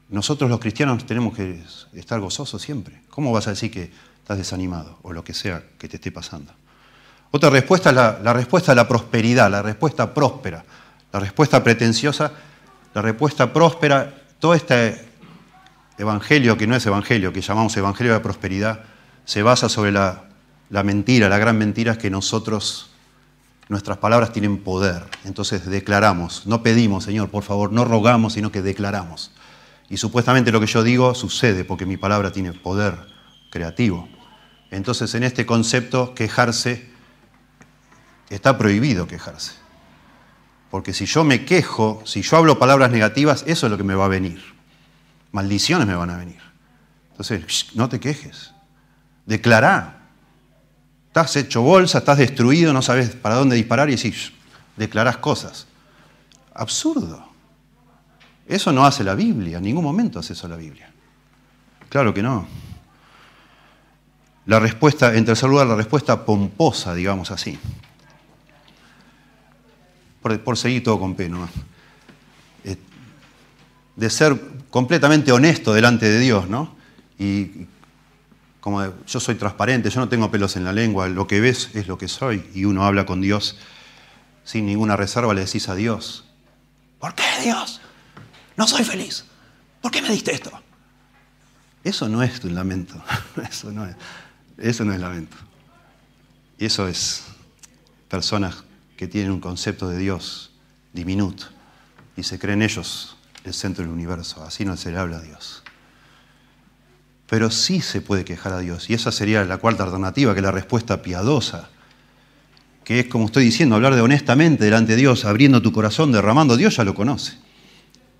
Nosotros 0.08 0.50
los 0.50 0.60
cristianos 0.60 1.04
tenemos 1.06 1.34
que 1.34 1.62
estar 1.94 2.20
gozosos 2.20 2.60
siempre. 2.62 3.02
¿Cómo 3.10 3.32
vas 3.32 3.46
a 3.46 3.50
decir 3.50 3.70
que 3.70 3.90
estás 4.18 4.38
desanimado 4.38 4.98
o 5.02 5.12
lo 5.12 5.24
que 5.24 5.34
sea 5.34 5.62
que 5.78 5.88
te 5.88 5.96
esté 5.96 6.12
pasando? 6.12 6.52
Otra 7.30 7.50
respuesta 7.50 7.90
es 7.90 7.96
la, 7.96 8.32
respuesta 8.32 8.70
a 8.70 8.74
la 8.76 8.86
prosperidad, 8.86 9.50
la 9.50 9.60
respuesta 9.60 10.14
próspera, 10.14 10.64
la 11.14 11.20
respuesta 11.20 11.62
pretenciosa, 11.62 12.32
la 12.92 13.00
respuesta 13.00 13.52
próspera. 13.52 14.12
Todo 14.40 14.52
este 14.52 15.00
evangelio, 15.96 16.58
que 16.58 16.66
no 16.66 16.74
es 16.74 16.84
evangelio, 16.86 17.32
que 17.32 17.40
llamamos 17.40 17.76
evangelio 17.76 18.12
de 18.12 18.18
prosperidad, 18.18 18.80
se 19.24 19.44
basa 19.44 19.68
sobre 19.68 19.92
la, 19.92 20.24
la 20.70 20.82
mentira, 20.82 21.28
la 21.28 21.38
gran 21.38 21.56
mentira 21.56 21.92
es 21.92 21.98
que 21.98 22.10
nosotros 22.10 22.90
nuestras 23.68 23.98
palabras 23.98 24.32
tienen 24.32 24.58
poder. 24.58 25.04
Entonces 25.24 25.64
declaramos, 25.66 26.48
no 26.48 26.64
pedimos, 26.64 27.04
Señor, 27.04 27.30
por 27.30 27.44
favor, 27.44 27.70
no 27.70 27.84
rogamos, 27.84 28.32
sino 28.32 28.50
que 28.50 28.60
declaramos. 28.60 29.30
Y 29.88 29.98
supuestamente 29.98 30.50
lo 30.50 30.58
que 30.58 30.66
yo 30.66 30.82
digo 30.82 31.14
sucede 31.14 31.64
porque 31.64 31.86
mi 31.86 31.96
palabra 31.96 32.32
tiene 32.32 32.52
poder 32.54 32.96
creativo. 33.52 34.08
Entonces 34.72 35.14
en 35.14 35.22
este 35.22 35.46
concepto 35.46 36.12
quejarse 36.12 36.90
está 38.30 38.58
prohibido 38.58 39.06
quejarse. 39.06 39.63
Porque 40.70 40.92
si 40.92 41.06
yo 41.06 41.24
me 41.24 41.44
quejo, 41.44 42.02
si 42.04 42.22
yo 42.22 42.36
hablo 42.36 42.58
palabras 42.58 42.90
negativas, 42.90 43.44
eso 43.46 43.66
es 43.66 43.70
lo 43.70 43.76
que 43.76 43.84
me 43.84 43.94
va 43.94 44.06
a 44.06 44.08
venir. 44.08 44.42
Maldiciones 45.32 45.86
me 45.86 45.94
van 45.94 46.10
a 46.10 46.16
venir. 46.16 46.40
Entonces, 47.10 47.68
no 47.74 47.88
te 47.88 48.00
quejes. 48.00 48.52
Declará. 49.26 50.00
Estás 51.08 51.36
hecho 51.36 51.62
bolsa, 51.62 51.98
estás 51.98 52.18
destruido, 52.18 52.72
no 52.72 52.82
sabes 52.82 53.10
para 53.10 53.36
dónde 53.36 53.54
disparar 53.54 53.88
y 53.88 53.94
decís, 53.94 54.32
declarás 54.76 55.18
cosas. 55.18 55.68
Absurdo. 56.52 57.24
Eso 58.46 58.72
no 58.72 58.84
hace 58.84 59.04
la 59.04 59.14
Biblia, 59.14 59.58
en 59.58 59.64
ningún 59.64 59.84
momento 59.84 60.18
hace 60.18 60.32
eso 60.32 60.48
la 60.48 60.56
Biblia. 60.56 60.92
Claro 61.88 62.12
que 62.12 62.22
no. 62.22 62.46
La 64.46 64.58
respuesta, 64.58 65.14
en 65.14 65.24
tercer 65.24 65.48
lugar, 65.48 65.66
la 65.66 65.76
respuesta 65.76 66.24
pomposa, 66.24 66.94
digamos 66.94 67.30
así. 67.30 67.58
Por, 70.24 70.56
seguir 70.56 70.82
todo 70.82 70.98
con 70.98 71.14
pena. 71.14 71.46
Eh, 72.64 72.78
de 73.94 74.08
ser 74.08 74.40
completamente 74.70 75.32
honesto 75.32 75.74
delante 75.74 76.08
de 76.08 76.18
Dios, 76.18 76.48
¿no? 76.48 76.74
Y 77.18 77.66
como 78.60 78.82
yo 79.06 79.20
soy 79.20 79.34
transparente, 79.34 79.90
yo 79.90 80.00
no 80.00 80.08
tengo 80.08 80.30
pelos 80.30 80.56
en 80.56 80.64
la 80.64 80.72
lengua, 80.72 81.08
lo 81.08 81.26
que 81.26 81.40
ves 81.40 81.68
es 81.74 81.88
lo 81.88 81.98
que 81.98 82.08
soy, 82.08 82.48
y 82.54 82.64
uno 82.64 82.86
habla 82.86 83.04
con 83.04 83.20
Dios 83.20 83.58
sin 84.44 84.64
ninguna 84.64 84.96
reserva, 84.96 85.34
le 85.34 85.44
decís 85.44 85.68
a 85.68 85.74
Dios, 85.74 86.24
¿por 86.98 87.14
qué 87.14 87.24
Dios? 87.42 87.82
No 88.56 88.66
soy 88.66 88.82
feliz. 88.82 89.26
¿Por 89.82 89.90
qué 89.90 90.00
me 90.00 90.08
diste 90.08 90.32
esto? 90.32 90.50
Eso 91.82 92.08
no 92.08 92.22
es 92.22 92.42
un 92.44 92.54
lamento, 92.54 92.94
eso 93.50 93.70
no 93.72 93.84
es, 93.84 93.94
eso 94.56 94.86
no 94.86 94.94
es 94.94 95.00
lamento. 95.00 95.36
Eso 96.58 96.88
es 96.88 97.24
personas 98.08 98.64
que 99.04 99.08
tienen 99.08 99.32
un 99.32 99.40
concepto 99.40 99.88
de 99.88 99.98
Dios 99.98 100.52
diminuto 100.94 101.46
y 102.16 102.22
se 102.22 102.38
creen 102.38 102.62
ellos 102.62 103.16
el 103.44 103.52
centro 103.52 103.84
del 103.84 103.92
universo. 103.92 104.42
Así 104.42 104.64
no 104.64 104.76
se 104.78 104.90
le 104.90 104.98
habla 104.98 105.18
a 105.18 105.20
Dios 105.20 105.64
pero 107.26 107.50
sí 107.50 107.80
se 107.80 108.00
puede 108.00 108.24
quejar 108.24 108.52
a 108.52 108.58
Dios. 108.60 108.88
Y 108.90 108.94
esa 108.94 109.10
sería 109.10 109.44
la 109.44 109.58
cuarta 109.58 109.82
alternativa, 109.82 110.34
que 110.34 110.40
es 110.40 110.44
la 110.44 110.52
respuesta 110.52 111.02
piadosa, 111.02 111.68
que 112.84 113.00
es, 113.00 113.06
como 113.06 113.26
estoy 113.26 113.44
diciendo, 113.44 113.74
hablar 113.74 113.94
de 113.94 114.02
honestamente 114.02 114.64
delante 114.64 114.92
de 114.92 114.98
Dios, 114.98 115.24
abriendo 115.24 115.60
tu 115.60 115.72
corazón, 115.72 116.12
derramando. 116.12 116.56
Dios 116.56 116.76
ya 116.76 116.84
lo 116.84 116.94
conoce, 116.94 117.32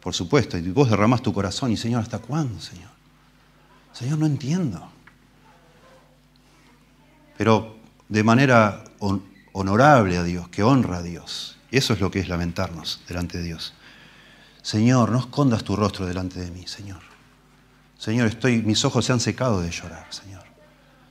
por 0.00 0.14
supuesto, 0.14 0.58
y 0.58 0.62
vos 0.62 0.90
derramás 0.90 1.22
tu 1.22 1.32
corazón 1.32 1.70
y, 1.70 1.76
Señor, 1.76 2.02
¿hasta 2.02 2.18
cuándo, 2.18 2.60
Señor? 2.60 2.90
Señor, 3.92 4.18
no 4.18 4.26
entiendo. 4.26 4.90
Pero 7.36 7.76
de 8.08 8.24
manera 8.24 8.82
honorable 9.54 10.18
a 10.18 10.24
Dios, 10.24 10.48
que 10.48 10.62
honra 10.62 10.98
a 10.98 11.02
Dios. 11.02 11.56
Eso 11.70 11.94
es 11.94 12.00
lo 12.00 12.10
que 12.10 12.18
es 12.18 12.28
lamentarnos 12.28 13.00
delante 13.08 13.38
de 13.38 13.44
Dios. 13.44 13.72
Señor, 14.62 15.10
no 15.10 15.18
escondas 15.18 15.64
tu 15.64 15.76
rostro 15.76 16.06
delante 16.06 16.40
de 16.40 16.50
mí, 16.50 16.66
Señor. 16.66 17.00
Señor, 17.96 18.26
estoy, 18.26 18.62
mis 18.62 18.84
ojos 18.84 19.04
se 19.04 19.12
han 19.12 19.20
secado 19.20 19.60
de 19.60 19.70
llorar, 19.70 20.06
Señor. 20.10 20.42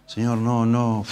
Señor, 0.06 0.38
no, 0.38 0.66
no, 0.66 1.06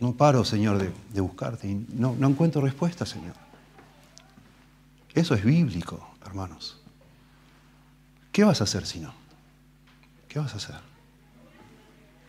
no 0.00 0.12
paro, 0.14 0.44
Señor, 0.44 0.78
de, 0.78 1.20
buscarte. 1.20 1.68
no, 1.90 2.16
no 2.18 2.28
encuentro 2.28 2.60
respuesta, 2.60 3.06
Señor. 3.06 3.34
Eso 5.14 5.34
es 5.34 5.44
bíblico, 5.44 6.14
hermanos. 6.26 6.80
¿Qué 8.32 8.42
vas 8.42 8.60
a 8.60 8.64
hacer 8.64 8.86
si 8.86 8.98
no? 8.98 9.14
¿Qué 10.28 10.38
vas 10.38 10.54
a 10.54 10.56
hacer? 10.56 10.76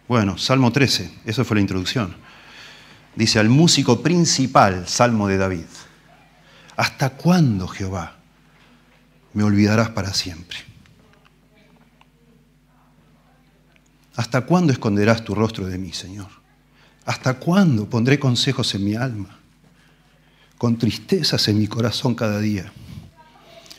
Bueno, 0.07 0.37
Salmo 0.37 0.71
13, 0.71 1.21
eso 1.25 1.43
fue 1.43 1.55
la 1.55 1.61
introducción. 1.61 2.15
Dice 3.15 3.39
al 3.39 3.49
músico 3.49 4.01
principal, 4.01 4.87
Salmo 4.87 5.27
de 5.27 5.37
David, 5.37 5.65
¿hasta 6.75 7.11
cuándo, 7.11 7.67
Jehová, 7.67 8.17
me 9.33 9.43
olvidarás 9.43 9.89
para 9.89 10.13
siempre? 10.13 10.57
¿Hasta 14.15 14.41
cuándo 14.41 14.73
esconderás 14.73 15.23
tu 15.23 15.35
rostro 15.35 15.65
de 15.67 15.77
mí, 15.77 15.91
Señor? 15.91 16.27
¿Hasta 17.05 17.35
cuándo 17.35 17.89
pondré 17.89 18.19
consejos 18.19 18.73
en 18.75 18.85
mi 18.85 18.95
alma? 18.95 19.37
Con 20.57 20.77
tristezas 20.77 21.47
en 21.47 21.59
mi 21.59 21.67
corazón 21.67 22.15
cada 22.15 22.39
día. 22.39 22.71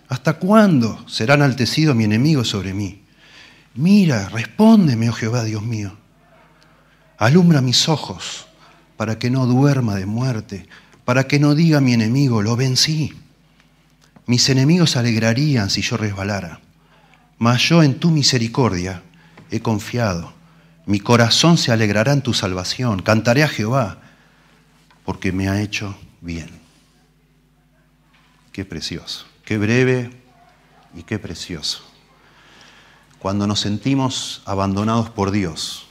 ¿Hasta 0.09 0.35
cuándo 0.35 1.09
será 1.09 1.35
enaltecido 1.35 1.95
mi 1.95 2.05
enemigo 2.05 2.45
sobre 2.45 2.75
mí? 2.75 3.03
Mira, 3.75 4.29
respóndeme, 4.29 5.09
oh 5.09 5.13
Jehová, 5.13 5.43
Dios 5.45 5.63
mío. 5.63 5.97
Alumbra 7.17 7.61
mis 7.61 7.89
ojos 7.89 8.47
para 8.97 9.19
que 9.19 9.31
no 9.31 9.47
duerma 9.47 9.97
de 9.97 10.07
muerte, 10.07 10.67
para 11.05 11.27
que 11.27 11.39
no 11.39 11.55
diga 11.55 11.81
mi 11.81 11.93
enemigo, 11.93 12.43
lo 12.43 12.57
vencí. 12.57 13.13
Mis 14.27 14.49
enemigos 14.49 14.97
alegrarían 14.97 15.69
si 15.71 15.83
yo 15.83 15.97
resbalara, 15.97 16.61
mas 17.39 17.63
yo 17.69 17.83
en 17.83 17.99
tu 17.99 18.11
misericordia 18.11 19.03
he 19.51 19.61
confiado. 19.61 20.33
Mi 20.87 21.01
corazón 21.01 21.59
se 21.59 21.73
alegrará 21.73 22.13
en 22.13 22.23
tu 22.23 22.35
salvación. 22.35 23.03
Cantaré 23.03 23.43
a 23.43 23.49
Jehová 23.49 23.99
porque 25.05 25.33
me 25.33 25.49
ha 25.49 25.61
hecho 25.61 25.97
bien. 26.21 26.49
Qué 28.53 28.65
precioso, 28.65 29.27
qué 29.45 29.59
breve 29.59 30.11
y 30.95 31.03
qué 31.03 31.19
precioso. 31.19 31.85
Cuando 33.19 33.47
nos 33.47 33.61
sentimos 33.61 34.43
abandonados 34.45 35.11
por 35.11 35.31
Dios. 35.31 35.84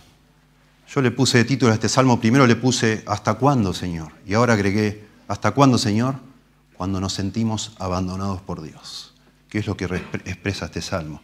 Yo 0.93 1.01
le 1.01 1.09
puse 1.09 1.39
de 1.39 1.45
título 1.45 1.71
a 1.71 1.75
este 1.75 1.89
salmo, 1.89 2.19
primero 2.19 2.45
le 2.45 2.55
puse 2.55 3.03
¿hasta 3.07 3.33
cuándo, 3.33 3.73
Señor? 3.73 4.11
Y 4.27 4.35
ahora 4.35 4.53
agregué 4.53 5.03
¿hasta 5.27 5.49
cuándo, 5.49 5.79
Señor? 5.79 6.15
Cuando 6.77 6.99
nos 6.99 7.13
sentimos 7.13 7.71
abandonados 7.79 8.41
por 8.41 8.61
Dios. 8.61 9.11
¿Qué 9.49 9.57
es 9.57 9.65
lo 9.65 9.75
que 9.75 9.85
expresa 9.85 10.65
este 10.65 10.83
salmo? 10.83 11.19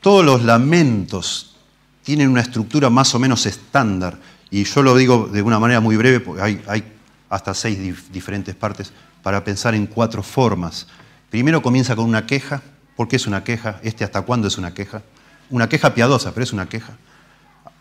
Todos 0.00 0.24
los 0.24 0.42
lamentos 0.42 1.54
tienen 2.02 2.28
una 2.28 2.40
estructura 2.40 2.90
más 2.90 3.14
o 3.14 3.20
menos 3.20 3.46
estándar, 3.46 4.18
y 4.50 4.64
yo 4.64 4.82
lo 4.82 4.96
digo 4.96 5.28
de 5.32 5.42
una 5.42 5.60
manera 5.60 5.80
muy 5.80 5.96
breve, 5.96 6.18
porque 6.18 6.42
hay, 6.42 6.92
hasta 7.28 7.54
seis 7.54 8.10
diferentes 8.10 8.56
partes, 8.56 8.92
para 9.22 9.44
pensar 9.44 9.76
en 9.76 9.86
cuatro 9.86 10.24
formas. 10.24 10.88
Primero 11.30 11.62
comienza 11.62 11.94
con 11.94 12.06
una 12.06 12.26
queja. 12.26 12.62
¿Por 12.96 13.06
qué 13.06 13.14
es 13.14 13.28
una 13.28 13.44
queja? 13.44 13.78
¿Este 13.84 14.02
hasta 14.02 14.22
cuándo 14.22 14.48
es 14.48 14.58
una 14.58 14.74
queja? 14.74 15.02
Una 15.50 15.68
queja 15.68 15.94
piadosa, 15.94 16.32
pero 16.34 16.42
es 16.42 16.52
una 16.52 16.68
queja. 16.68 16.96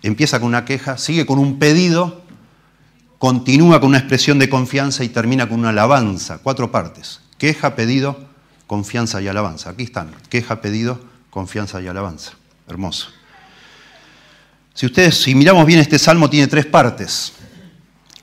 Empieza 0.02 0.40
con 0.40 0.50
una 0.50 0.66
queja, 0.66 0.98
sigue 0.98 1.26
con 1.26 1.40
un 1.40 1.60
pedido, 1.60 2.22
continúa 3.18 3.80
con 3.80 3.90
una 3.90 4.00
expresión 4.00 4.40
de 4.40 4.50
confianza 4.50 5.04
y 5.04 5.10
termina 5.10 5.48
con 5.48 5.60
una 5.60 5.70
alabanza. 5.70 6.40
Cuatro 6.40 6.72
partes. 6.72 7.22
Queja, 7.38 7.76
pedido, 7.76 8.26
confianza 8.68 9.22
y 9.22 9.28
alabanza. 9.28 9.72
Aquí 9.72 9.84
están. 9.84 10.12
Queja, 10.30 10.62
pedido, 10.62 11.00
confianza 11.30 11.82
y 11.82 11.88
alabanza. 11.88 12.34
Hermoso. 12.68 13.10
Si 14.74 14.86
ustedes, 14.86 15.22
si 15.22 15.36
miramos 15.36 15.66
bien 15.66 15.80
este 15.80 16.00
salmo, 16.00 16.30
tiene 16.30 16.48
tres 16.48 16.66
partes. 16.66 17.34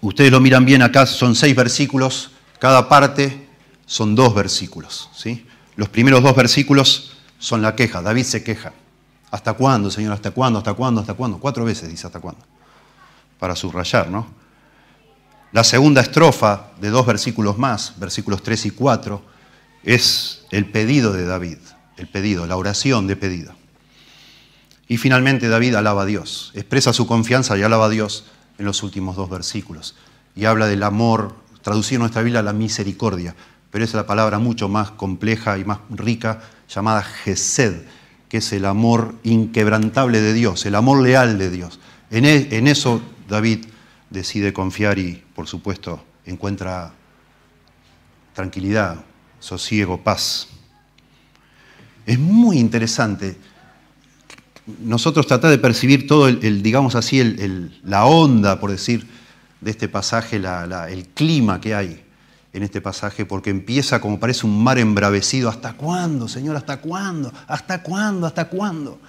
Ustedes 0.00 0.30
lo 0.30 0.40
miran 0.40 0.64
bien 0.64 0.82
acá, 0.82 1.06
son 1.06 1.34
seis 1.34 1.54
versículos, 1.54 2.30
cada 2.58 2.88
parte 2.88 3.48
son 3.86 4.14
dos 4.14 4.34
versículos. 4.34 5.10
¿sí? 5.14 5.44
Los 5.76 5.88
primeros 5.88 6.22
dos 6.22 6.36
versículos 6.36 7.16
son 7.38 7.62
la 7.62 7.74
queja, 7.74 8.00
David 8.00 8.24
se 8.24 8.44
queja. 8.44 8.72
¿Hasta 9.30 9.52
cuándo, 9.54 9.90
Señor? 9.90 10.12
¿Hasta 10.12 10.30
cuándo? 10.30 10.58
¿Hasta 10.58 10.74
cuándo? 10.74 11.00
¿Hasta 11.00 11.14
cuándo? 11.14 11.38
Cuatro 11.38 11.64
veces 11.64 11.88
dice 11.88 12.06
hasta 12.06 12.20
cuándo, 12.20 12.40
para 13.38 13.54
subrayar, 13.54 14.08
¿no? 14.08 14.26
La 15.52 15.64
segunda 15.64 16.02
estrofa 16.02 16.68
de 16.80 16.90
dos 16.90 17.06
versículos 17.06 17.56
más, 17.56 17.94
versículos 17.98 18.42
3 18.42 18.66
y 18.66 18.70
4, 18.70 19.22
es 19.82 20.44
el 20.50 20.70
pedido 20.70 21.12
de 21.12 21.24
David 21.24 21.58
el 21.98 22.08
pedido, 22.08 22.46
la 22.46 22.56
oración 22.56 23.06
de 23.06 23.16
pedido. 23.16 23.52
Y 24.86 24.96
finalmente 24.96 25.48
David 25.48 25.74
alaba 25.74 26.02
a 26.02 26.06
Dios, 26.06 26.52
expresa 26.54 26.92
su 26.92 27.06
confianza 27.06 27.58
y 27.58 27.62
alaba 27.62 27.86
a 27.86 27.90
Dios 27.90 28.24
en 28.56 28.64
los 28.64 28.82
últimos 28.82 29.16
dos 29.16 29.28
versículos. 29.28 29.96
Y 30.34 30.46
habla 30.46 30.66
del 30.66 30.82
amor, 30.82 31.34
traducir 31.62 31.96
en 31.96 32.00
nuestra 32.00 32.22
Biblia 32.22 32.42
la 32.42 32.52
misericordia, 32.52 33.34
pero 33.70 33.84
es 33.84 33.92
la 33.92 34.06
palabra 34.06 34.38
mucho 34.38 34.68
más 34.68 34.90
compleja 34.92 35.58
y 35.58 35.64
más 35.64 35.80
rica 35.90 36.40
llamada 36.68 37.02
Gesed, 37.02 37.82
que 38.28 38.38
es 38.38 38.52
el 38.52 38.64
amor 38.64 39.14
inquebrantable 39.22 40.20
de 40.20 40.32
Dios, 40.32 40.66
el 40.66 40.74
amor 40.74 41.02
leal 41.02 41.38
de 41.38 41.50
Dios. 41.50 41.80
En, 42.10 42.24
e, 42.24 42.48
en 42.52 42.66
eso 42.66 43.00
David 43.28 43.66
decide 44.10 44.52
confiar 44.52 44.98
y, 44.98 45.22
por 45.34 45.46
supuesto, 45.46 46.04
encuentra 46.26 46.92
tranquilidad, 48.34 49.04
sosiego, 49.40 50.02
paz. 50.02 50.48
Es 52.06 52.18
muy 52.18 52.58
interesante 52.58 53.36
nosotros 54.80 55.26
tratar 55.26 55.50
de 55.50 55.58
percibir 55.58 56.06
todo 56.06 56.28
el, 56.28 56.62
digamos 56.62 56.94
así, 56.94 57.22
la 57.84 58.04
onda, 58.04 58.60
por 58.60 58.70
decir, 58.70 59.06
de 59.60 59.70
este 59.70 59.88
pasaje 59.88 60.36
el 60.36 61.08
clima 61.14 61.60
que 61.60 61.74
hay 61.74 62.04
en 62.58 62.64
este 62.64 62.80
pasaje, 62.80 63.24
porque 63.24 63.50
empieza 63.50 64.00
como 64.00 64.20
parece 64.20 64.46
un 64.46 64.62
mar 64.62 64.78
embravecido. 64.78 65.48
¿Hasta 65.48 65.72
cuándo, 65.72 66.28
Señor? 66.28 66.56
¿Hasta 66.56 66.76
cuándo? 66.78 67.32
¿Hasta 67.46 67.82
cuándo? 67.82 68.26
¿Hasta 68.26 68.48
cuándo? 68.48 69.00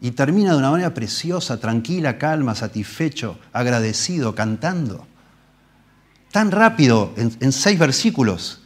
Y 0.00 0.12
termina 0.12 0.52
de 0.52 0.58
una 0.58 0.70
manera 0.70 0.94
preciosa, 0.94 1.60
tranquila, 1.60 2.18
calma, 2.18 2.54
satisfecho, 2.54 3.38
agradecido, 3.52 4.34
cantando. 4.34 5.06
Tan 6.32 6.50
rápido, 6.50 7.12
en, 7.16 7.52
seis 7.52 7.78
versículos. 7.78 8.62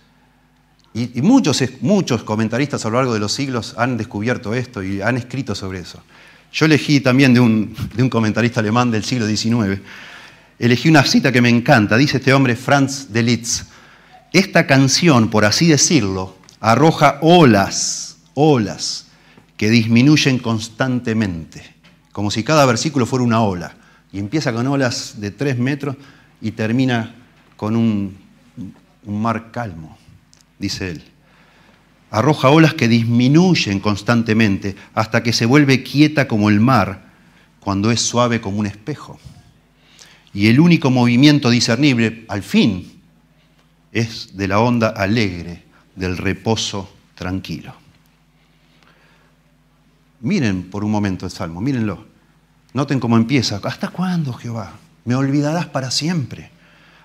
Y, 0.94 1.20
muchos, 1.20 1.62
muchos 1.80 2.22
comentaristas 2.22 2.86
a 2.86 2.90
lo 2.90 2.96
largo 2.96 3.12
de 3.12 3.20
los 3.20 3.32
siglos 3.32 3.74
han 3.76 3.96
descubierto 3.96 4.54
esto 4.54 4.82
y 4.82 5.02
han 5.02 5.16
escrito 5.16 5.54
sobre 5.54 5.80
eso. 5.80 6.02
Yo 6.52 6.64
elegí 6.64 7.00
también 7.00 7.34
de 7.34 7.40
un, 7.40 7.76
de 7.94 8.02
un 8.02 8.08
comentarista 8.08 8.60
alemán 8.60 8.90
del 8.90 9.04
siglo 9.04 9.26
XIX, 9.26 9.80
elegí 10.58 10.88
una 10.88 11.04
cita 11.04 11.32
que 11.32 11.42
me 11.42 11.50
encanta, 11.50 11.98
dice 11.98 12.16
este 12.16 12.32
hombre 12.32 12.56
Franz 12.56 13.12
de 13.12 13.22
Litz, 13.22 13.66
esta 14.32 14.66
canción, 14.66 15.30
por 15.30 15.44
así 15.44 15.66
decirlo, 15.68 16.36
arroja 16.60 17.18
olas, 17.20 18.18
olas, 18.34 19.06
que 19.56 19.70
disminuyen 19.70 20.38
constantemente, 20.38 21.62
como 22.12 22.30
si 22.30 22.44
cada 22.44 22.66
versículo 22.66 23.06
fuera 23.06 23.24
una 23.24 23.40
ola. 23.40 23.76
Y 24.12 24.18
empieza 24.18 24.52
con 24.52 24.66
olas 24.66 25.14
de 25.20 25.30
tres 25.30 25.58
metros 25.58 25.96
y 26.40 26.52
termina 26.52 27.14
con 27.56 27.76
un, 27.76 28.16
mar 29.06 29.50
calmo, 29.52 29.96
dice 30.58 30.90
él. 30.90 31.04
Arroja 32.10 32.50
olas 32.50 32.74
que 32.74 32.88
disminuyen 32.88 33.80
constantemente 33.80 34.74
hasta 34.94 35.22
que 35.22 35.32
se 35.32 35.46
vuelve 35.46 35.82
quieta 35.82 36.28
como 36.28 36.50
el 36.50 36.60
mar 36.60 37.06
cuando 37.60 37.90
es 37.90 38.00
suave 38.00 38.40
como 38.40 38.58
un 38.58 38.66
espejo. 38.66 39.18
Y 40.32 40.48
el 40.48 40.60
único 40.60 40.90
movimiento 40.90 41.50
discernible, 41.50 42.24
al 42.28 42.42
fin, 42.42 42.95
es 43.92 44.36
de 44.36 44.48
la 44.48 44.60
onda 44.60 44.88
alegre, 44.88 45.64
del 45.94 46.16
reposo 46.16 46.88
tranquilo. 47.14 47.74
Miren 50.20 50.70
por 50.70 50.84
un 50.84 50.90
momento 50.90 51.26
el 51.26 51.32
Salmo, 51.32 51.60
mírenlo. 51.60 52.04
Noten 52.72 53.00
cómo 53.00 53.16
empieza. 53.16 53.60
¿Hasta 53.62 53.88
cuándo, 53.88 54.32
Jehová? 54.32 54.72
Me 55.04 55.14
olvidarás 55.14 55.66
para 55.66 55.90
siempre. 55.90 56.50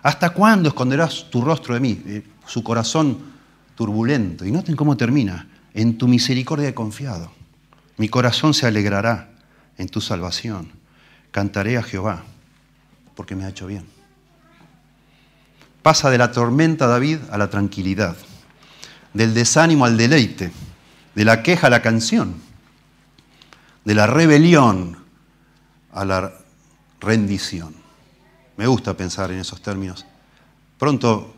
¿Hasta 0.04 0.32
cuándo 0.32 0.70
esconderás 0.70 1.30
tu 1.30 1.42
rostro 1.42 1.74
de 1.74 1.80
mí? 1.80 2.24
Su 2.46 2.64
corazón 2.64 3.20
turbulento. 3.76 4.46
Y 4.46 4.52
noten 4.52 4.76
cómo 4.76 4.98
termina. 4.98 5.48
En 5.74 5.98
tu 5.98 6.08
misericordia 6.08 6.68
he 6.68 6.74
confiado. 6.74 7.32
Mi 7.98 8.10
corazón 8.10 8.54
se 8.54 8.68
alegrará 8.68 9.30
en 9.78 9.88
tu 9.88 10.02
salvación. 10.02 10.72
Cantaré 11.32 11.78
a 11.78 11.84
Jehová 11.84 12.24
porque 13.16 13.36
me 13.36 13.46
ha 13.46 13.50
hecho 13.50 13.68
bien. 13.68 13.86
Pasa 15.82 16.12
de 16.12 16.18
la 16.18 16.32
tormenta 16.32 16.86
David 16.86 17.20
a 17.32 17.38
la 17.38 17.50
tranquilidad, 17.50 18.16
del 19.14 19.34
desánimo 19.34 19.86
al 19.86 19.98
deleite, 19.98 20.52
de 21.16 21.26
la 21.26 21.42
queja 21.42 21.68
a 21.68 21.70
la 21.72 21.82
canción, 21.82 22.36
de 23.84 23.96
la 23.96 24.06
rebelión 24.06 24.98
a 25.92 26.06
la 26.06 26.34
rendición. 27.00 27.74
Me 28.58 28.68
gusta 28.68 28.96
pensar 28.96 29.32
en 29.32 29.40
esos 29.40 29.62
términos. 29.62 30.06
Pronto, 30.78 31.34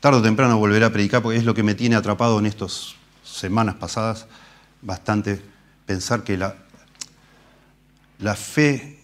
tarde 0.00 0.18
o 0.18 0.22
temprano 0.22 0.58
volveré 0.58 0.84
a 0.84 0.92
predicar 0.92 1.22
porque 1.22 1.38
es 1.38 1.44
lo 1.44 1.54
que 1.54 1.62
me 1.62 1.74
tiene 1.74 1.96
atrapado 1.96 2.38
en 2.38 2.46
estas 2.46 2.94
semanas 3.24 3.76
pasadas 3.76 4.26
bastante 4.82 5.42
pensar 5.86 6.24
que 6.24 6.36
la, 6.36 6.56
la 8.18 8.34
fe 8.34 9.00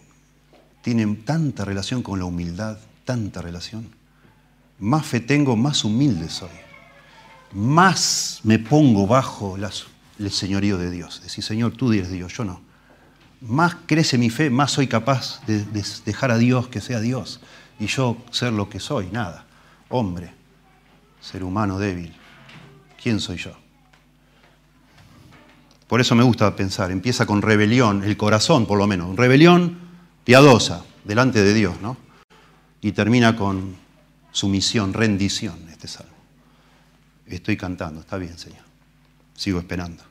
tiene 0.83 1.07
tanta 1.15 1.65
relación 1.65 2.03
con 2.03 2.19
la 2.19 2.25
humildad, 2.25 2.77
tanta 3.03 3.41
relación 3.41 4.02
más 4.79 5.05
fe 5.05 5.19
tengo, 5.19 5.55
más 5.55 5.83
humilde 5.83 6.29
soy. 6.29 6.49
Más 7.53 8.39
me 8.43 8.59
pongo 8.59 9.05
bajo 9.07 9.57
el 9.57 10.31
señorío 10.31 10.77
de 10.77 10.89
Dios. 10.89 11.21
Decir, 11.23 11.43
Señor, 11.43 11.73
tú 11.73 11.91
eres 11.91 12.11
Dios, 12.11 12.33
yo 12.33 12.43
no. 12.43 12.61
Más 13.41 13.75
crece 13.85 14.17
mi 14.17 14.29
fe, 14.29 14.49
más 14.49 14.71
soy 14.71 14.87
capaz 14.87 15.45
de, 15.45 15.63
de 15.65 15.83
dejar 16.05 16.31
a 16.31 16.37
Dios 16.37 16.67
que 16.69 16.81
sea 16.81 16.99
Dios 16.99 17.41
y 17.79 17.87
yo 17.87 18.17
ser 18.31 18.53
lo 18.53 18.69
que 18.69 18.79
soy, 18.79 19.07
nada. 19.11 19.45
Hombre, 19.89 20.33
ser 21.21 21.43
humano 21.43 21.77
débil. 21.77 22.13
¿Quién 23.01 23.19
soy 23.19 23.37
yo? 23.37 23.51
Por 25.87 26.01
eso 26.01 26.15
me 26.15 26.23
gusta 26.23 26.55
pensar, 26.55 26.89
empieza 26.91 27.25
con 27.25 27.41
rebelión, 27.41 28.03
el 28.03 28.17
corazón 28.17 28.65
por 28.65 28.79
lo 28.79 28.87
menos, 28.87 29.15
rebelión 29.15 29.77
piadosa 30.23 30.83
delante 31.03 31.43
de 31.43 31.53
Dios, 31.53 31.81
¿no? 31.81 31.97
Y 32.81 32.93
termina 32.93 33.35
con 33.35 33.75
sumisión, 34.33 34.93
rendición, 34.93 35.55
este 35.71 35.87
salmo. 35.87 36.11
Estoy 37.25 37.55
cantando, 37.55 38.01
está 38.01 38.17
bien, 38.17 38.37
Señor. 38.37 38.63
Sigo 39.35 39.59
esperando. 39.59 40.03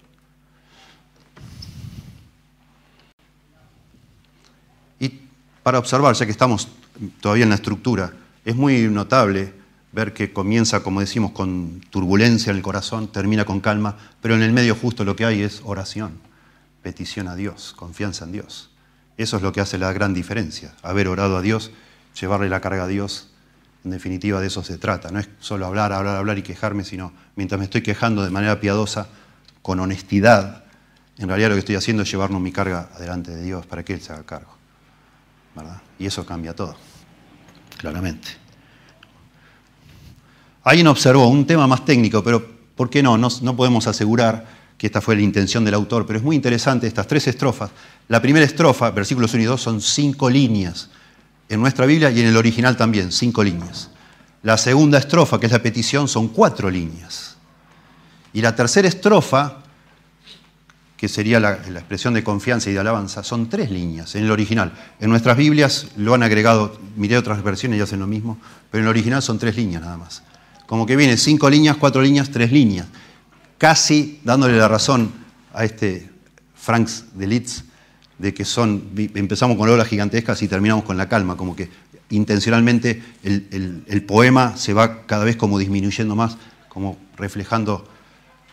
Y 4.99 5.21
para 5.63 5.79
observar, 5.79 6.15
ya 6.15 6.25
que 6.25 6.33
estamos 6.33 6.69
todavía 7.21 7.45
en 7.45 7.51
la 7.51 7.57
estructura, 7.57 8.15
es 8.45 8.57
muy 8.57 8.89
notable 8.89 9.53
ver 9.93 10.15
que 10.15 10.33
comienza, 10.33 10.83
como 10.83 11.01
decimos, 11.01 11.33
con 11.33 11.83
turbulencia 11.91 12.51
en 12.51 12.57
el 12.57 12.63
corazón, 12.63 13.09
termina 13.09 13.45
con 13.45 13.61
calma, 13.61 13.99
pero 14.23 14.35
en 14.35 14.43
el 14.43 14.53
medio 14.53 14.75
justo 14.75 15.05
lo 15.05 15.17
que 15.17 15.27
hay 15.27 15.43
es 15.43 15.61
oración, 15.65 16.19
petición 16.83 17.29
a 17.29 17.37
Dios, 17.37 17.75
confianza 17.77 18.25
en 18.25 18.33
Dios. 18.33 18.71
Eso 19.19 19.37
es 19.37 19.43
lo 19.43 19.53
que 19.53 19.61
hace 19.61 19.79
la 19.79 19.93
gran 19.93 20.15
diferencia, 20.15 20.75
haber 20.83 21.09
orado 21.09 21.37
a 21.37 21.43
Dios, 21.43 21.73
llevarle 22.19 22.49
la 22.49 22.61
carga 22.61 22.85
a 22.85 22.89
Dios 22.89 23.32
en 23.85 23.91
definitiva, 23.91 24.41
de 24.41 24.47
eso 24.47 24.63
se 24.63 24.79
trata. 24.79 25.11
No 25.11 25.19
es 25.19 25.29
solo 25.41 25.67
hablar, 25.67 25.93
hablar, 25.93 26.17
hablar 26.17 26.39
y 26.39 26.43
quejarme, 26.43 26.85
sino 26.85 27.13
mientras 27.37 27.59
me 27.59 27.65
estoy 27.65 27.83
quejando 27.83 28.23
de 28.23 28.31
manera 28.31 28.61
piadosa, 28.61 29.09
con 29.61 29.81
honestidad, 29.81 30.65
en 31.19 31.29
realidad 31.29 31.51
lo 31.51 31.55
que 31.55 31.61
estoy 31.61 31.77
haciendo 31.77 32.03
es 32.03 32.11
llevarnos 32.11 32.41
mi 32.41 32.53
carga 32.53 32.91
adelante 32.95 33.31
de 33.31 33.43
Dios 33.43 33.67
para 33.67 33.85
que 33.85 33.95
Él 33.95 34.01
se 34.01 34.13
haga 34.13 34.25
cargo. 34.25 34.57
¿verdad? 35.55 35.81
Y 35.99 36.07
eso 36.07 36.25
cambia 36.25 36.55
todo, 36.55 36.77
claramente. 37.77 38.29
Alguien 40.65 40.87
observó 40.87 41.29
un 41.29 41.47
tema 41.47 41.67
más 41.67 41.85
técnico, 41.85 42.23
pero 42.23 42.45
¿por 42.75 42.89
qué 42.89 43.03
no? 43.03 43.19
no? 43.19 43.29
No 43.43 43.57
podemos 43.57 43.87
asegurar 43.87 44.47
que 44.79 44.87
esta 44.87 45.01
fue 45.01 45.15
la 45.15 45.23
intención 45.23 45.65
del 45.65 45.75
autor, 45.75 46.07
pero 46.07 46.19
es 46.19 46.25
muy 46.25 46.35
interesante 46.35 46.87
estas 46.87 47.07
tres 47.07 47.27
estrofas. 47.29 47.71
La 48.09 48.23
primera 48.23 48.47
estrofa, 48.47 48.91
versículos 48.91 49.35
1 49.35 49.43
y 49.43 49.47
2, 49.47 49.61
son 49.61 49.81
cinco 49.81 50.31
líneas 50.31 50.91
en 51.53 51.61
nuestra 51.61 51.85
Biblia 51.85 52.11
y 52.11 52.19
en 52.19 52.29
el 52.29 52.37
original 52.39 52.79
también, 52.79 53.13
cinco 53.13 53.45
líneas. 53.45 53.91
La 54.43 54.57
segunda 54.57 54.97
estrofa, 54.97 55.39
que 55.39 55.45
es 55.45 55.53
la 55.53 55.63
petición, 55.63 56.09
son 56.09 56.29
cuatro 56.29 56.71
líneas. 56.71 57.37
Y 58.33 58.41
la 58.41 58.57
tercera 58.57 58.89
estrofa, 58.89 59.59
que 60.97 61.09
sería 61.09 61.39
la, 61.39 61.53
expresión 61.53 62.15
de 62.15 62.25
confianza 62.25 62.71
y 62.71 62.73
de 62.73 62.79
alabanza, 62.79 63.23
son 63.23 63.51
tres 63.51 63.71
líneas 63.71 64.15
en 64.15 64.25
el 64.25 64.31
original. 64.31 64.73
En 64.99 65.11
nuestras 65.11 65.37
Biblias 65.37 65.89
lo 65.99 66.15
han 66.15 66.23
agregado, 66.23 66.81
miré 66.97 67.19
otras 67.19 67.43
versiones 67.43 67.79
y 67.79 67.83
hacen 67.83 68.01
lo 68.01 68.07
mismo, 68.07 68.39
pero 68.71 68.81
en 68.81 68.87
el 68.87 68.91
original 68.91 69.21
son 69.21 69.39
tres 69.39 69.55
líneas 69.55 69.83
nada 69.83 69.99
más. 69.99 70.23
Como 70.67 70.87
que 70.87 70.97
viene 70.97 71.19
cinco 71.19 71.51
líneas, 71.51 71.77
cuatro 71.77 72.01
líneas, 72.01 72.31
tres 72.31 72.51
líneas. 72.51 72.87
Casi 73.59 74.21
dándole 74.25 74.57
la 74.57 74.69
razón 74.69 75.13
a 75.53 75.67
este 75.67 76.09
Franks 76.55 77.05
de 77.13 77.27
Litz, 77.27 77.65
de 78.23 78.33
que 78.33 78.45
son, 78.45 78.85
empezamos 78.97 79.57
con 79.57 79.69
olas 79.69 79.89
gigantescas 79.89 80.41
y 80.43 80.49
terminamos 80.49 80.85
con 80.85 80.97
la 80.97 81.09
calma, 81.09 81.37
como 81.37 81.57
que 81.57 81.69
intencionalmente 82.11 83.03
el, 83.25 84.05
poema 84.07 84.57
se 84.57 84.73
va 84.73 85.03
cada 85.07 85.25
vez 85.25 85.35
como 85.35 85.59
disminuyendo 85.59 86.15
más, 86.15 86.37
como 86.69 86.97
reflejando 87.17 87.85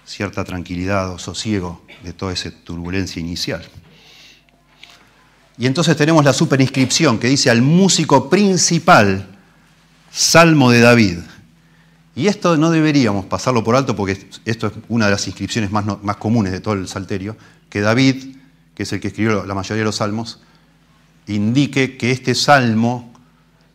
cierta 0.07 0.43
tranquilidad 0.43 1.13
o 1.13 1.19
sosiego 1.19 1.83
de 2.03 2.13
toda 2.13 2.33
esa 2.33 2.49
turbulencia 2.49 3.19
inicial. 3.19 3.63
Y 5.59 5.67
entonces 5.67 5.95
tenemos 5.95 6.25
la 6.25 6.33
superinscripción 6.33 7.19
que 7.19 7.27
dice 7.27 7.51
al 7.51 7.61
músico 7.61 8.27
principal, 8.27 9.27
Salmo 10.11 10.71
de 10.71 10.79
David. 10.79 11.19
Y 12.15 12.25
esto 12.25 12.57
no 12.57 12.71
deberíamos 12.71 13.27
pasarlo 13.27 13.63
por 13.63 13.75
alto 13.75 13.95
porque 13.95 14.17
esto 14.45 14.65
es 14.65 14.73
una 14.87 15.05
de 15.05 15.11
las 15.11 15.27
inscripciones 15.27 15.69
más, 15.69 15.85
más 16.01 16.15
comunes 16.15 16.53
de 16.53 16.59
todo 16.59 16.73
el 16.73 16.87
Salterio, 16.87 17.37
que 17.69 17.81
David 17.81 18.38
que 18.79 18.83
es 18.83 18.93
el 18.93 19.01
que 19.01 19.09
escribió 19.09 19.43
la 19.45 19.53
mayoría 19.53 19.81
de 19.81 19.83
los 19.83 19.97
salmos, 19.97 20.39
indique 21.27 21.97
que 21.97 22.11
este 22.11 22.33
salmo 22.33 23.11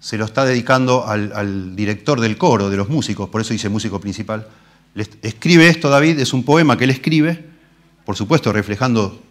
se 0.01 0.17
lo 0.17 0.25
está 0.25 0.47
dedicando 0.47 1.07
al, 1.07 1.77
director 1.77 2.23
del 2.23 2.39
coro, 2.39 2.71
de 2.71 2.79
los 2.79 2.89
músicos, 2.89 3.29
por 3.29 3.43
eso 3.43 3.53
dice 3.53 3.69
músico 3.69 4.01
principal. 4.01 4.49
escribe 5.21 5.69
esto 5.69 5.91
David, 5.91 6.21
es 6.21 6.33
un 6.33 6.43
poema 6.43 6.79
que 6.79 6.85
él 6.85 6.91
escribe, 6.91 7.45
por 8.07 8.17
supuesto 8.17 8.51
reflejando 8.51 9.23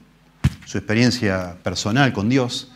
su 0.68 0.78
experiencia 0.78 1.56
personal 1.64 2.14
con 2.14 2.30
Dios, 2.30 2.70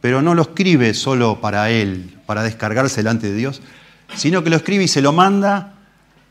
pero 0.00 0.22
no 0.22 0.36
lo 0.36 0.42
escribe 0.42 0.94
solo 0.94 1.40
para 1.40 1.68
él, 1.70 2.16
para 2.26 2.44
descargarse 2.44 2.98
delante 2.98 3.26
de 3.26 3.34
Dios, 3.34 3.60
sino 4.14 4.44
que 4.44 4.50
lo 4.50 4.56
escribe 4.56 4.84
y 4.84 4.88
se 4.88 5.02
lo 5.02 5.12
manda 5.12 5.74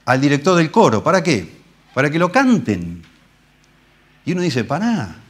al 0.05 0.21
director 0.21 0.55
del 0.55 0.71
coro. 0.71 1.03
¿Para 1.03 1.21
qué? 1.21 1.57
Para 1.93 2.09
que 2.09 2.19
lo 2.19 2.31
canten. 2.31 3.03
Y 4.25 4.31
uno 4.31 4.41
dice, 4.43 4.63
para 4.63 5.24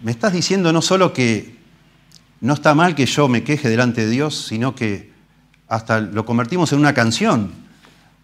me 0.00 0.10
estás 0.10 0.32
diciendo 0.32 0.72
no 0.72 0.82
solo 0.82 1.12
que 1.12 1.56
no 2.40 2.54
está 2.54 2.74
mal 2.74 2.94
que 2.94 3.06
yo 3.06 3.28
me 3.28 3.42
queje 3.42 3.68
delante 3.68 4.02
de 4.02 4.10
Dios, 4.10 4.46
sino 4.46 4.74
que 4.74 5.12
hasta 5.68 6.00
lo 6.00 6.24
convertimos 6.24 6.72
en 6.72 6.78
una 6.78 6.94
canción, 6.94 7.50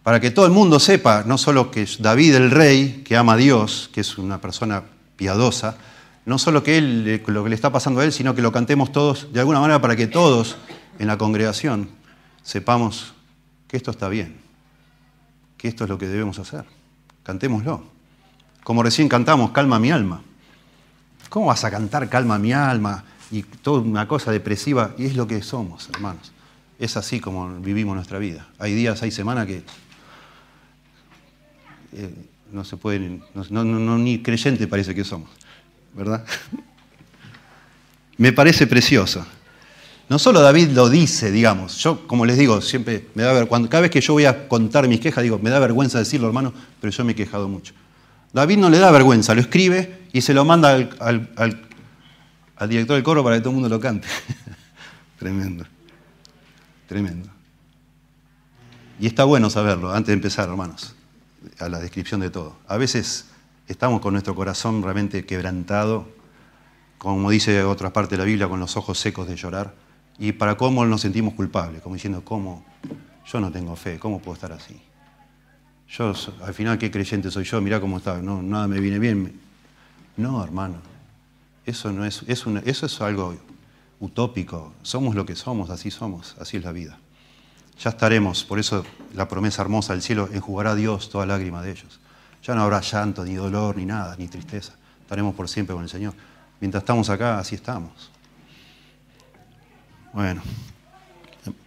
para 0.03 0.21
que 0.21 0.31
todo 0.31 0.47
el 0.47 0.53
mundo 0.53 0.79
sepa, 0.79 1.25
no 1.27 1.39
solo 1.39 1.71
que 1.71 1.89
David 1.99 2.35
el 2.35 2.51
rey, 2.51 3.03
que 3.05 3.17
ama 3.17 3.35
a 3.35 3.37
Dios, 3.37 3.91
que 3.93 4.03
es 4.03 4.19
una 4.19 4.41
persona 4.41 4.83
piadosa, 5.17 5.77
no 6.27 6.39
solo 6.39 6.63
que 6.63 6.79
él, 6.79 7.23
lo 7.27 7.43
que 7.43 7.51
le 7.51 7.55
está 7.55 7.73
pasando 7.73 8.01
a 8.01 8.05
él, 8.05 8.13
sino 8.13 8.35
que 8.35 8.43
lo 8.43 8.53
cantemos 8.53 8.93
todos 8.93 9.33
de 9.33 9.41
alguna 9.41 9.61
manera 9.61 9.81
para 9.81 9.97
que 9.97 10.07
todos 10.07 10.57
en 10.99 11.07
la 11.07 11.19
congregación 11.19 11.91
sepamos 12.43 13.15
que 13.67 13.77
esto 13.77 13.91
está 13.91 14.09
bien, 14.09 14.37
que 15.59 15.69
esto 15.69 15.85
es 15.85 15.91
lo 15.91 15.99
que 15.99 16.07
debemos 16.07 16.39
hacer. 16.39 16.65
Cantémoslo. 17.23 17.85
Como 18.63 18.83
recién 18.83 19.09
cantamos, 19.09 19.51
calma 19.51 19.79
mi 19.79 19.91
alma. 19.91 20.23
¿Cómo 21.35 21.47
vas 21.47 21.65
a 21.65 21.71
cantar 21.73 22.09
calma 22.09 22.39
mi 22.39 22.53
alma 22.53 23.03
y 23.33 23.43
toda 23.43 23.81
una 23.81 24.07
cosa 24.07 24.31
depresiva? 24.31 24.95
Y 24.97 25.07
es 25.07 25.17
lo 25.17 25.27
que 25.27 25.43
somos, 25.43 25.89
hermanos. 25.93 26.31
Es 26.79 26.97
así 26.97 27.19
como 27.19 27.59
vivimos 27.59 27.97
nuestra 27.97 28.21
vida. 28.21 28.47
Hay 28.57 28.73
días, 28.73 29.03
hay 29.03 29.11
semanas 29.11 29.45
que 29.49 29.65
eh, 31.95 32.15
no 32.53 32.65
se 32.65 32.77
pueden, 32.77 33.25
no, 33.51 33.99
ni 33.99 34.23
creyente 34.23 34.69
parece 34.69 34.95
que 34.95 35.03
somos, 35.03 35.29
¿verdad? 35.93 36.25
Me 38.17 38.33
parece 38.33 38.69
precioso. 38.69 39.27
No 40.09 40.21
solo 40.21 40.41
David 40.41 40.69
lo 40.69 40.89
dice, 40.89 41.33
digamos, 41.33 41.79
yo 41.79 42.07
como 42.07 42.27
les 42.27 42.39
digo, 42.39 42.61
siempre 42.61 43.09
me 43.15 43.25
da 43.25 43.33
vergüenza, 43.33 43.69
cada 43.69 43.81
vez 43.81 43.91
que 43.91 44.01
yo 44.01 44.13
voy 44.13 44.27
a 44.27 44.47
contar 44.47 44.87
mis 44.87 45.01
quejas, 45.01 45.25
digo, 45.25 45.41
me 45.41 45.51
da 45.51 45.59
vergüenza 45.59 45.99
decirlo, 45.99 46.29
hermano, 46.29 46.55
pero 46.81 46.93
yo 46.93 47.05
me 47.05 47.11
he 47.11 47.17
quejado 47.17 47.49
mucho. 47.49 47.75
David 48.35 48.59
no 48.59 48.69
le 48.69 48.79
da 48.79 48.91
vergüenza, 48.91 49.35
lo 49.35 49.41
escribe 49.41 50.09
y 50.13 50.21
se 50.21 50.35
lo 50.35 50.45
manda 50.45 50.73
al, 50.73 51.31
al 52.57 52.69
director 52.69 52.97
del 52.97 53.05
coro 53.05 53.23
para 53.25 53.37
que 53.37 53.41
todo 53.41 53.51
el 53.51 53.55
mundo 53.55 53.69
lo 53.69 53.81
cante. 53.81 54.09
tremendo, 55.19 55.65
tremendo. 56.89 57.31
Y 58.99 59.07
está 59.07 59.25
bueno 59.25 59.51
saberlo, 59.51 59.93
antes 59.93 60.09
de 60.09 60.15
empezar, 60.15 60.49
hermanos, 60.49 60.95
a 61.61 61.69
la 61.69 61.79
descripción 61.79 62.21
de 62.21 62.31
todo. 62.31 62.57
A 62.67 62.77
veces 62.77 63.27
estamos 63.69 64.01
con 64.01 64.13
nuestro 64.13 64.35
corazón 64.35 64.83
realmente 64.83 65.25
quebrantado, 65.25 66.09
como 66.99 67.31
dice 67.31 67.63
otra 67.65 67.93
parte 67.93 68.17
de 68.17 68.19
la 68.19 68.25
Biblia, 68.25 68.49
con 68.49 68.61
los 68.61 68.77
ojos 68.77 68.99
secos 68.99 69.29
de 69.29 69.37
llorar 69.37 69.75
y 70.19 70.33
para 70.33 70.57
cómo 70.57 70.85
nos 70.85 71.01
sentimos 71.01 71.35
culpables, 71.35 71.83
como 71.83 71.95
diciendo, 71.95 72.25
¿cómo? 72.25 72.65
Yo 73.27 73.41
no 73.41 73.51
tengo 73.51 73.75
fe, 73.77 73.99
¿cómo 73.99 74.21
puedo 74.21 74.35
estar 74.35 74.53
así? 74.53 74.81
Yo, 75.89 76.13
al 76.45 76.55
final, 76.55 76.79
¿qué 76.79 76.91
creyente 76.91 77.31
soy 77.31 77.45
yo? 77.45 77.61
Mirá 77.61 77.81
cómo 77.81 77.99
está, 77.99 78.21
no, 78.21 78.43
nada 78.43 78.67
me 78.67 78.81
viene 78.81 78.99
bien. 78.99 79.41
No, 80.17 80.43
hermano, 80.43 80.77
eso, 81.67 81.93
no 81.93 82.05
es, 82.05 82.23
eso 82.27 82.87
es 82.87 83.01
algo 83.01 83.37
utópico. 84.01 84.75
Somos 84.83 85.15
lo 85.15 85.25
que 85.25 85.37
somos, 85.37 85.71
así 85.71 85.91
somos, 85.91 86.37
así 86.41 86.57
es 86.57 86.65
la 86.65 86.73
vida. 86.73 86.99
Ya 87.83 87.91
estaremos, 87.91 88.45
por 88.45 88.59
eso 88.59 88.85
la 89.15 89.29
promesa 89.29 89.63
hermosa 89.63 89.93
del 89.93 90.03
cielo, 90.03 90.29
enjugará 90.33 90.75
Dios 90.75 91.11
toda 91.11 91.27
lágrima 91.27 91.63
de 91.63 91.73
ellos. 91.73 92.01
Ya 92.43 92.55
no 92.55 92.63
habrá 92.63 92.81
llanto, 92.81 93.25
ni 93.25 93.35
dolor, 93.35 93.77
ni 93.77 93.87
nada, 93.87 94.15
ni 94.19 94.29
tristeza. 94.29 94.75
Estaremos 95.01 95.35
por 95.35 95.49
siempre 95.49 95.75
con 95.75 95.83
el 95.83 95.91
Señor. 95.91 96.15
Mientras 96.61 96.83
estamos 96.83 97.11
acá, 97.11 97.39
así 97.39 97.55
estamos. 97.55 98.11
Bueno, 100.13 100.43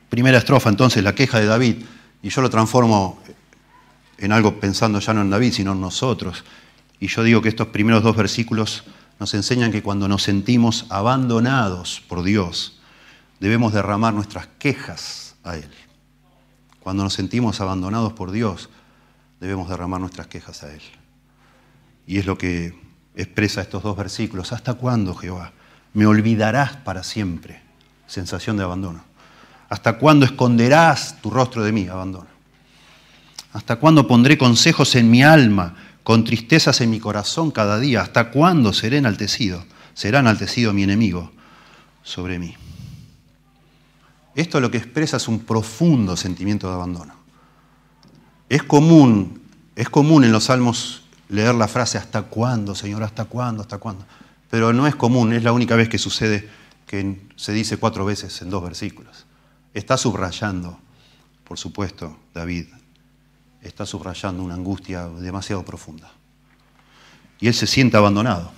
primera 0.09 0.37
estrofa 0.37 0.69
entonces, 0.69 1.03
la 1.03 1.13
queja 1.13 1.39
de 1.39 1.45
David, 1.45 1.83
y 2.21 2.29
yo 2.29 2.41
lo 2.41 2.49
transformo 2.49 3.19
en 4.17 4.31
algo 4.31 4.59
pensando 4.59 4.99
ya 4.99 5.13
no 5.13 5.21
en 5.21 5.29
David, 5.29 5.53
sino 5.53 5.73
en 5.73 5.81
nosotros. 5.81 6.43
Y 6.99 7.07
yo 7.07 7.23
digo 7.23 7.41
que 7.41 7.49
estos 7.49 7.67
primeros 7.67 8.03
dos 8.03 8.15
versículos 8.15 8.83
nos 9.19 9.33
enseñan 9.33 9.71
que 9.71 9.83
cuando 9.83 10.07
nos 10.07 10.23
sentimos 10.23 10.85
abandonados 10.89 12.03
por 12.07 12.23
Dios, 12.23 12.79
debemos 13.39 13.73
derramar 13.73 14.13
nuestras 14.13 14.47
quejas 14.59 15.35
a 15.43 15.57
Él. 15.57 15.69
Cuando 16.79 17.03
nos 17.03 17.13
sentimos 17.13 17.61
abandonados 17.61 18.13
por 18.13 18.31
Dios, 18.31 18.69
debemos 19.39 19.69
derramar 19.69 19.99
nuestras 19.99 20.27
quejas 20.27 20.63
a 20.63 20.73
Él. 20.73 20.81
Y 22.05 22.17
es 22.17 22.25
lo 22.25 22.37
que 22.37 22.79
expresa 23.15 23.61
estos 23.61 23.83
dos 23.83 23.97
versículos. 23.97 24.53
¿Hasta 24.53 24.75
cuándo, 24.75 25.13
Jehová? 25.13 25.51
Me 25.93 26.05
olvidarás 26.05 26.77
para 26.77 27.03
siempre 27.03 27.61
sensación 28.05 28.57
de 28.57 28.63
abandono. 28.63 29.03
¿Hasta 29.69 29.97
cuándo 29.97 30.25
esconderás 30.25 31.19
tu 31.21 31.29
rostro 31.29 31.63
de 31.63 31.71
mí? 31.71 31.87
Abandono. 31.87 32.36
¿Hasta 33.57 33.77
cuándo 33.77 34.05
pondré 34.05 34.37
consejos 34.37 34.93
en 34.93 35.09
mi 35.09 35.23
alma, 35.23 35.73
con 36.03 36.23
tristezas 36.23 36.79
en 36.81 36.91
mi 36.91 36.99
corazón 36.99 37.49
cada 37.49 37.79
día? 37.79 38.01
¿Hasta 38.01 38.29
cuándo 38.29 38.71
seré 38.71 38.97
enaltecido? 38.97 39.65
Será 39.95 40.19
enaltecido 40.19 40.73
mi 40.73 40.83
enemigo 40.83 41.31
sobre 42.03 42.37
mí. 42.37 42.53
Esto 44.35 44.59
lo 44.59 44.69
que 44.69 44.77
expresa 44.77 45.17
es 45.17 45.27
un 45.27 45.39
profundo 45.39 46.15
sentimiento 46.15 46.67
de 46.67 46.75
abandono. 46.75 47.15
Es 48.47 48.61
común, 48.61 49.41
es 49.75 49.89
común 49.89 50.23
en 50.23 50.31
los 50.31 50.43
salmos 50.43 51.07
leer 51.27 51.55
la 51.55 51.67
frase 51.67 51.97
¿hasta 51.97 52.21
cuándo, 52.21 52.75
Señor? 52.75 53.01
¿Hasta 53.01 53.25
cuándo? 53.25 53.63
¿Hasta 53.63 53.79
cuándo? 53.79 54.05
Pero 54.51 54.71
no 54.71 54.85
es 54.85 54.95
común, 54.95 55.33
es 55.33 55.43
la 55.43 55.51
única 55.51 55.75
vez 55.75 55.89
que 55.89 55.97
sucede 55.97 56.47
que 56.85 57.27
se 57.35 57.53
dice 57.53 57.77
cuatro 57.77 58.05
veces 58.05 58.39
en 58.43 58.51
dos 58.51 58.61
versículos. 58.61 59.25
Está 59.73 59.97
subrayando, 59.97 60.77
por 61.43 61.57
supuesto, 61.57 62.19
David, 62.35 62.67
está 63.61 63.85
subrayando 63.85 64.43
una 64.43 64.53
angustia 64.53 65.07
demasiado 65.07 65.63
profunda. 65.63 66.11
Y 67.39 67.47
él 67.47 67.53
se 67.53 67.67
siente 67.67 67.97
abandonado. 67.97 68.51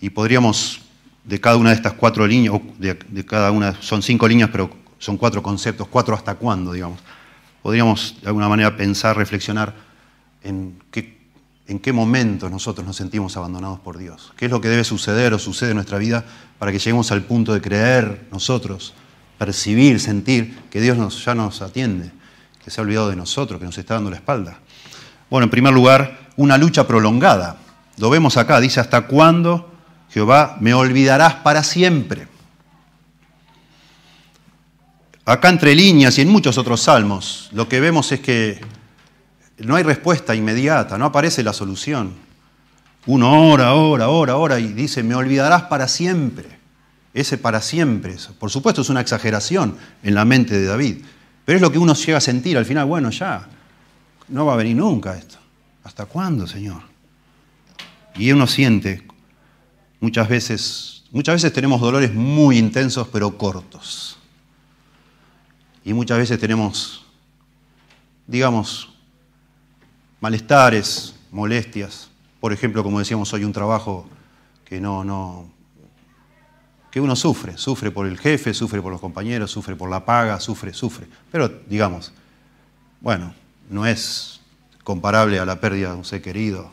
Y 0.00 0.10
podríamos, 0.10 0.80
de 1.24 1.40
cada 1.40 1.56
una 1.56 1.70
de 1.70 1.76
estas 1.76 1.92
cuatro 1.94 2.26
líneas, 2.26 2.54
de, 2.78 3.24
cada 3.24 3.50
una, 3.50 3.80
son 3.80 4.02
cinco 4.02 4.26
líneas, 4.26 4.50
pero 4.50 4.70
son 4.98 5.16
cuatro 5.16 5.42
conceptos, 5.42 5.88
cuatro 5.88 6.14
hasta 6.14 6.34
cuándo, 6.34 6.72
digamos. 6.72 7.00
Podríamos 7.62 8.16
de 8.20 8.28
alguna 8.28 8.48
manera 8.48 8.76
pensar, 8.76 9.16
reflexionar 9.16 9.74
en 10.42 10.80
qué 10.90 11.22
en 11.72 11.78
qué 11.78 11.92
momento 11.92 12.50
nosotros 12.50 12.86
nos 12.86 12.96
sentimos 12.96 13.36
abandonados 13.36 13.80
por 13.80 13.96
Dios. 13.96 14.32
¿Qué 14.36 14.46
es 14.46 14.50
lo 14.50 14.60
que 14.60 14.68
debe 14.68 14.84
suceder 14.84 15.32
o 15.32 15.38
sucede 15.38 15.70
en 15.70 15.76
nuestra 15.76 15.98
vida 15.98 16.24
para 16.58 16.72
que 16.72 16.78
lleguemos 16.78 17.12
al 17.12 17.22
punto 17.22 17.54
de 17.54 17.60
creer 17.60 18.26
nosotros, 18.30 18.94
percibir, 19.38 20.00
sentir 20.00 20.58
que 20.70 20.80
Dios 20.80 21.24
ya 21.24 21.34
nos 21.34 21.62
atiende, 21.62 22.10
que 22.64 22.70
se 22.70 22.80
ha 22.80 22.84
olvidado 22.84 23.10
de 23.10 23.16
nosotros, 23.16 23.58
que 23.58 23.66
nos 23.66 23.76
está 23.76 23.94
dando 23.94 24.10
la 24.10 24.16
espalda? 24.16 24.58
Bueno, 25.30 25.44
en 25.44 25.50
primer 25.50 25.72
lugar, 25.72 26.28
una 26.36 26.58
lucha 26.58 26.86
prolongada. 26.86 27.56
Lo 27.98 28.10
vemos 28.10 28.36
acá, 28.36 28.60
dice, 28.60 28.80
¿hasta 28.80 29.06
cuándo, 29.06 29.72
Jehová, 30.10 30.56
me 30.60 30.74
olvidarás 30.74 31.34
para 31.34 31.62
siempre? 31.62 32.28
Acá 35.24 35.48
entre 35.48 35.74
líneas 35.74 36.18
y 36.18 36.22
en 36.22 36.28
muchos 36.28 36.58
otros 36.58 36.82
salmos, 36.82 37.48
lo 37.52 37.68
que 37.68 37.80
vemos 37.80 38.10
es 38.10 38.20
que 38.20 38.60
no 39.58 39.76
hay 39.76 39.84
respuesta 39.84 40.34
inmediata, 40.34 40.98
no 40.98 41.06
aparece 41.06 41.42
la 41.42 41.52
solución. 41.52 42.14
Uno 43.06 43.50
ora, 43.50 43.74
ora, 43.74 44.08
ora, 44.08 44.36
ora 44.36 44.58
y 44.58 44.68
dice, 44.68 45.02
me 45.02 45.14
olvidarás 45.14 45.62
para 45.62 45.88
siempre. 45.88 46.58
Ese 47.14 47.36
para 47.36 47.60
siempre, 47.60 48.16
por 48.38 48.50
supuesto 48.50 48.80
es 48.80 48.88
una 48.88 49.00
exageración 49.00 49.76
en 50.02 50.14
la 50.14 50.24
mente 50.24 50.58
de 50.58 50.66
David, 50.66 51.04
pero 51.44 51.56
es 51.56 51.62
lo 51.62 51.72
que 51.72 51.78
uno 51.78 51.94
llega 51.94 52.18
a 52.18 52.20
sentir 52.20 52.56
al 52.56 52.64
final, 52.64 52.86
bueno, 52.86 53.10
ya, 53.10 53.48
no 54.28 54.46
va 54.46 54.54
a 54.54 54.56
venir 54.56 54.76
nunca 54.76 55.16
esto. 55.16 55.38
¿Hasta 55.84 56.06
cuándo, 56.06 56.46
Señor? 56.46 56.82
Y 58.14 58.30
uno 58.30 58.46
siente, 58.46 59.02
muchas 60.00 60.28
veces, 60.28 61.04
muchas 61.10 61.36
veces 61.36 61.52
tenemos 61.52 61.80
dolores 61.80 62.14
muy 62.14 62.58
intensos 62.58 63.08
pero 63.08 63.36
cortos. 63.36 64.18
Y 65.84 65.92
muchas 65.92 66.18
veces 66.18 66.38
tenemos, 66.38 67.04
digamos, 68.26 68.90
malestares, 70.20 71.16
molestias. 71.32 72.08
Por 72.38 72.52
ejemplo, 72.52 72.84
como 72.84 73.00
decíamos 73.00 73.32
hoy, 73.32 73.44
un 73.44 73.52
trabajo 73.52 74.06
que 74.64 74.80
no, 74.80 75.02
no, 75.02 75.50
que 76.92 77.00
uno 77.00 77.16
sufre, 77.16 77.56
sufre 77.56 77.90
por 77.90 78.06
el 78.06 78.18
jefe, 78.18 78.52
sufre 78.52 78.82
por 78.82 78.92
los 78.92 79.00
compañeros, 79.00 79.50
sufre 79.50 79.74
por 79.74 79.88
la 79.88 80.04
paga, 80.04 80.38
sufre, 80.38 80.74
sufre. 80.74 81.08
Pero 81.30 81.48
digamos, 81.66 82.12
bueno, 83.00 83.34
no 83.70 83.86
es 83.86 84.40
comparable 84.84 85.38
a 85.38 85.46
la 85.46 85.58
pérdida 85.58 85.92
de 85.92 85.96
un 85.96 86.04
ser 86.04 86.20
querido, 86.20 86.70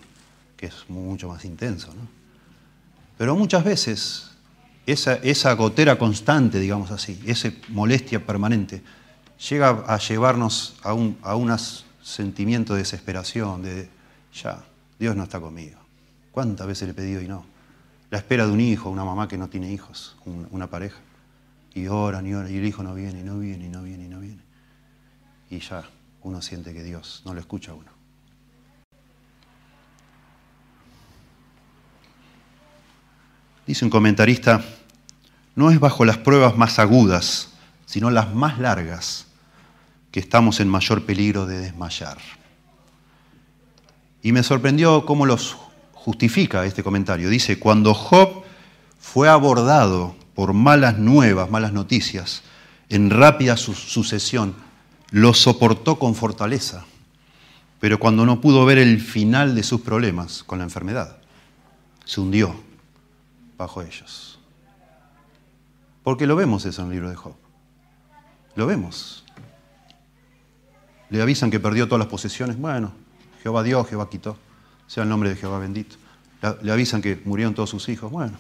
que 0.58 0.66
es 0.66 0.90
mucho 0.90 1.30
más 1.30 1.46
intenso. 1.46 1.88
¿no? 1.94 2.06
Pero 3.18 3.38
muchas 3.38 3.64
veces 3.64 4.32
esa, 4.86 5.16
esa 5.16 5.54
gotera 5.54 5.98
constante, 5.98 6.60
digamos 6.60 6.92
así, 6.92 7.18
esa 7.26 7.50
molestia 7.70 8.26
permanente, 8.26 8.84
llega 9.50 9.70
a 9.88 9.98
llevarnos 10.00 10.76
a, 10.84 10.94
un, 10.94 11.18
a 11.24 11.58
sentimiento 12.04 12.74
de 12.74 12.80
desesperación, 12.80 13.62
de 13.62 13.90
ya, 14.34 14.60
Dios 15.00 15.16
no 15.16 15.24
está 15.24 15.40
conmigo. 15.40 15.80
¿Cuántas 16.34 16.68
veces 16.68 16.90
le 16.90 16.92
he 16.92 16.94
pedido 16.94 17.22
y 17.22 17.28
no? 17.30 17.46
La 18.10 18.18
espera 18.18 18.46
de 18.46 18.52
un 18.52 18.60
hijo, 18.60 18.90
una 18.90 19.04
mamá 19.04 19.28
que 19.28 19.38
no 19.38 19.50
tiene 19.50 19.72
hijos, 19.72 20.18
una 20.26 20.68
pareja. 20.68 21.00
Y 21.74 21.88
oran 21.88 22.26
y 22.26 22.34
oran, 22.34 22.52
y 22.52 22.58
el 22.58 22.66
hijo 22.66 22.82
no 22.82 22.96
viene, 22.96 23.20
y 23.20 23.24
no 23.24 23.38
viene, 23.38 23.66
y 23.66 23.70
no 23.70 23.84
viene, 23.84 24.06
y 24.06 24.08
no 24.08 24.20
viene. 24.20 24.42
Y 25.50 25.60
ya 25.60 25.84
uno 26.24 26.42
siente 26.42 26.74
que 26.74 26.84
Dios 26.84 27.22
no 27.26 27.34
lo 27.34 27.40
escucha 27.40 27.72
a 27.72 27.76
uno. 27.76 27.92
Dice 33.68 33.86
un 33.86 33.92
comentarista, 33.92 34.64
no 35.56 35.70
es 35.70 35.80
bajo 35.80 36.04
las 36.06 36.18
pruebas 36.18 36.58
más 36.58 36.80
agudas 36.80 37.50
sino 37.90 38.12
las 38.12 38.36
más 38.36 38.60
largas, 38.60 39.26
que 40.12 40.20
estamos 40.20 40.60
en 40.60 40.70
mayor 40.70 41.08
peligro 41.08 41.48
de 41.48 41.58
desmayar. 41.58 42.20
Y 44.22 44.32
me 44.32 44.44
sorprendió 44.44 45.08
cómo 45.08 45.26
los 45.26 45.58
justifica 46.04 46.66
este 46.66 46.84
comentario. 46.84 47.30
Dice, 47.30 47.60
cuando 47.60 47.94
Job 47.94 48.44
fue 49.00 49.28
abordado 49.30 50.16
por 50.34 50.54
malas 50.54 50.98
nuevas, 50.98 51.50
malas 51.50 51.74
noticias, 51.74 52.44
en 52.88 53.10
rápida 53.10 53.58
sucesión, 53.58 54.56
lo 55.12 55.34
soportó 55.34 56.00
con 56.00 56.16
fortaleza, 56.16 56.86
pero 57.80 58.00
cuando 58.00 58.26
no 58.26 58.42
pudo 58.42 58.66
ver 58.66 58.78
el 58.78 59.02
final 59.02 59.56
de 59.56 59.64
sus 59.64 59.82
problemas 59.82 60.44
con 60.44 60.60
la 60.60 60.66
enfermedad, 60.66 61.18
se 62.06 62.22
hundió 62.22 62.56
bajo 63.58 63.82
ellos. 63.82 64.40
Porque 66.04 66.26
lo 66.26 66.36
vemos 66.36 66.66
eso 66.66 66.82
en 66.82 66.88
el 66.88 66.94
libro 66.94 67.10
de 67.10 67.16
Job. 67.16 67.36
Lo 68.56 68.66
vemos. 68.66 69.26
Le 71.10 71.22
avisan 71.22 71.52
que 71.52 71.60
perdió 71.60 71.88
todas 71.88 72.00
las 72.00 72.08
posesiones. 72.08 72.58
Bueno, 72.58 72.94
Jehová 73.44 73.64
dio, 73.64 73.84
Jehová 73.84 74.10
quitó. 74.10 74.38
Sea 74.90 75.04
el 75.04 75.10
nombre 75.10 75.30
de 75.30 75.36
Jehová 75.36 75.60
bendito. 75.60 75.98
Le 76.64 76.72
avisan 76.72 77.00
que 77.00 77.22
murieron 77.24 77.54
todos 77.54 77.70
sus 77.70 77.88
hijos. 77.90 78.12
Bueno, 78.12 78.36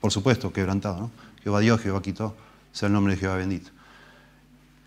por 0.00 0.10
supuesto, 0.10 0.52
quebrantado, 0.52 0.98
¿no? 0.98 1.10
Jehová 1.44 1.60
dio, 1.60 1.78
Jehová 1.78 2.02
quitó. 2.02 2.36
Sea 2.72 2.88
el 2.88 2.92
nombre 2.92 3.14
de 3.14 3.20
Jehová 3.20 3.36
bendito. 3.36 3.70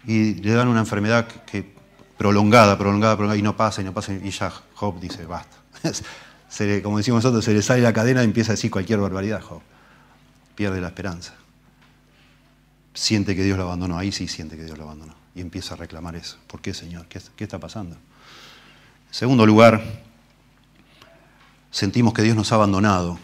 Y 0.05 0.33
le 0.35 0.51
dan 0.51 0.67
una 0.67 0.81
enfermedad 0.81 1.25
que, 1.25 1.73
prolongada, 2.17 2.77
prolongada, 2.77 3.15
prolongada, 3.15 3.39
y 3.39 3.41
no 3.41 3.55
pasa, 3.55 3.81
y 3.81 3.85
no 3.85 3.93
pasa, 3.93 4.13
y 4.13 4.29
ya 4.29 4.51
Job 4.73 4.99
dice, 4.99 5.25
basta. 5.25 5.55
como 6.83 6.97
decimos 6.97 7.23
nosotros, 7.23 7.45
se 7.45 7.53
le 7.53 7.61
sale 7.61 7.81
la 7.81 7.93
cadena 7.93 8.21
y 8.21 8.25
empieza 8.25 8.51
a 8.51 8.55
decir 8.55 8.69
cualquier 8.69 8.99
barbaridad, 8.99 9.41
Job. 9.41 9.61
Pierde 10.53 10.81
la 10.81 10.87
esperanza. 10.87 11.33
Siente 12.93 13.37
que 13.37 13.43
Dios 13.43 13.57
lo 13.57 13.63
abandonó, 13.63 13.97
ahí 13.97 14.11
sí 14.11 14.27
siente 14.27 14.57
que 14.57 14.65
Dios 14.65 14.77
lo 14.77 14.83
abandonó. 14.83 15.15
Y 15.33 15.39
empieza 15.39 15.75
a 15.75 15.77
reclamar 15.77 16.17
eso. 16.17 16.37
¿Por 16.47 16.59
qué, 16.59 16.73
Señor? 16.73 17.05
¿Qué, 17.07 17.21
qué 17.37 17.45
está 17.45 17.57
pasando? 17.57 17.95
En 17.95 19.13
segundo 19.13 19.45
lugar, 19.45 19.81
sentimos 21.75 22.13
que 22.13 22.21
Dios 22.21 22.37
nos 22.37 22.53
ha 22.53 22.55
abandonado 22.55 23.19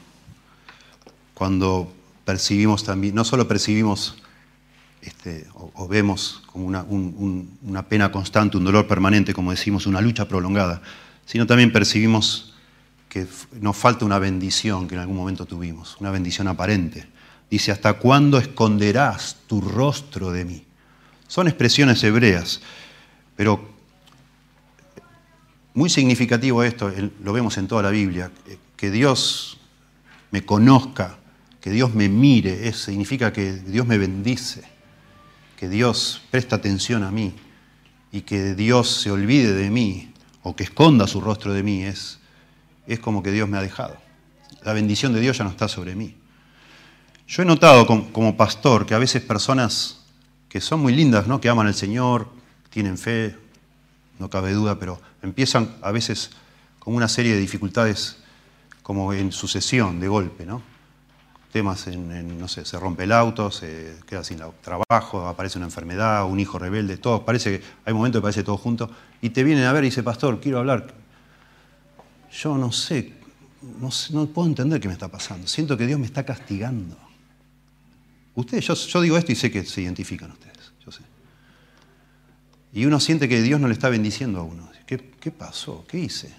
cuando 1.34 1.90
percibimos 2.26 2.84
también, 2.84 3.16
no 3.16 3.24
solo 3.24 3.48
percibimos 3.48 4.18
este, 5.02 5.48
o, 5.54 5.88
vemos 5.88 6.44
como 6.48 6.66
una, 6.66 6.84
una 6.84 7.88
pena 7.88 8.12
constante, 8.12 8.58
un 8.58 8.66
dolor 8.66 8.88
permanente, 8.88 9.34
como 9.34 9.52
decimos, 9.52 9.88
una 9.88 10.02
lucha 10.02 10.28
prolongada, 10.28 10.82
sino 11.26 11.48
también 11.48 11.72
percibimos 11.72 12.54
que 13.08 13.26
nos 13.62 13.78
falta 13.78 14.04
una 14.04 14.20
bendición 14.20 14.86
que 14.86 14.96
en 14.96 15.02
algún 15.02 15.16
momento 15.16 15.46
tuvimos, 15.46 15.96
una 16.02 16.12
bendición 16.12 16.50
aparente. 16.50 17.08
Dice, 17.50 17.72
¿hasta 17.72 17.94
cuándo 17.94 18.38
esconderás 18.38 19.38
tu 19.48 19.62
rostro 19.62 20.30
de 20.30 20.44
mí? 20.44 20.66
Son 21.26 21.48
expresiones 21.48 22.04
hebreas, 22.04 22.60
pero 23.38 23.71
muy 25.74 25.90
significativo 25.90 26.64
esto, 26.64 26.92
lo 27.24 27.34
vemos 27.34 27.58
en 27.58 27.68
toda 27.68 27.84
la 27.84 27.90
Biblia, 27.90 28.32
que 28.76 28.92
Dios 28.92 29.60
me 30.32 30.46
conozca, 30.46 31.18
que 31.60 31.70
Dios 31.70 31.94
me 31.94 32.10
mire, 32.10 32.72
significa 32.74 33.32
que 33.32 33.54
Dios 33.54 33.86
me 33.86 33.98
bendice, 33.98 34.64
que 35.58 35.70
Dios 35.70 36.24
presta 36.32 36.56
atención 36.56 37.04
a 37.04 37.12
mí 37.12 37.34
y 38.12 38.22
que 38.22 38.56
Dios 38.56 38.90
se 39.02 39.12
olvide 39.12 39.54
de 39.54 39.70
mí 39.70 40.12
o 40.44 40.56
que 40.56 40.64
esconda 40.64 41.08
su 41.08 41.22
rostro 41.22 41.54
de 41.54 41.64
mí, 41.64 41.84
es, 41.84 42.20
es 42.88 43.00
como 43.00 43.22
que 43.22 43.32
Dios 43.32 43.48
me 43.48 43.58
ha 43.58 43.62
dejado. 43.62 43.96
La 44.64 44.74
bendición 44.74 45.14
de 45.14 45.22
Dios 45.22 45.38
ya 45.38 45.44
no 45.44 45.52
está 45.52 45.68
sobre 45.68 45.96
mí. 45.96 46.16
Yo 47.28 47.44
he 47.44 47.46
notado 47.46 47.88
como, 47.88 48.36
pastor 48.36 48.86
que 48.86 48.94
a 48.94 49.00
veces 49.00 49.22
personas 49.22 50.02
que 50.50 50.60
son 50.60 50.82
muy 50.82 50.94
lindas, 50.94 51.28
¿no? 51.28 51.40
que 51.40 51.48
aman 51.48 51.68
al 51.68 51.76
Señor, 51.76 52.28
tienen 52.70 52.98
fe, 52.98 53.38
no 54.20 54.30
cabe 54.30 54.54
duda, 54.54 54.80
pero 54.80 55.00
empiezan 55.22 55.76
a 55.82 55.92
veces 55.92 56.32
con 56.80 56.96
una 56.96 57.08
serie 57.08 57.34
de 57.34 57.40
dificultades 57.40 58.18
como 58.84 59.14
en 59.14 59.32
sucesión, 59.32 60.00
de 60.00 60.08
golpe, 60.08 60.46
¿no? 60.46 60.72
temas 61.52 61.88
en, 61.88 62.40
no 62.40 62.48
sé, 62.48 62.66
se 62.66 62.80
rompe 62.80 63.04
el 63.04 63.12
auto, 63.12 63.52
se 63.52 63.98
queda 64.08 64.24
sin 64.24 64.40
trabajo, 64.62 65.28
aparece 65.28 65.58
una 65.58 65.68
enfermedad, 65.68 66.26
un 66.26 66.40
hijo 66.40 66.58
rebelde, 66.58 66.98
todo, 66.98 67.26
parece 67.26 67.60
que 67.60 67.66
hay 67.86 67.94
momentos 67.94 68.20
que 68.20 68.24
parece 68.24 68.44
todo 68.44 68.58
junto, 68.58 68.90
y 69.22 69.30
te 69.30 69.44
vienen 69.44 69.66
a 69.66 69.74
ver 69.74 69.84
y 69.84 69.88
dice, 69.88 70.02
pastor, 70.02 70.40
quiero 70.40 70.60
hablar. 70.60 70.94
Yo 72.32 72.58
no 72.58 72.72
sé, 72.72 73.14
no, 73.62 73.90
no 74.12 74.26
puedo 74.28 74.48
entender 74.48 74.80
qué 74.80 74.88
me 74.88 74.94
está 74.94 75.10
pasando, 75.10 75.48
siento 75.48 75.78
que 75.78 75.86
Dios 75.86 76.00
me 76.00 76.06
está 76.06 76.26
castigando. 76.26 76.98
Ustedes, 78.34 78.66
yo, 78.66 79.02
digo 79.02 79.18
esto 79.18 79.34
y 79.34 79.36
sé 79.36 79.52
que 79.52 79.66
se 79.66 79.82
identifican 79.82 80.32
ustedes, 80.32 80.58
yo 80.58 80.61
sé. 80.61 80.61
Y 82.74 82.86
uno 82.86 83.00
siente 83.00 83.28
que 83.28 83.42
Dios 83.42 83.60
no 83.60 83.68
le 83.68 83.74
está 83.74 83.90
bendiciendo 83.90 84.40
a 84.40 84.44
uno. 84.44 84.70
¿Qué, 84.86 85.32
pasó? 85.32 85.86
¿Qué 85.88 86.00
hice? 86.00 86.34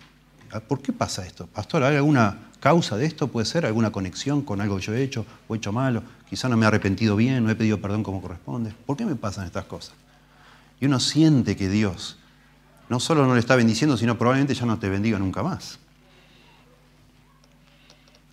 ¿Por 0.68 0.82
qué 0.82 0.92
pasa 0.92 1.24
esto? 1.24 1.46
Pastor, 1.46 1.84
¿hay 1.84 1.96
alguna 1.96 2.50
causa 2.60 2.96
de 2.96 3.06
esto? 3.06 3.28
¿Puede 3.28 3.46
ser 3.46 3.64
alguna 3.64 3.90
conexión 3.90 4.42
con 4.42 4.60
algo 4.60 4.76
que 4.76 4.82
yo 4.82 4.94
he 4.94 5.02
hecho 5.02 5.24
o 5.48 5.54
he 5.54 5.58
hecho 5.58 5.72
malo? 5.72 6.02
Quizá 6.28 6.48
no 6.48 6.56
me 6.56 6.64
he 6.64 6.68
arrepentido 6.68 7.16
bien, 7.16 7.44
no 7.44 7.50
he 7.50 7.54
pedido 7.54 7.80
perdón 7.80 8.02
como 8.02 8.20
corresponde. 8.20 8.74
¿Por 8.84 8.96
qué 8.96 9.06
me 9.06 9.14
pasan 9.14 9.46
estas 9.46 9.64
cosas? 9.64 9.94
Y 10.80 10.86
uno 10.86 11.00
siente 11.00 11.56
que 11.56 11.68
Dios 11.68 12.18
no 12.88 13.00
solo 13.00 13.26
no 13.26 13.34
le 13.34 13.40
está 13.40 13.56
bendiciendo, 13.56 13.96
sino 13.96 14.18
probablemente 14.18 14.54
ya 14.54 14.66
no 14.66 14.78
te 14.78 14.90
bendiga 14.90 15.18
nunca 15.18 15.42
más. 15.42 15.78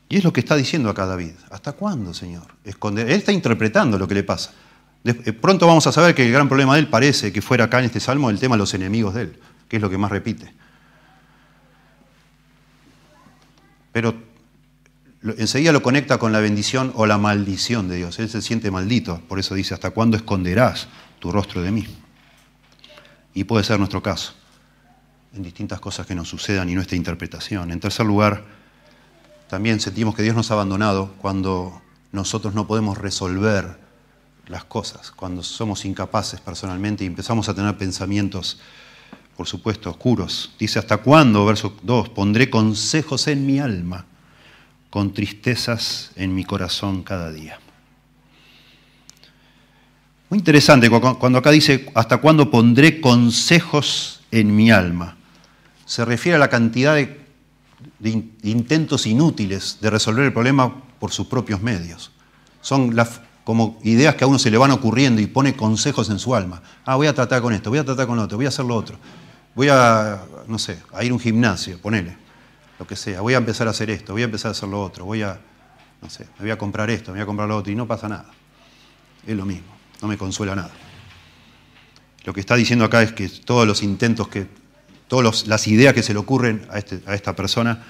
Y 0.09 0.17
es 0.17 0.23
lo 0.23 0.33
que 0.33 0.41
está 0.41 0.55
diciendo 0.55 0.89
acá 0.89 1.05
David. 1.05 1.33
¿Hasta 1.51 1.73
cuándo, 1.73 2.13
Señor? 2.13 2.47
Él 2.65 3.09
está 3.09 3.31
interpretando 3.31 3.97
lo 3.97 4.07
que 4.07 4.15
le 4.15 4.23
pasa. 4.23 4.51
Eh, 5.03 5.33
pronto 5.33 5.65
vamos 5.65 5.87
a 5.87 5.91
saber 5.91 6.13
que 6.13 6.25
el 6.25 6.31
gran 6.31 6.47
problema 6.47 6.73
de 6.75 6.81
él 6.81 6.87
parece 6.87 7.31
que 7.31 7.41
fuera 7.41 7.65
acá 7.65 7.79
en 7.79 7.85
este 7.85 7.99
salmo 7.99 8.29
el 8.29 8.39
tema 8.39 8.55
de 8.55 8.59
los 8.59 8.73
enemigos 8.73 9.13
de 9.13 9.23
él, 9.23 9.39
que 9.67 9.77
es 9.77 9.81
lo 9.81 9.89
que 9.89 9.97
más 9.97 10.11
repite. 10.11 10.53
pero 13.91 14.15
enseguida 15.37 15.71
lo 15.71 15.81
conecta 15.81 16.17
con 16.17 16.31
la 16.31 16.39
bendición 16.39 16.93
o 16.95 17.05
la 17.05 17.17
maldición 17.17 17.87
de 17.87 17.97
Dios. 17.97 18.19
Él 18.19 18.29
se 18.29 18.41
siente 18.41 18.71
maldito, 18.71 19.21
por 19.27 19.39
eso 19.39 19.55
dice, 19.55 19.73
¿hasta 19.73 19.91
cuándo 19.91 20.17
esconderás 20.17 20.87
tu 21.19 21.31
rostro 21.31 21.61
de 21.61 21.71
mí? 21.71 21.85
Y 23.33 23.43
puede 23.43 23.63
ser 23.63 23.77
nuestro 23.79 24.01
caso, 24.01 24.33
en 25.33 25.43
distintas 25.43 25.79
cosas 25.79 26.05
que 26.05 26.15
nos 26.15 26.29
sucedan 26.29 26.69
y 26.69 26.75
nuestra 26.75 26.97
interpretación. 26.97 27.71
En 27.71 27.79
tercer 27.79 28.05
lugar, 28.05 28.45
también 29.49 29.79
sentimos 29.79 30.15
que 30.15 30.23
Dios 30.23 30.35
nos 30.35 30.51
ha 30.51 30.53
abandonado 30.53 31.13
cuando 31.17 31.81
nosotros 32.11 32.53
no 32.53 32.67
podemos 32.67 32.97
resolver 32.97 33.77
las 34.49 34.65
cosas, 34.65 35.11
cuando 35.11 35.43
somos 35.43 35.85
incapaces 35.85 36.41
personalmente 36.41 37.03
y 37.03 37.07
empezamos 37.07 37.47
a 37.47 37.53
tener 37.53 37.77
pensamientos 37.77 38.59
por 39.39 39.47
supuesto, 39.47 39.89
oscuros. 39.89 40.51
Dice, 40.59 40.79
¿hasta 40.79 40.97
cuándo? 40.97 41.45
Verso 41.45 41.73
2, 41.83 42.09
pondré 42.09 42.49
consejos 42.49 43.25
en 43.29 43.45
mi 43.45 43.57
alma, 43.57 44.05
con 44.89 45.13
tristezas 45.13 46.11
en 46.17 46.35
mi 46.35 46.43
corazón 46.43 47.03
cada 47.03 47.31
día. 47.31 47.57
Muy 50.29 50.39
interesante 50.39 50.89
cuando 50.89 51.37
acá 51.37 51.51
dice, 51.51 51.89
¿hasta 51.95 52.17
cuándo 52.17 52.51
pondré 52.51 52.99
consejos 52.99 54.19
en 54.29 54.53
mi 54.53 54.71
alma? 54.71 55.15
Se 55.85 56.03
refiere 56.03 56.35
a 56.35 56.39
la 56.39 56.49
cantidad 56.49 56.95
de, 56.95 57.17
intentos 58.43 59.07
inútiles 59.07 59.77
de 59.79 59.89
resolver 59.89 60.25
el 60.25 60.33
problema 60.33 60.83
por 60.99 61.11
sus 61.11 61.27
propios 61.27 61.61
medios. 61.61 62.11
Son 62.59 62.93
las, 62.93 63.21
como 63.49 63.79
ideas 63.81 64.13
que 64.13 64.23
a 64.23 64.27
uno 64.27 64.37
se 64.37 64.51
le 64.51 64.59
van 64.59 64.69
ocurriendo 64.69 65.21
y 65.21 65.25
pone 65.25 65.55
consejos 65.55 66.11
en 66.11 66.19
su 66.19 66.35
alma. 66.35 66.61
Ah, 66.85 66.97
voy 66.97 67.07
a 67.07 67.15
tratar 67.15 67.41
con 67.41 67.51
esto, 67.51 67.71
voy 67.71 67.79
a 67.79 67.83
tratar 67.83 68.05
con 68.05 68.19
otro, 68.19 68.37
voy 68.37 68.45
a 68.45 68.49
hacer 68.49 68.63
lo 68.63 68.75
otro 68.75 68.99
voy 69.55 69.67
a, 69.67 70.21
no 70.47 70.57
sé, 70.57 70.79
a 70.93 71.03
ir 71.03 71.11
a 71.11 71.13
un 71.13 71.19
gimnasio, 71.19 71.79
ponele, 71.79 72.15
lo 72.79 72.87
que 72.87 72.95
sea, 72.95 73.19
voy 73.19 73.33
a 73.33 73.37
empezar 73.37 73.67
a 73.67 73.71
hacer 73.71 73.89
esto, 73.89 74.13
voy 74.13 74.21
a 74.21 74.25
empezar 74.25 74.49
a 74.49 74.51
hacer 74.51 74.69
lo 74.69 74.81
otro, 74.81 75.03
voy 75.03 75.21
a, 75.21 75.37
no 76.01 76.09
sé, 76.09 76.27
me 76.37 76.45
voy 76.45 76.51
a 76.51 76.57
comprar 76.57 76.89
esto, 76.89 77.11
me 77.11 77.17
voy 77.17 77.23
a 77.23 77.25
comprar 77.25 77.49
lo 77.49 77.57
otro, 77.57 77.69
y 77.69 77.75
no 77.75 77.85
pasa 77.85 78.07
nada. 78.07 78.29
Es 79.27 79.35
lo 79.35 79.45
mismo, 79.45 79.67
no 80.01 80.07
me 80.07 80.17
consuela 80.17 80.55
nada. 80.55 80.71
Lo 82.23 82.33
que 82.33 82.39
está 82.39 82.55
diciendo 82.55 82.85
acá 82.85 83.01
es 83.01 83.11
que 83.11 83.27
todos 83.27 83.67
los 83.67 83.83
intentos 83.83 84.29
que, 84.29 84.47
todas 85.09 85.45
las 85.47 85.67
ideas 85.67 85.93
que 85.93 86.03
se 86.03 86.13
le 86.13 86.19
ocurren 86.19 86.65
a, 86.69 86.77
este, 86.77 87.01
a 87.05 87.15
esta 87.15 87.35
persona 87.35 87.83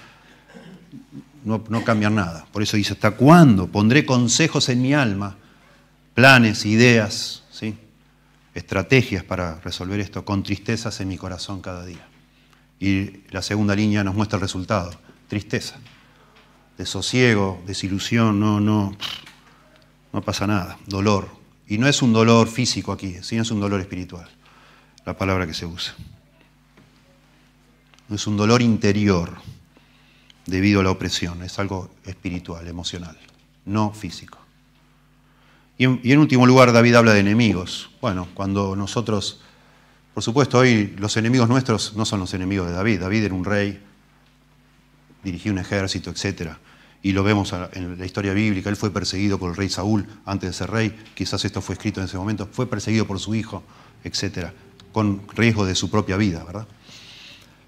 no, 1.44 1.64
no 1.70 1.84
cambian 1.84 2.16
nada. 2.16 2.48
Por 2.52 2.64
eso 2.64 2.78
dice, 2.78 2.94
¿hasta 2.94 3.12
cuándo 3.12 3.68
pondré 3.68 4.06
consejos 4.06 4.70
en 4.70 4.82
mi 4.82 4.96
alma, 4.96 5.38
planes, 6.20 6.66
ideas, 6.66 7.44
¿sí? 7.50 7.78
estrategias 8.54 9.24
para 9.24 9.62
resolver 9.62 10.02
esto, 10.02 10.26
con 10.26 10.44
tristezas 10.44 11.00
en 11.00 11.08
mi 11.08 11.18
corazón 11.18 11.62
cada 11.62 11.86
día. 11.86 12.06
Y 12.78 13.22
la 13.30 13.42
segunda 13.42 13.74
línea 13.74 14.04
nos 14.04 14.16
muestra 14.16 14.36
el 14.36 14.42
resultado, 14.42 14.92
tristeza, 15.30 15.78
desosiego, 16.78 17.64
desilusión, 17.66 18.38
no, 18.38 18.60
no, 18.60 18.98
no 20.12 20.22
pasa 20.22 20.46
nada, 20.46 20.78
dolor. 20.88 21.30
Y 21.70 21.78
no 21.78 21.88
es 21.88 22.02
un 22.02 22.12
dolor 22.12 22.50
físico 22.50 22.92
aquí, 22.92 23.16
sino 23.22 23.44
es 23.44 23.52
un 23.52 23.62
dolor 23.62 23.80
espiritual, 23.80 24.28
la 25.06 25.18
palabra 25.18 25.48
que 25.48 25.54
se 25.54 25.66
usa. 25.66 25.94
No 28.10 28.18
es 28.18 28.28
un 28.28 28.36
dolor 28.36 28.62
interior 28.62 29.38
debido 30.46 30.82
a 30.82 30.84
la 30.84 30.92
opresión, 30.92 31.44
es 31.44 31.58
algo 31.60 31.90
espiritual, 32.04 32.68
emocional, 32.68 33.18
no 33.64 33.94
físico. 33.94 34.39
Y 35.80 35.86
en, 35.86 36.20
último 36.20 36.46
lugar, 36.46 36.74
David 36.74 36.96
habla 36.96 37.14
de 37.14 37.22
enemigos. 37.22 37.90
Bueno, 38.02 38.28
cuando 38.34 38.76
nosotros, 38.76 39.40
por 40.14 40.22
supuesto, 40.22 40.58
hoy 40.58 40.94
los 40.98 41.16
enemigos 41.16 41.48
nuestros 41.48 41.96
no 41.96 42.04
son 42.04 42.20
los 42.20 42.34
enemigos 42.34 42.68
de 42.68 42.74
David. 42.74 43.00
David 43.00 43.24
era 43.24 43.34
un 43.34 43.46
rey, 43.46 43.80
dirigía 45.24 45.54
un 45.54 45.58
ejército, 45.58 46.10
etc. 46.10 46.52
Y 47.02 47.14
lo 47.14 47.24
vemos 47.24 47.54
en 47.72 47.98
la 47.98 48.06
historia 48.06 48.34
bíblica. 48.34 48.70
Él 48.70 48.76
fue 48.76 48.92
perseguido 48.92 49.40
por 49.40 49.52
el 49.52 49.56
rey 49.56 49.70
Saúl 49.70 50.06
antes 50.26 50.50
de 50.50 50.54
ser 50.54 50.70
rey. 50.70 50.94
Quizás 51.16 51.46
esto 51.46 51.62
fue 51.62 51.76
escrito 51.76 52.02
en 52.02 52.08
ese 52.08 52.18
momento. 52.18 52.50
Fue 52.52 52.68
perseguido 52.68 53.08
por 53.08 53.18
su 53.22 53.34
hijo, 53.34 53.64
etc. 54.04 54.50
Con 54.92 55.22
riesgo 55.34 55.66
de 55.66 55.76
su 55.76 55.90
propia 55.90 56.18
vida, 56.18 56.44
¿verdad? 56.44 56.68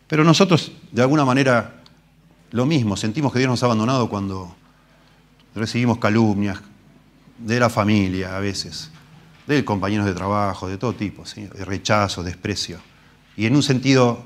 Pero 0.08 0.26
nosotros, 0.26 0.74
de 0.92 1.02
alguna 1.02 1.24
manera, 1.24 1.82
lo 2.50 2.66
mismo. 2.66 2.98
Sentimos 2.98 3.32
que 3.32 3.40
Dios 3.40 3.50
nos 3.50 3.64
ha 3.64 3.68
abandonado 3.68 4.10
cuando 4.10 4.54
recibimos 5.56 5.98
calumnias, 5.98 6.62
de 7.44 7.60
la 7.60 7.70
familia 7.70 8.38
a 8.38 8.40
veces, 8.40 8.92
de 9.48 9.66
compañeros 9.66 10.06
de 10.06 10.14
trabajo, 10.14 10.68
de 10.68 10.78
todo 10.78 10.94
tipo, 10.94 11.24
de 11.36 11.66
rechazo, 11.66 12.24
desprecio. 12.24 12.80
Y 13.36 13.46
en 13.46 13.56
un 13.56 13.64
sentido, 13.64 14.26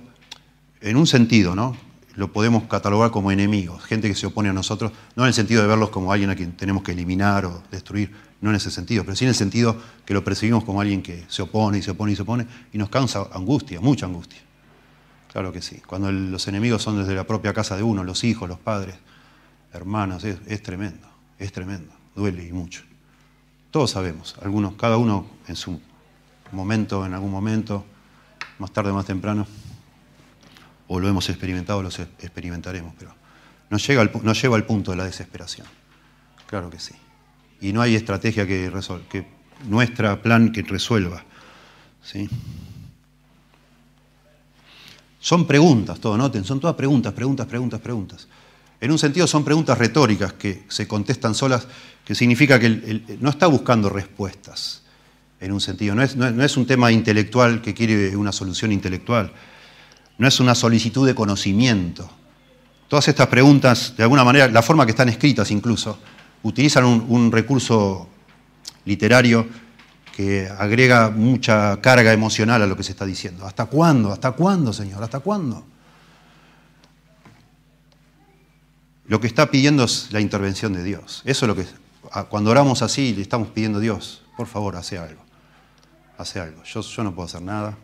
en 0.82 0.98
un 0.98 1.08
sentido, 1.08 1.56
¿no? 1.56 1.76
Lo 2.16 2.32
podemos 2.32 2.64
catalogar 2.64 3.12
como 3.12 3.32
enemigos, 3.32 3.84
gente 3.84 4.08
que 4.08 4.16
se 4.16 4.26
opone 4.26 4.50
a 4.50 4.54
nosotros, 4.54 4.92
no 5.16 5.24
en 5.24 5.28
el 5.28 5.34
sentido 5.34 5.62
de 5.62 5.68
verlos 5.68 5.90
como 5.90 6.12
alguien 6.12 6.30
a 6.30 6.36
quien 6.36 6.54
tenemos 6.54 6.84
que 6.84 6.94
eliminar 6.94 7.46
o 7.46 7.64
destruir, 7.72 8.12
no 8.40 8.52
en 8.52 8.56
ese 8.56 8.72
sentido, 8.72 9.04
pero 9.04 9.16
sí 9.16 9.26
en 9.26 9.30
el 9.30 9.36
sentido 9.36 9.76
que 10.06 10.14
lo 10.14 10.24
percibimos 10.24 10.64
como 10.64 10.80
alguien 10.80 11.02
que 11.02 11.26
se 11.28 11.42
opone 11.42 11.80
y 11.80 11.82
se 11.82 11.92
opone 11.92 12.14
y 12.14 12.16
se 12.16 12.22
opone 12.22 12.48
y 12.72 12.78
nos 12.78 12.90
causa 12.90 13.28
angustia, 13.34 13.82
mucha 13.82 14.06
angustia. 14.06 14.40
Claro 15.32 15.52
que 15.52 15.62
sí. 15.62 15.82
Cuando 15.86 16.10
los 16.12 16.48
enemigos 16.48 16.82
son 16.82 16.98
desde 16.98 17.14
la 17.14 17.26
propia 17.26 17.54
casa 17.54 17.76
de 17.76 17.84
uno, 17.84 18.06
los 18.06 18.24
hijos, 18.24 18.48
los 18.48 18.60
padres, 18.60 18.96
hermanos, 19.74 20.24
es 20.24 20.64
tremendo, 20.64 21.08
es 21.38 21.52
tremendo, 21.52 21.94
duele 22.16 22.48
y 22.48 22.54
mucho. 22.54 22.84
Todos 23.76 23.92
sabemos, 23.92 24.38
algunos, 24.42 24.76
cada 24.76 24.96
uno 24.96 25.28
en 25.50 25.58
su 25.58 25.82
momento, 26.54 27.06
en 27.06 27.14
algún 27.14 27.30
momento, 27.30 27.84
más 28.58 28.72
tarde 28.72 28.92
o 28.92 28.94
más 28.94 29.04
temprano, 29.04 29.46
o 30.88 30.98
lo 30.98 31.10
hemos 31.10 31.28
experimentado 31.28 31.84
lo 31.84 31.90
experimentaremos, 31.90 32.94
pero 32.98 33.14
nos, 33.70 33.86
llega 33.86 34.10
nos 34.24 34.42
lleva 34.42 34.56
al 34.56 34.66
punto 34.66 34.92
de 34.92 34.98
la 34.98 35.04
desesperación. 35.04 35.68
Claro 36.48 36.70
que 36.70 36.80
sí. 36.80 36.96
Y 37.60 37.74
no 37.74 37.82
hay 37.82 37.96
estrategia 37.96 38.48
que, 38.48 38.70
resuelva, 38.70 39.10
que 39.10 39.28
nuestra 39.68 40.22
plan 40.22 40.54
que 40.54 40.62
resuelva. 40.62 41.26
¿sí? 42.02 42.30
Son 45.20 45.46
preguntas, 45.46 46.00
todo, 46.00 46.18
noten, 46.18 46.46
son 46.46 46.62
todas 46.62 46.78
preguntas, 46.78 47.12
preguntas, 47.12 47.46
preguntas, 47.46 47.82
preguntas. 47.82 48.28
En 48.86 48.92
un 48.92 49.00
sentido 49.00 49.26
son 49.26 49.44
preguntas 49.44 49.80
retóricas 49.80 50.34
que 50.34 50.64
se 50.68 50.88
contestan 50.88 51.34
solas, 51.34 51.68
que 52.06 52.14
significa 52.14 52.60
que 52.60 53.18
no 53.20 53.32
está 53.32 53.48
buscando 53.48 53.90
respuestas, 53.90 54.84
en 55.40 55.52
un 55.54 55.60
sentido. 55.60 55.96
No 55.96 56.04
es, 56.04 56.56
un 56.56 56.68
tema 56.68 56.92
intelectual 56.92 57.64
que 57.64 57.74
quiere 57.74 58.16
una 58.16 58.32
solución 58.32 58.72
intelectual, 58.72 59.34
no 60.20 60.28
es 60.28 60.40
una 60.40 60.54
solicitud 60.54 61.04
de 61.04 61.16
conocimiento. 61.16 62.08
Todas 62.88 63.08
estas 63.08 63.26
preguntas, 63.26 63.96
de 63.98 64.04
alguna 64.04 64.24
manera, 64.24 64.48
la 64.50 64.62
forma 64.62 64.86
que 64.86 64.92
están 64.92 65.10
escritas 65.10 65.50
incluso, 65.50 65.98
utilizan 66.44 66.86
un, 66.86 67.08
un 67.10 67.32
recurso 67.32 68.08
literario 68.86 69.48
que 70.16 70.48
agrega 70.48 71.10
mucha 71.10 71.82
carga 71.82 72.14
emocional 72.14 72.62
a 72.62 72.68
lo 72.68 72.78
que 72.78 72.84
se 72.84 72.92
está 72.92 73.08
diciendo. 73.08 73.48
¿Hasta 73.48 73.66
cuándo? 73.66 74.12
¿Hasta 74.12 74.34
cuándo, 74.34 74.72
Señor? 74.72 75.02
¿Hasta 75.02 75.22
cuándo? 75.22 75.66
Lo 79.08 79.20
que 79.20 79.28
está 79.28 79.52
pidiendo 79.52 79.84
es 79.84 80.12
la 80.12 80.20
intervención 80.20 80.74
de 80.74 80.84
Dios. 80.84 81.22
Eso 81.26 81.46
es 81.46 81.48
lo 81.48 81.56
que. 81.56 81.66
Cuando 82.30 82.52
oramos 82.52 82.82
así, 82.82 83.14
le 83.14 83.22
estamos 83.22 83.50
pidiendo 83.50 83.80
a 83.80 83.82
Dios, 83.82 84.24
por 84.38 84.48
favor, 84.48 84.76
hace 84.76 84.98
algo. 84.98 85.22
Hace 86.18 86.40
algo. 86.40 86.64
Yo, 86.64 87.04
no 87.04 87.14
puedo 87.14 87.28
hacer 87.28 87.42
nada. 87.42 87.78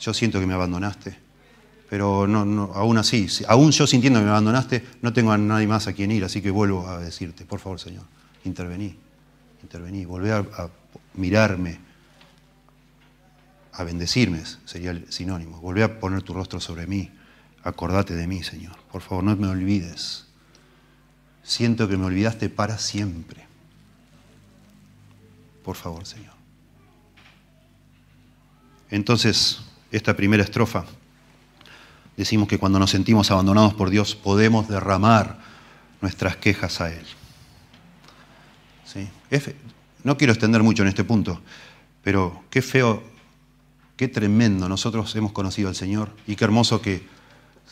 Yo 0.00 0.14
siento 0.14 0.40
que 0.40 0.46
me 0.46 0.54
abandonaste. 0.54 1.16
Pero 1.90 2.24
aún 2.74 2.98
así, 2.98 3.28
aún 3.46 3.70
yo 3.70 3.86
sintiendo 3.86 4.18
que 4.18 4.24
me 4.24 4.30
abandonaste, 4.30 4.84
no 5.00 5.12
tengo 5.12 5.32
a 5.32 5.38
nadie 5.38 5.66
más 5.66 5.86
a 5.86 5.94
quien 5.94 6.10
ir, 6.10 6.22
así 6.22 6.42
que 6.42 6.50
vuelvo 6.50 6.86
a 6.86 6.98
decirte, 6.98 7.46
por 7.46 7.60
favor, 7.60 7.80
Señor, 7.80 8.04
intervení, 8.44 8.94
intervení, 9.62 10.04
volvé 10.04 10.32
a, 10.32 10.38
a 10.40 10.68
mirarme, 11.14 11.80
a 13.72 13.84
bendecirme, 13.84 14.42
sería 14.66 14.90
el 14.90 15.10
sinónimo, 15.10 15.62
volvé 15.62 15.82
a 15.82 15.98
poner 15.98 16.20
tu 16.20 16.34
rostro 16.34 16.60
sobre 16.60 16.86
mí, 16.86 17.10
acordate 17.62 18.14
de 18.14 18.26
mí, 18.26 18.42
Señor, 18.42 18.76
por 18.92 19.00
favor, 19.00 19.24
no 19.24 19.34
me 19.34 19.48
olvides 19.48 20.27
siento 21.48 21.88
que 21.88 21.96
me 21.96 22.04
olvidaste 22.04 22.50
para 22.50 22.76
siempre. 22.78 23.46
Por 25.64 25.76
favor, 25.76 26.04
Señor. 26.04 26.34
Entonces, 28.90 29.60
esta 29.90 30.14
primera 30.14 30.42
estrofa, 30.42 30.84
decimos 32.18 32.48
que 32.48 32.58
cuando 32.58 32.78
nos 32.78 32.90
sentimos 32.90 33.30
abandonados 33.30 33.72
por 33.72 33.88
Dios 33.88 34.14
podemos 34.14 34.68
derramar 34.68 35.38
nuestras 36.02 36.36
quejas 36.36 36.82
a 36.82 36.92
Él. 36.92 37.04
¿Sí? 38.84 39.08
No 40.04 40.18
quiero 40.18 40.34
extender 40.34 40.62
mucho 40.62 40.82
en 40.82 40.88
este 40.88 41.04
punto, 41.04 41.40
pero 42.02 42.44
qué 42.50 42.60
feo, 42.60 43.02
qué 43.96 44.06
tremendo 44.08 44.68
nosotros 44.68 45.16
hemos 45.16 45.32
conocido 45.32 45.70
al 45.70 45.74
Señor 45.74 46.14
y 46.26 46.36
qué 46.36 46.44
hermoso 46.44 46.82
que 46.82 47.06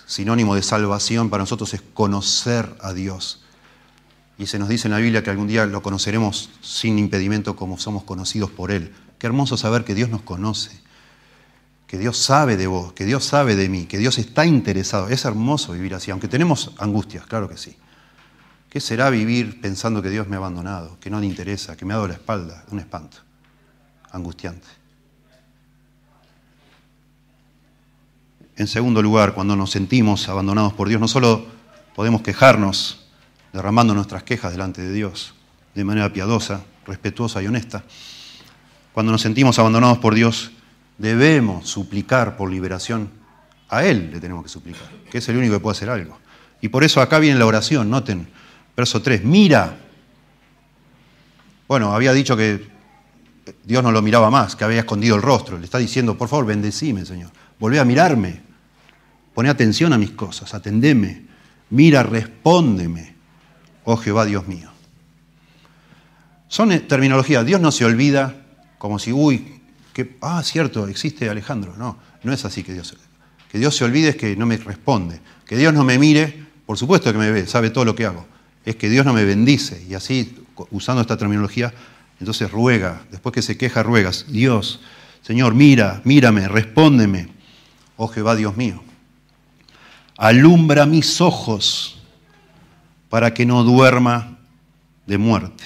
sinónimo 0.07 0.55
de 0.55 0.63
salvación 0.63 1.29
para 1.29 1.43
nosotros 1.43 1.75
es 1.75 1.83
conocer 1.83 2.75
a 2.81 2.95
Dios 2.95 3.43
y 4.39 4.47
se 4.47 4.59
nos 4.59 4.69
dice 4.69 4.89
en 4.89 4.93
la 4.93 4.99
Biblia 4.99 5.23
que 5.23 5.31
algún 5.31 5.47
día 5.47 5.65
lo 5.67 5.83
conoceremos 5.83 6.51
sin 6.61 6.99
impedimento 6.99 7.57
como 7.57 7.79
somos 7.79 8.05
conocidos 8.05 8.51
por 8.51 8.71
Él. 8.71 8.93
Qué 9.19 9.27
hermoso 9.27 9.57
saber 9.57 9.85
que 9.85 9.95
Dios 9.95 10.11
nos 10.11 10.23
conoce, 10.23 10.79
que 11.87 11.99
Dios 11.99 12.19
sabe 12.19 12.57
de 12.57 12.67
vos, 12.67 12.93
que 12.93 13.07
Dios 13.07 13.25
sabe 13.25 13.57
de 13.57 13.69
mí, 13.71 13.87
que 13.87 13.97
Dios 13.97 14.19
está 14.19 14.45
interesado. 14.45 15.09
Es 15.09 15.25
hermoso 15.25 15.73
vivir 15.73 15.95
así, 15.95 16.11
aunque 16.11 16.29
tenemos 16.29 16.73
angustias, 16.79 17.27
claro 17.27 17.49
que 17.49 17.57
sí. 17.57 17.77
¿Qué 18.69 18.81
será 18.81 19.09
vivir 19.09 19.61
pensando 19.63 20.03
que 20.03 20.11
Dios 20.11 20.29
me 20.29 20.37
ha 20.37 20.39
abandonado, 20.39 20.99
que 21.01 21.09
no 21.09 21.19
le 21.19 21.27
interesa, 21.27 21.77
que 21.77 21.87
me 21.87 21.95
ha 21.95 21.97
dado 21.97 22.09
la 22.09 22.15
espalda? 22.15 22.65
Un 22.71 22.79
espanto, 22.79 23.19
angustiante. 24.11 24.67
En 28.57 28.67
segundo 28.67 29.01
lugar, 29.01 29.33
cuando 29.33 29.57
nos 29.57 29.71
sentimos 29.71 30.29
abandonados 30.29 30.75
por 30.75 30.89
Dios, 30.89 31.01
no 31.01 31.09
solo 31.09 31.47
podemos 31.95 32.21
quejarnos, 32.21 33.06
derramando 33.53 33.95
nuestras 33.95 34.23
quejas 34.23 34.53
delante 34.53 34.83
de 34.83 34.93
Dios 34.93 35.35
de 35.77 35.85
manera 35.85 36.13
piadosa, 36.13 36.65
respetuosa 36.87 37.43
y 37.43 37.47
honesta. 37.47 37.85
Cuando 38.93 39.13
nos 39.13 39.21
sentimos 39.21 39.59
abandonados 39.59 39.99
por 39.99 40.15
Dios, 40.15 40.51
debemos 40.97 41.69
suplicar 41.69 42.37
por 42.37 42.51
liberación. 42.51 43.11
A 43.69 43.85
Él 43.85 44.11
le 44.11 44.19
tenemos 44.19 44.43
que 44.43 44.49
suplicar, 44.49 44.89
que 45.11 45.19
es 45.19 45.29
el 45.29 45.37
único 45.37 45.55
que 45.55 45.61
puede 45.61 45.77
hacer 45.77 45.91
algo. 45.91 46.19
Y 46.63 46.69
por 46.69 46.83
eso 46.83 47.03
acá 47.03 47.19
viene 47.19 47.39
la 47.39 47.45
oración, 47.45 47.91
noten, 47.91 48.27
verso 48.75 49.03
3, 49.03 49.23
mira. 49.25 49.77
Bueno, 51.69 51.93
había 51.93 52.15
dicho 52.15 52.37
que 52.39 52.67
Dios 53.63 53.83
no 53.83 53.93
lo 53.93 54.01
miraba 54.01 54.31
más, 54.31 54.57
que 54.57 54.65
había 54.65 54.81
escondido 54.81 55.17
el 55.17 55.23
rostro. 55.23 55.59
Le 55.59 55.65
está 55.67 55.77
diciendo, 55.77 56.17
por 56.17 56.29
favor, 56.29 56.47
bendecime, 56.47 57.05
Señor. 57.05 57.31
Volvé 57.59 57.81
a 57.81 57.85
mirarme. 57.85 58.41
Poné 59.35 59.51
atención 59.51 59.93
a 59.93 59.99
mis 59.99 60.13
cosas, 60.13 60.55
atendeme. 60.55 61.27
Mira, 61.69 62.03
respóndeme 62.03 63.16
oh 63.87 63.97
Jehová 63.97 64.27
Dios 64.27 64.47
mío. 64.47 64.71
Son 66.49 66.71
eh, 66.73 66.81
terminologías, 66.81 67.47
Dios 67.47 67.61
no 67.61 67.73
se 67.73 67.85
olvida 67.85 68.45
como 68.79 68.99
si, 68.99 69.13
uy, 69.13 69.61
que, 69.93 70.19
ah, 70.21 70.43
cierto, 70.43 70.87
existe 70.89 71.31
Alejandro. 71.31 71.75
No, 71.79 71.97
no 72.23 72.33
es 72.33 72.45
así 72.45 72.63
que 72.63 72.75
Dios. 72.75 72.95
Que 73.51 73.59
Dios 73.59 73.75
se 73.75 73.85
olvide 73.85 74.11
es 74.11 74.17
que 74.17 74.37
no 74.37 74.45
me 74.45 74.57
responde. 74.59 75.21
Que 75.47 75.57
Dios 75.57 75.73
no 75.73 75.85
me 75.85 75.99
mire, 75.99 76.47
por 76.67 76.77
supuesto 76.77 77.11
que 77.13 77.19
me 77.19 77.31
ve, 77.31 77.47
sabe 77.47 77.71
todo 77.71 77.85
lo 77.85 77.95
que 77.95 78.05
hago. 78.05 78.27
Es 78.65 78.77
que 78.77 78.91
Dios 78.91 79.07
no 79.07 79.13
me 79.13 79.25
bendice. 79.25 79.85
Y 79.89 79.95
así, 79.95 80.37
usando 80.71 81.01
esta 81.01 81.17
terminología, 81.17 81.73
entonces 82.19 82.51
ruega, 82.51 83.03
después 83.11 83.33
que 83.33 83.43
se 83.43 83.57
queja, 83.57 83.83
ruegas, 83.83 84.27
Dios, 84.29 84.81
Señor, 85.23 85.55
mira, 85.55 86.01
mírame, 86.05 86.49
respóndeme, 86.49 87.29
oh 87.97 88.09
Jehová 88.09 88.35
Dios 88.37 88.57
mío. 88.57 88.83
Alumbra 90.17 90.87
mis 90.87 91.21
ojos 91.21 91.96
para 93.09 93.35
que 93.35 93.47
no 93.47 93.65
duerma 93.65 94.39
de 95.07 95.19
muerte. 95.19 95.65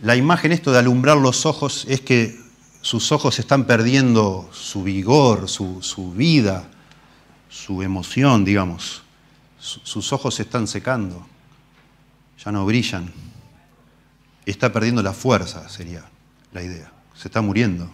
La 0.00 0.16
imagen 0.16 0.52
esto 0.52 0.72
de 0.72 0.78
alumbrar 0.78 1.16
los 1.16 1.46
ojos 1.46 1.86
es 1.88 2.00
que 2.00 2.38
sus 2.82 3.10
ojos 3.12 3.38
están 3.38 3.64
perdiendo 3.64 4.48
su 4.52 4.82
vigor, 4.82 5.48
su, 5.48 6.12
vida, 6.14 6.68
su 7.48 7.82
emoción, 7.82 8.44
digamos. 8.44 9.02
Sus 9.58 10.12
ojos 10.12 10.36
se 10.36 10.42
están 10.42 10.68
secando, 10.68 11.26
ya 12.44 12.52
no 12.52 12.64
brillan. 12.66 13.12
Está 14.44 14.72
perdiendo 14.72 15.02
la 15.02 15.12
fuerza, 15.12 15.68
sería 15.68 16.04
la 16.52 16.62
idea. 16.62 16.92
Se 17.14 17.26
está 17.26 17.40
muriendo. 17.40 17.90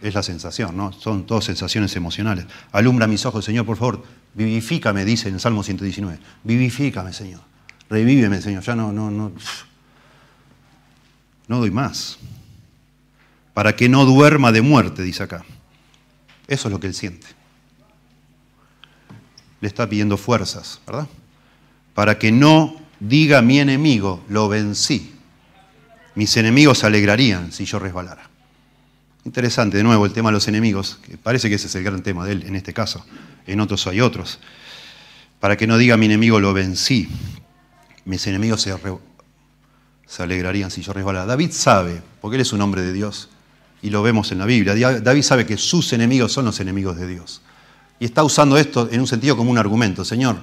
Es 0.00 0.14
la 0.14 0.22
sensación, 0.22 0.76
¿no? 0.76 0.92
Son 0.92 1.26
todas 1.26 1.44
sensaciones 1.44 1.94
emocionales. 1.94 2.46
Alumbra 2.72 3.06
mis 3.06 3.26
ojos, 3.26 3.44
Señor, 3.44 3.66
por 3.66 3.76
favor, 3.76 4.02
Vivifícame, 4.34 5.04
dice 5.04 5.28
en 5.28 5.34
el 5.34 5.40
Salmo 5.40 5.62
119. 5.62 6.18
Vivifícame, 6.44 7.12
Señor. 7.12 7.40
Revíveme, 7.88 8.40
Señor. 8.40 8.62
Ya 8.62 8.76
no, 8.76 8.92
no, 8.92 9.10
no. 9.10 9.32
no 11.48 11.58
doy 11.58 11.70
más. 11.70 12.18
Para 13.52 13.74
que 13.74 13.88
no 13.88 14.04
duerma 14.04 14.52
de 14.52 14.62
muerte, 14.62 15.02
dice 15.02 15.24
acá. 15.24 15.44
Eso 16.46 16.68
es 16.68 16.72
lo 16.72 16.78
que 16.78 16.86
él 16.86 16.94
siente. 16.94 17.26
Le 19.60 19.68
está 19.68 19.88
pidiendo 19.88 20.16
fuerzas, 20.16 20.80
¿verdad? 20.86 21.08
Para 21.94 22.18
que 22.18 22.30
no 22.30 22.76
diga 23.00 23.42
mi 23.42 23.58
enemigo, 23.58 24.24
lo 24.28 24.48
vencí. 24.48 25.14
Mis 26.14 26.36
enemigos 26.36 26.78
se 26.78 26.86
alegrarían 26.86 27.52
si 27.52 27.64
yo 27.64 27.78
resbalara. 27.78 28.29
Interesante, 29.24 29.76
de 29.76 29.82
nuevo, 29.82 30.06
el 30.06 30.12
tema 30.12 30.30
de 30.30 30.34
los 30.34 30.48
enemigos, 30.48 30.98
que 31.02 31.18
parece 31.18 31.48
que 31.48 31.56
ese 31.56 31.66
es 31.66 31.74
el 31.74 31.84
gran 31.84 32.02
tema 32.02 32.24
de 32.24 32.32
él 32.32 32.44
en 32.46 32.56
este 32.56 32.72
caso. 32.72 33.04
En 33.46 33.60
otros 33.60 33.86
hay 33.86 34.00
otros. 34.00 34.38
Para 35.40 35.56
que 35.56 35.66
no 35.66 35.76
diga 35.76 35.96
mi 35.96 36.06
enemigo, 36.06 36.40
lo 36.40 36.54
vencí. 36.54 37.08
Mis 38.06 38.26
enemigos 38.26 38.62
se, 38.62 38.74
se 40.06 40.22
alegrarían 40.22 40.70
si 40.70 40.80
yo 40.80 40.92
resbalara. 40.92 41.26
David 41.26 41.50
sabe, 41.52 42.02
porque 42.20 42.36
él 42.36 42.40
es 42.42 42.52
un 42.52 42.62
hombre 42.62 42.80
de 42.82 42.92
Dios, 42.92 43.28
y 43.82 43.90
lo 43.90 44.02
vemos 44.02 44.32
en 44.32 44.38
la 44.38 44.46
Biblia. 44.46 44.74
David 45.00 45.22
sabe 45.22 45.46
que 45.46 45.58
sus 45.58 45.92
enemigos 45.92 46.32
son 46.32 46.46
los 46.46 46.58
enemigos 46.60 46.96
de 46.96 47.06
Dios. 47.06 47.42
Y 47.98 48.06
está 48.06 48.24
usando 48.24 48.56
esto 48.56 48.88
en 48.90 49.00
un 49.00 49.06
sentido 49.06 49.36
como 49.36 49.50
un 49.50 49.58
argumento. 49.58 50.04
Señor, 50.04 50.38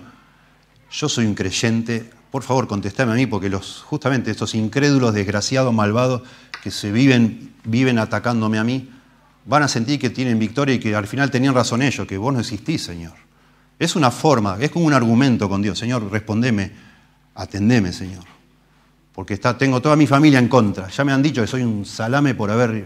yo 0.91 1.09
soy 1.09 1.25
un 1.25 1.33
creyente, 1.33 2.09
por 2.31 2.43
favor 2.43 2.67
contestame 2.67 3.11
a 3.11 3.15
mí, 3.15 3.25
porque 3.25 3.49
los, 3.49 3.83
justamente 3.83 4.29
estos 4.29 4.53
incrédulos, 4.53 5.13
desgraciados, 5.13 5.73
malvados, 5.73 6.21
que 6.67 6.71
se 6.71 6.91
viven, 6.91 7.53
viven 7.63 7.97
atacándome 7.97 8.59
a 8.59 8.63
mí, 8.65 8.89
van 9.45 9.63
a 9.63 9.69
sentir 9.69 9.97
que 9.97 10.09
tienen 10.09 10.37
victoria 10.37 10.75
y 10.75 10.79
que 10.79 10.93
al 10.93 11.07
final 11.07 11.31
tenían 11.31 11.55
razón 11.55 11.81
ellos, 11.81 12.05
que 12.05 12.17
vos 12.17 12.33
no 12.33 12.41
existís, 12.41 12.83
Señor. 12.83 13.13
Es 13.79 13.95
una 13.95 14.11
forma, 14.11 14.57
es 14.59 14.69
como 14.69 14.85
un 14.85 14.91
argumento 14.91 15.47
con 15.47 15.61
Dios. 15.61 15.79
Señor, 15.79 16.11
respondeme, 16.11 16.69
atendeme, 17.35 17.93
Señor. 17.93 18.25
Porque 19.13 19.35
está, 19.35 19.57
tengo 19.57 19.81
toda 19.81 19.95
mi 19.95 20.07
familia 20.07 20.39
en 20.39 20.49
contra. 20.49 20.89
Ya 20.89 21.05
me 21.05 21.13
han 21.13 21.23
dicho 21.23 21.39
que 21.39 21.47
soy 21.47 21.61
un 21.61 21.85
salame 21.85 22.35
por 22.35 22.51
haber 22.51 22.85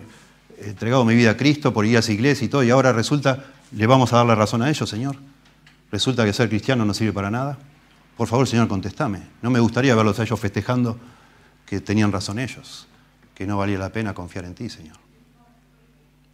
entregado 0.59 1.03
mi 1.03 1.15
vida 1.15 1.31
a 1.31 1.37
Cristo, 1.37 1.73
por 1.73 1.83
ir 1.83 1.95
a 1.95 2.01
esa 2.01 2.11
iglesia 2.11 2.45
y 2.45 2.49
todo, 2.49 2.63
y 2.63 2.69
ahora 2.69 2.93
resulta, 2.93 3.45
¿le 3.71 3.87
vamos 3.87 4.13
a 4.13 4.17
dar 4.17 4.27
la 4.27 4.35
razón 4.35 4.61
a 4.61 4.69
ellos, 4.69 4.87
Señor? 4.87 5.15
¿Resulta 5.91 6.23
que 6.23 6.33
ser 6.33 6.49
cristiano 6.49 6.85
no 6.85 6.93
sirve 6.93 7.13
para 7.13 7.31
nada? 7.31 7.57
Por 8.15 8.27
favor, 8.27 8.47
Señor, 8.47 8.67
contestame. 8.67 9.23
No 9.41 9.49
me 9.49 9.59
gustaría 9.59 9.95
verlos 9.95 10.19
a 10.19 10.23
ellos 10.23 10.39
festejando 10.39 10.99
que 11.65 11.81
tenían 11.81 12.11
razón 12.11 12.37
ellos, 12.37 12.87
que 13.41 13.47
no 13.47 13.57
valía 13.57 13.79
la 13.79 13.91
pena 13.91 14.13
confiar 14.13 14.45
en 14.45 14.53
ti, 14.53 14.69
Señor. 14.69 14.97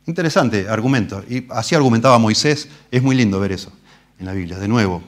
Interesante 0.08 0.68
argumento. 0.68 1.24
Y 1.30 1.47
así 1.51 1.74
argumentaba 1.74 2.18
Moisés. 2.18 2.68
Es 2.91 3.01
muy 3.01 3.16
lindo 3.16 3.39
ver 3.39 3.53
eso 3.53 3.72
en 4.20 4.26
la 4.26 4.34
Biblia. 4.34 4.58
De 4.58 4.68
nuevo, 4.68 5.01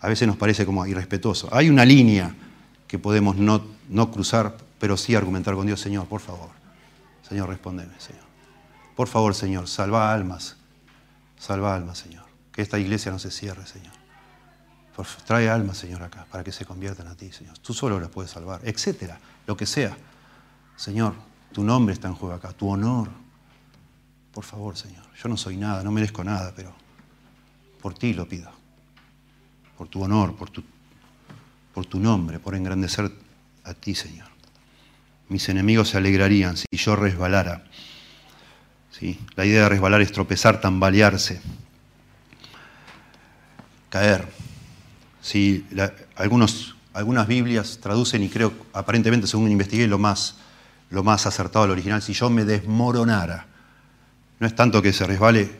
a 0.00 0.08
veces 0.08 0.26
nos 0.26 0.36
parece 0.36 0.66
como 0.66 0.84
irrespetuoso. 0.88 1.48
Hay 1.52 1.70
una 1.70 1.84
línea 1.84 2.34
que 2.88 2.98
podemos 2.98 3.36
no, 3.36 3.64
no 3.88 4.10
cruzar, 4.10 4.56
pero 4.80 4.96
sí 4.96 5.14
argumentar 5.14 5.54
con 5.54 5.68
Dios. 5.68 5.78
Señor, 5.78 6.08
por 6.08 6.20
favor. 6.20 6.48
Señor, 7.28 7.48
respóndeme, 7.48 7.94
Señor. 8.00 8.24
Por 8.96 9.06
favor, 9.06 9.32
Señor, 9.32 9.68
salva 9.68 10.12
almas. 10.12 10.56
Salva 11.38 11.76
almas, 11.76 11.98
Señor. 11.98 12.24
Que 12.50 12.62
esta 12.62 12.80
iglesia 12.80 13.12
no 13.12 13.20
se 13.20 13.30
cierre, 13.30 13.64
Señor. 13.68 13.92
trae 15.24 15.48
almas, 15.48 15.78
Señor, 15.78 16.02
acá, 16.02 16.26
para 16.28 16.42
que 16.42 16.50
se 16.50 16.64
conviertan 16.64 17.06
a 17.06 17.14
ti, 17.14 17.30
Señor. 17.30 17.56
Tú 17.58 17.72
solo 17.72 18.00
las 18.00 18.10
puedes 18.10 18.32
salvar, 18.32 18.62
etcétera, 18.64 19.20
lo 19.46 19.56
que 19.56 19.66
sea. 19.66 19.96
Señor, 20.74 21.14
tu 21.56 21.64
nombre 21.64 21.94
está 21.94 22.06
en 22.08 22.14
juego 22.14 22.34
acá, 22.34 22.52
tu 22.52 22.68
honor. 22.68 23.08
Por 24.30 24.44
favor, 24.44 24.76
Señor. 24.76 25.06
Yo 25.22 25.26
no 25.30 25.38
soy 25.38 25.56
nada, 25.56 25.82
no 25.82 25.90
merezco 25.90 26.22
nada, 26.22 26.52
pero 26.54 26.74
por 27.80 27.94
ti 27.94 28.12
lo 28.12 28.28
pido. 28.28 28.50
Por 29.78 29.88
tu 29.88 30.02
honor, 30.02 30.36
por 30.36 30.50
tu, 30.50 30.62
por 31.72 31.86
tu 31.86 31.98
nombre, 31.98 32.38
por 32.40 32.54
engrandecer 32.54 33.10
a 33.64 33.72
ti, 33.72 33.94
Señor. 33.94 34.28
Mis 35.30 35.48
enemigos 35.48 35.88
se 35.88 35.96
alegrarían 35.96 36.58
si 36.58 36.66
yo 36.72 36.94
resbalara 36.94 37.64
la 39.34 39.46
idea 39.46 39.62
de 39.62 39.68
resbalar 39.70 40.02
es 40.02 40.12
tropezar, 40.12 40.60
tambalearse, 40.60 41.40
caer. 43.88 44.28
Sí, 45.22 45.66
algunos, 46.16 46.76
algunas 46.92 47.26
Biblias 47.26 47.78
traducen, 47.80 48.22
y 48.22 48.28
creo, 48.28 48.52
aparentemente, 48.74 49.26
según 49.26 49.50
investigué, 49.50 49.86
lo 49.86 49.98
más, 49.98 50.36
lo 50.90 51.02
más 51.02 51.26
acertado 51.26 51.64
al 51.64 51.70
original, 51.70 52.02
si 52.02 52.12
yo 52.12 52.30
me 52.30 52.44
desmoronara. 52.44 53.46
No 54.38 54.46
es 54.46 54.54
tanto 54.54 54.82
que 54.82 54.92
se 54.92 55.06
resbale 55.06 55.50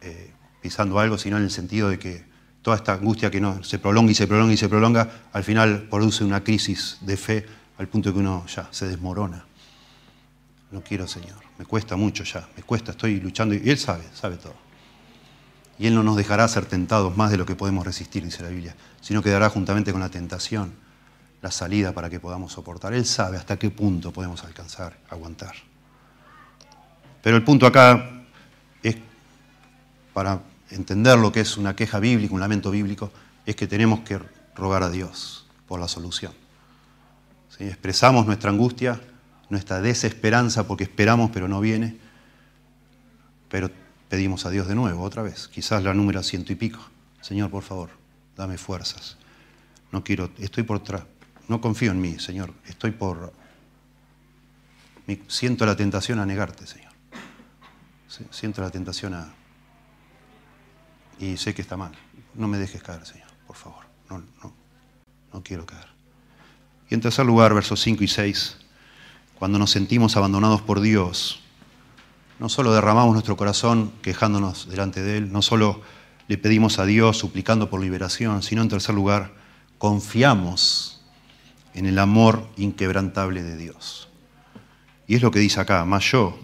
eh, 0.00 0.32
pisando 0.62 0.98
algo, 0.98 1.18
sino 1.18 1.36
en 1.36 1.44
el 1.44 1.50
sentido 1.50 1.88
de 1.88 1.98
que 1.98 2.24
toda 2.62 2.76
esta 2.76 2.94
angustia 2.94 3.30
que 3.30 3.40
no, 3.40 3.62
se 3.62 3.78
prolonga 3.78 4.12
y 4.12 4.14
se 4.14 4.26
prolonga 4.26 4.52
y 4.52 4.56
se 4.56 4.68
prolonga, 4.68 5.10
al 5.32 5.44
final 5.44 5.82
produce 5.90 6.24
una 6.24 6.42
crisis 6.42 6.98
de 7.00 7.16
fe 7.16 7.46
al 7.78 7.88
punto 7.88 8.08
de 8.08 8.14
que 8.14 8.20
uno 8.20 8.44
ya 8.46 8.68
se 8.70 8.88
desmorona. 8.88 9.44
No 10.70 10.82
quiero, 10.82 11.06
Señor. 11.06 11.36
Me 11.58 11.64
cuesta 11.64 11.96
mucho 11.96 12.24
ya. 12.24 12.48
Me 12.56 12.62
cuesta, 12.62 12.92
estoy 12.92 13.20
luchando. 13.20 13.54
Y 13.54 13.70
Él 13.70 13.78
sabe, 13.78 14.04
sabe 14.14 14.36
todo. 14.36 14.54
Y 15.78 15.86
Él 15.86 15.94
no 15.94 16.02
nos 16.02 16.16
dejará 16.16 16.48
ser 16.48 16.66
tentados 16.66 17.16
más 17.16 17.30
de 17.30 17.36
lo 17.36 17.46
que 17.46 17.54
podemos 17.54 17.84
resistir, 17.84 18.24
dice 18.24 18.42
la 18.42 18.48
Biblia, 18.48 18.74
sino 19.00 19.22
que 19.22 19.30
dará 19.30 19.50
juntamente 19.50 19.92
con 19.92 20.00
la 20.00 20.08
tentación 20.08 20.72
la 21.46 21.52
salida 21.52 21.92
para 21.92 22.10
que 22.10 22.18
podamos 22.18 22.50
soportar. 22.50 22.92
Él 22.92 23.06
sabe 23.06 23.36
hasta 23.36 23.56
qué 23.56 23.70
punto 23.70 24.10
podemos 24.12 24.42
alcanzar, 24.42 24.98
aguantar. 25.08 25.54
Pero 27.22 27.36
el 27.36 27.44
punto 27.44 27.68
acá 27.68 28.24
es, 28.82 28.96
para 30.12 30.40
entender 30.70 31.16
lo 31.16 31.30
que 31.30 31.38
es 31.38 31.56
una 31.56 31.76
queja 31.76 32.00
bíblica, 32.00 32.34
un 32.34 32.40
lamento 32.40 32.72
bíblico, 32.72 33.12
es 33.44 33.54
que 33.54 33.68
tenemos 33.68 34.00
que 34.00 34.18
rogar 34.56 34.82
a 34.82 34.90
Dios 34.90 35.46
por 35.68 35.78
la 35.78 35.86
solución. 35.86 36.32
Si 37.56 37.62
Expresamos 37.62 38.26
nuestra 38.26 38.50
angustia, 38.50 39.00
nuestra 39.48 39.80
desesperanza 39.80 40.66
porque 40.66 40.82
esperamos 40.82 41.30
pero 41.32 41.46
no 41.46 41.60
viene, 41.60 41.96
pero 43.48 43.70
pedimos 44.08 44.46
a 44.46 44.50
Dios 44.50 44.66
de 44.66 44.74
nuevo, 44.74 45.04
otra 45.04 45.22
vez, 45.22 45.46
quizás 45.46 45.84
la 45.84 45.94
número 45.94 46.24
ciento 46.24 46.52
y 46.52 46.56
pico. 46.56 46.80
Señor, 47.20 47.50
por 47.50 47.62
favor, 47.62 47.90
dame 48.36 48.58
fuerzas. 48.58 49.16
No 49.92 50.02
quiero, 50.02 50.30
estoy 50.38 50.64
por 50.64 50.80
no 51.48 51.60
confío 51.60 51.90
en 51.90 52.00
mí, 52.00 52.18
Señor, 52.18 52.52
estoy 52.66 52.90
por... 52.92 53.32
Siento 55.28 55.64
la 55.66 55.76
tentación 55.76 56.18
a 56.18 56.26
negarte, 56.26 56.66
Señor. 56.66 56.92
Siento 58.30 58.62
la 58.62 58.70
tentación 58.70 59.14
a... 59.14 59.32
Y 61.18 61.36
sé 61.36 61.54
que 61.54 61.62
está 61.62 61.76
mal. 61.76 61.92
No 62.34 62.48
me 62.48 62.58
dejes 62.58 62.82
caer, 62.82 63.06
Señor, 63.06 63.28
por 63.46 63.56
favor. 63.56 63.84
No, 64.10 64.18
no, 64.18 64.52
no 65.32 65.42
quiero 65.42 65.64
caer. 65.64 65.86
Y 66.90 66.94
en 66.94 67.00
tercer 67.00 67.24
lugar, 67.24 67.54
versos 67.54 67.80
5 67.80 68.04
y 68.04 68.08
6 68.08 68.58
cuando 69.38 69.58
nos 69.58 69.70
sentimos 69.70 70.16
abandonados 70.16 70.62
por 70.62 70.80
Dios, 70.80 71.40
no 72.38 72.48
solo 72.48 72.72
derramamos 72.72 73.12
nuestro 73.12 73.36
corazón 73.36 73.92
quejándonos 74.00 74.68
delante 74.68 75.02
de 75.02 75.18
Él, 75.18 75.32
no 75.32 75.42
solo 75.42 75.82
le 76.26 76.38
pedimos 76.38 76.78
a 76.78 76.86
Dios 76.86 77.18
suplicando 77.18 77.68
por 77.68 77.80
liberación, 77.80 78.42
sino 78.42 78.62
en 78.62 78.68
tercer 78.68 78.94
lugar, 78.94 79.34
confiamos 79.78 80.95
en 81.76 81.86
el 81.86 81.98
amor 81.98 82.48
inquebrantable 82.56 83.42
de 83.42 83.56
Dios. 83.56 84.08
Y 85.06 85.14
es 85.14 85.22
lo 85.22 85.30
que 85.30 85.38
dice 85.38 85.60
acá, 85.60 85.84
más 85.84 86.10
yo, 86.10 86.36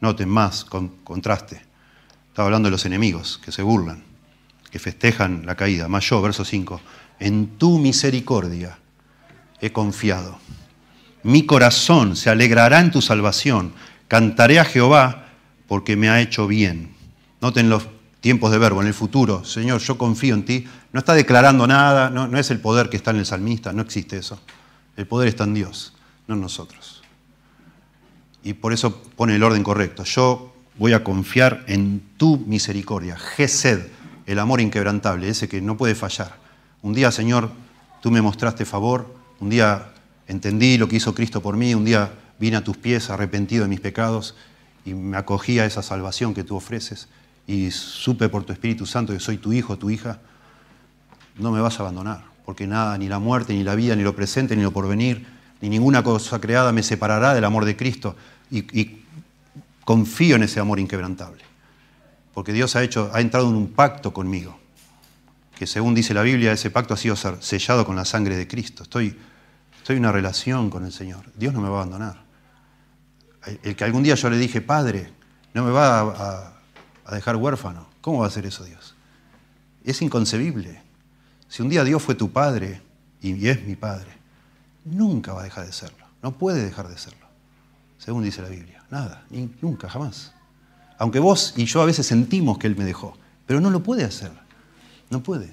noten 0.00 0.28
más, 0.28 0.64
con 0.64 0.88
contraste. 1.04 1.62
Estaba 2.28 2.46
hablando 2.46 2.66
de 2.66 2.72
los 2.72 2.86
enemigos 2.86 3.38
que 3.44 3.52
se 3.52 3.62
burlan, 3.62 4.02
que 4.70 4.78
festejan 4.78 5.44
la 5.46 5.54
caída. 5.54 5.86
Más 5.86 6.04
yo, 6.08 6.20
verso 6.22 6.44
5, 6.44 6.80
en 7.20 7.58
tu 7.58 7.78
misericordia 7.78 8.78
he 9.60 9.70
confiado. 9.70 10.38
Mi 11.22 11.44
corazón 11.44 12.16
se 12.16 12.30
alegrará 12.30 12.80
en 12.80 12.90
tu 12.90 13.02
salvación. 13.02 13.74
Cantaré 14.08 14.58
a 14.58 14.64
Jehová 14.64 15.26
porque 15.68 15.94
me 15.94 16.08
ha 16.08 16.20
hecho 16.20 16.46
bien. 16.46 16.94
Noten 17.42 17.68
los 17.68 17.86
tiempos 18.20 18.50
de 18.50 18.58
verbo, 18.58 18.80
en 18.80 18.86
el 18.86 18.94
futuro. 18.94 19.44
Señor, 19.44 19.80
yo 19.80 19.98
confío 19.98 20.34
en 20.34 20.44
ti. 20.44 20.64
No 20.92 21.00
está 21.00 21.12
declarando 21.12 21.66
nada, 21.66 22.08
no, 22.08 22.38
es 22.38 22.50
el 22.50 22.60
poder 22.60 22.88
que 22.88 22.96
está 22.96 23.10
en 23.10 23.18
el 23.18 23.26
salmista, 23.26 23.72
no 23.72 23.82
existe 23.82 24.16
eso. 24.16 24.40
El 25.00 25.06
poder 25.06 25.28
está 25.28 25.44
en 25.44 25.54
Dios, 25.54 25.94
no 26.28 26.34
en 26.34 26.42
nosotros. 26.42 27.00
Y 28.44 28.52
por 28.52 28.74
eso 28.74 29.02
pone 29.16 29.34
el 29.34 29.42
orden 29.42 29.62
correcto. 29.62 30.04
Yo 30.04 30.52
voy 30.78 30.92
a 30.92 31.02
confiar 31.02 31.64
en 31.68 32.02
tu 32.18 32.36
misericordia. 32.36 33.16
Gesed, 33.16 33.86
el 34.26 34.38
amor 34.38 34.60
inquebrantable, 34.60 35.30
ese 35.30 35.48
que 35.48 35.62
no 35.62 35.78
puede 35.78 35.94
fallar. 35.94 36.36
Un 36.82 36.92
día, 36.92 37.10
Señor, 37.12 37.50
tú 38.02 38.10
me 38.10 38.20
mostraste 38.20 38.66
favor, 38.66 39.14
un 39.40 39.48
día 39.48 39.90
entendí 40.28 40.76
lo 40.76 40.86
que 40.86 40.96
hizo 40.96 41.14
Cristo 41.14 41.40
por 41.40 41.56
mí, 41.56 41.74
un 41.74 41.86
día 41.86 42.12
vine 42.38 42.58
a 42.58 42.62
tus 42.62 42.76
pies 42.76 43.08
arrepentido 43.08 43.62
de 43.62 43.70
mis 43.70 43.80
pecados 43.80 44.34
y 44.84 44.92
me 44.92 45.16
acogí 45.16 45.60
a 45.60 45.64
esa 45.64 45.82
salvación 45.82 46.34
que 46.34 46.44
tú 46.44 46.56
ofreces 46.56 47.08
y 47.46 47.70
supe 47.70 48.28
por 48.28 48.44
tu 48.44 48.52
Espíritu 48.52 48.84
Santo 48.84 49.14
que 49.14 49.20
soy 49.20 49.38
tu 49.38 49.54
hijo, 49.54 49.78
tu 49.78 49.88
hija, 49.88 50.20
no 51.38 51.52
me 51.52 51.62
vas 51.62 51.80
a 51.80 51.84
abandonar, 51.84 52.29
porque 52.44 52.66
nada, 52.66 52.96
ni 52.98 53.08
la 53.08 53.18
muerte, 53.18 53.52
ni 53.52 53.64
la 53.64 53.74
vida, 53.74 53.96
ni 53.96 54.02
lo 54.02 54.14
presente, 54.14 54.56
ni 54.56 54.62
lo 54.62 54.72
porvenir, 54.72 55.26
ni 55.60 55.68
ninguna 55.68 56.02
cosa 56.02 56.40
creada 56.40 56.72
me 56.72 56.82
separará 56.82 57.34
del 57.34 57.44
amor 57.44 57.64
de 57.64 57.76
Cristo 57.76 58.16
y, 58.50 58.96
confío 59.84 60.36
en 60.36 60.44
ese 60.44 60.60
amor 60.60 60.78
inquebrantable, 60.78 61.42
porque 62.32 62.52
Dios 62.52 62.76
ha, 62.76 62.82
hecho, 62.82 63.10
ha 63.12 63.20
entrado 63.20 63.48
en 63.48 63.56
un 63.56 63.72
pacto 63.72 64.12
conmigo, 64.12 64.58
que 65.58 65.66
según 65.66 65.94
dice 65.94 66.14
la 66.14 66.22
Biblia, 66.22 66.52
ese 66.52 66.70
pacto 66.70 66.94
ha 66.94 66.96
sido 66.96 67.16
sellado 67.16 67.84
con 67.84 67.96
la 67.96 68.04
sangre 68.04 68.36
de 68.36 68.46
Cristo. 68.46 68.84
Estoy 68.84 69.16
Estoy 69.80 69.96
en 69.96 70.04
una 70.04 70.12
relación 70.12 70.68
con 70.68 70.84
el 70.84 70.92
Señor. 70.92 71.24
Dios 71.34 71.54
no 71.54 71.60
me 71.60 71.68
va 71.68 71.78
a 71.78 71.82
abandonar. 71.82 72.22
El 73.62 73.74
que 73.74 73.84
algún 73.84 74.02
día 74.02 74.14
yo 74.14 74.28
le 74.28 74.36
dije, 74.36 74.60
Padre, 74.60 75.10
no 75.54 75.64
me 75.64 75.70
va 75.70 76.00
a, 76.00 76.52
a 77.06 77.14
dejar 77.14 77.36
huérfano. 77.36 77.88
¿Cómo 78.02 78.18
va 78.18 78.26
a 78.26 78.28
hacer 78.28 78.44
eso 78.44 78.62
Dios? 78.62 78.94
Es 79.82 80.02
inconcebible. 80.02 80.82
Si 81.50 81.62
un 81.62 81.68
día 81.68 81.82
Dios 81.82 82.00
fue 82.00 82.14
tu 82.14 82.30
Padre 82.30 82.80
y 83.20 83.48
es 83.48 83.66
mi 83.66 83.74
Padre, 83.74 84.12
nunca 84.84 85.32
va 85.32 85.40
a 85.40 85.44
dejar 85.44 85.66
de 85.66 85.72
serlo. 85.72 86.06
No 86.22 86.38
puede 86.38 86.62
dejar 86.62 86.88
de 86.88 86.96
serlo, 86.96 87.26
según 87.98 88.22
dice 88.22 88.40
la 88.40 88.48
Biblia. 88.48 88.84
Nada, 88.88 89.24
nunca, 89.60 89.88
jamás. 89.88 90.32
Aunque 90.96 91.18
vos 91.18 91.54
y 91.56 91.64
yo 91.64 91.82
a 91.82 91.86
veces 91.86 92.06
sentimos 92.06 92.56
que 92.56 92.68
Él 92.68 92.76
me 92.76 92.84
dejó, 92.84 93.16
pero 93.46 93.60
no 93.60 93.70
lo 93.70 93.82
puede 93.82 94.04
hacer. 94.04 94.30
No 95.10 95.24
puede. 95.24 95.50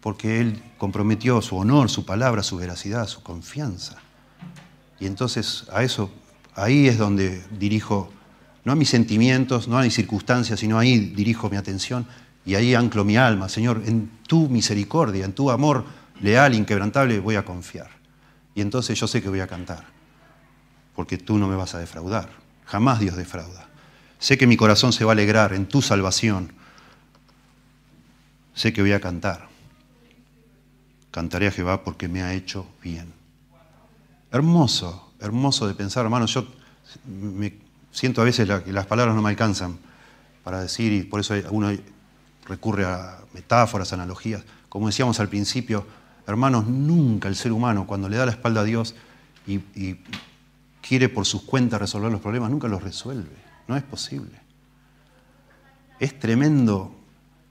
Porque 0.00 0.40
Él 0.40 0.62
comprometió 0.78 1.42
su 1.42 1.56
honor, 1.56 1.90
su 1.90 2.06
palabra, 2.06 2.44
su 2.44 2.56
veracidad, 2.56 3.08
su 3.08 3.24
confianza. 3.24 3.96
Y 5.00 5.06
entonces 5.06 5.64
a 5.72 5.82
eso, 5.82 6.12
ahí 6.54 6.86
es 6.86 6.96
donde 6.96 7.42
dirijo, 7.58 8.12
no 8.64 8.70
a 8.70 8.76
mis 8.76 8.90
sentimientos, 8.90 9.66
no 9.66 9.78
a 9.78 9.82
mis 9.82 9.94
circunstancias, 9.94 10.60
sino 10.60 10.78
ahí 10.78 10.96
dirijo 11.00 11.50
mi 11.50 11.56
atención 11.56 12.06
y 12.44 12.54
ahí 12.54 12.74
anclo 12.74 13.04
mi 13.04 13.16
alma. 13.16 13.48
Señor, 13.48 13.82
en 13.86 14.10
tu 14.26 14.48
misericordia, 14.48 15.24
en 15.24 15.32
tu 15.32 15.50
amor 15.50 15.84
leal, 16.20 16.54
inquebrantable, 16.54 17.20
voy 17.20 17.36
a 17.36 17.44
confiar. 17.44 17.90
Y 18.54 18.60
entonces 18.60 18.98
yo 18.98 19.06
sé 19.06 19.22
que 19.22 19.28
voy 19.28 19.40
a 19.40 19.46
cantar, 19.46 19.84
porque 20.94 21.18
tú 21.18 21.38
no 21.38 21.48
me 21.48 21.56
vas 21.56 21.74
a 21.74 21.78
defraudar. 21.78 22.30
Jamás 22.66 23.00
Dios 23.00 23.16
defrauda. 23.16 23.68
Sé 24.18 24.36
que 24.36 24.46
mi 24.46 24.56
corazón 24.56 24.92
se 24.92 25.04
va 25.04 25.12
a 25.12 25.14
alegrar 25.14 25.54
en 25.54 25.66
tu 25.66 25.80
salvación. 25.82 26.52
Sé 28.54 28.72
que 28.72 28.82
voy 28.82 28.92
a 28.92 29.00
cantar. 29.00 29.48
Cantaré 31.10 31.48
a 31.48 31.50
Jehová 31.50 31.82
porque 31.82 32.08
me 32.08 32.22
ha 32.22 32.34
hecho 32.34 32.66
bien. 32.82 33.12
Hermoso, 34.30 35.12
hermoso 35.20 35.66
de 35.66 35.74
pensar, 35.74 36.04
hermanos. 36.04 36.34
Yo 36.34 36.46
me 37.06 37.54
siento 37.90 38.20
a 38.20 38.24
veces 38.24 38.48
que 38.62 38.72
las 38.72 38.86
palabras 38.86 39.16
no 39.16 39.22
me 39.22 39.30
alcanzan 39.30 39.78
para 40.44 40.60
decir, 40.60 40.92
y 40.92 41.02
por 41.02 41.20
eso 41.20 41.34
uno 41.50 41.70
recurre 42.50 42.84
a 42.84 43.20
metáforas, 43.32 43.92
analogías. 43.92 44.42
Como 44.68 44.88
decíamos 44.88 45.20
al 45.20 45.28
principio, 45.28 45.86
hermanos, 46.26 46.66
nunca 46.66 47.28
el 47.28 47.36
ser 47.36 47.52
humano, 47.52 47.86
cuando 47.86 48.08
le 48.08 48.16
da 48.16 48.26
la 48.26 48.32
espalda 48.32 48.60
a 48.60 48.64
Dios 48.64 48.94
y, 49.46 49.60
quiere 50.82 51.08
por 51.08 51.24
sus 51.24 51.42
cuentas 51.42 51.80
resolver 51.80 52.10
los 52.10 52.20
problemas, 52.20 52.50
nunca 52.50 52.66
los 52.66 52.82
resuelve. 52.82 53.36
No 53.68 53.76
es 53.76 53.82
posible. 53.84 54.40
Es 56.00 56.18
tremendo 56.18 56.92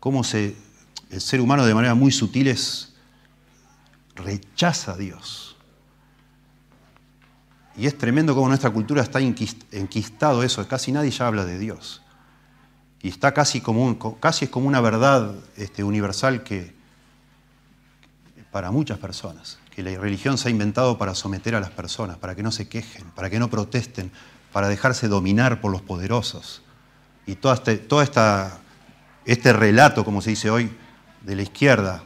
cómo 0.02 0.26
se, 0.26 0.58
el 1.10 1.22
ser 1.22 1.40
humano 1.40 1.66
de 1.66 1.74
manera 1.74 1.96
muy 1.96 2.12
sutil 2.12 2.54
rechaza 4.16 4.94
a 4.94 4.98
Dios. 4.98 5.56
Y 7.78 7.86
es 7.86 7.98
tremendo 7.98 8.36
cómo 8.36 8.50
nuestra 8.50 8.72
cultura 8.72 9.02
está 9.02 9.22
enquistado 9.22 10.44
eso, 10.44 10.68
casi 10.68 10.92
nadie 10.92 11.12
ya 11.12 11.28
habla 11.28 11.46
de 11.46 11.58
Dios. 11.58 12.02
Y 13.02 13.10
está 13.10 13.34
casi, 13.34 13.62
como 13.62 13.98
casi 14.20 14.46
es 14.46 14.52
como 14.52 14.68
una 14.68 14.82
verdad 14.82 15.34
este, 15.56 15.84
universal 15.84 16.44
que 16.44 16.74
para 18.52 18.72
muchas 18.72 18.98
personas, 18.98 19.60
que 19.74 19.84
la 19.84 19.98
religión 19.98 20.38
se 20.38 20.48
ha 20.48 20.52
inventado 20.52 20.98
para 20.98 21.16
someter 21.16 21.56
a 21.56 21.60
las 21.60 21.70
personas, 21.70 22.18
para 22.18 22.36
que 22.36 22.44
no 22.44 22.52
se 22.52 22.68
quejen, 22.68 23.06
para 23.12 23.30
que 23.30 23.40
no 23.40 23.50
protesten, 23.50 24.12
para 24.52 24.68
dejarse 24.68 25.08
dominar 25.08 25.62
por 25.62 25.72
los 25.72 25.82
poderosos. 25.82 26.62
Y 27.26 27.36
todo 27.36 27.54
este, 27.54 27.78
todo 27.78 28.02
esta, 28.02 28.60
este 29.26 29.54
relato, 29.54 30.04
como 30.04 30.22
se 30.22 30.32
dice 30.32 30.50
hoy, 30.50 30.72
de 31.22 31.36
la 31.36 31.44
izquierda, 31.44 32.04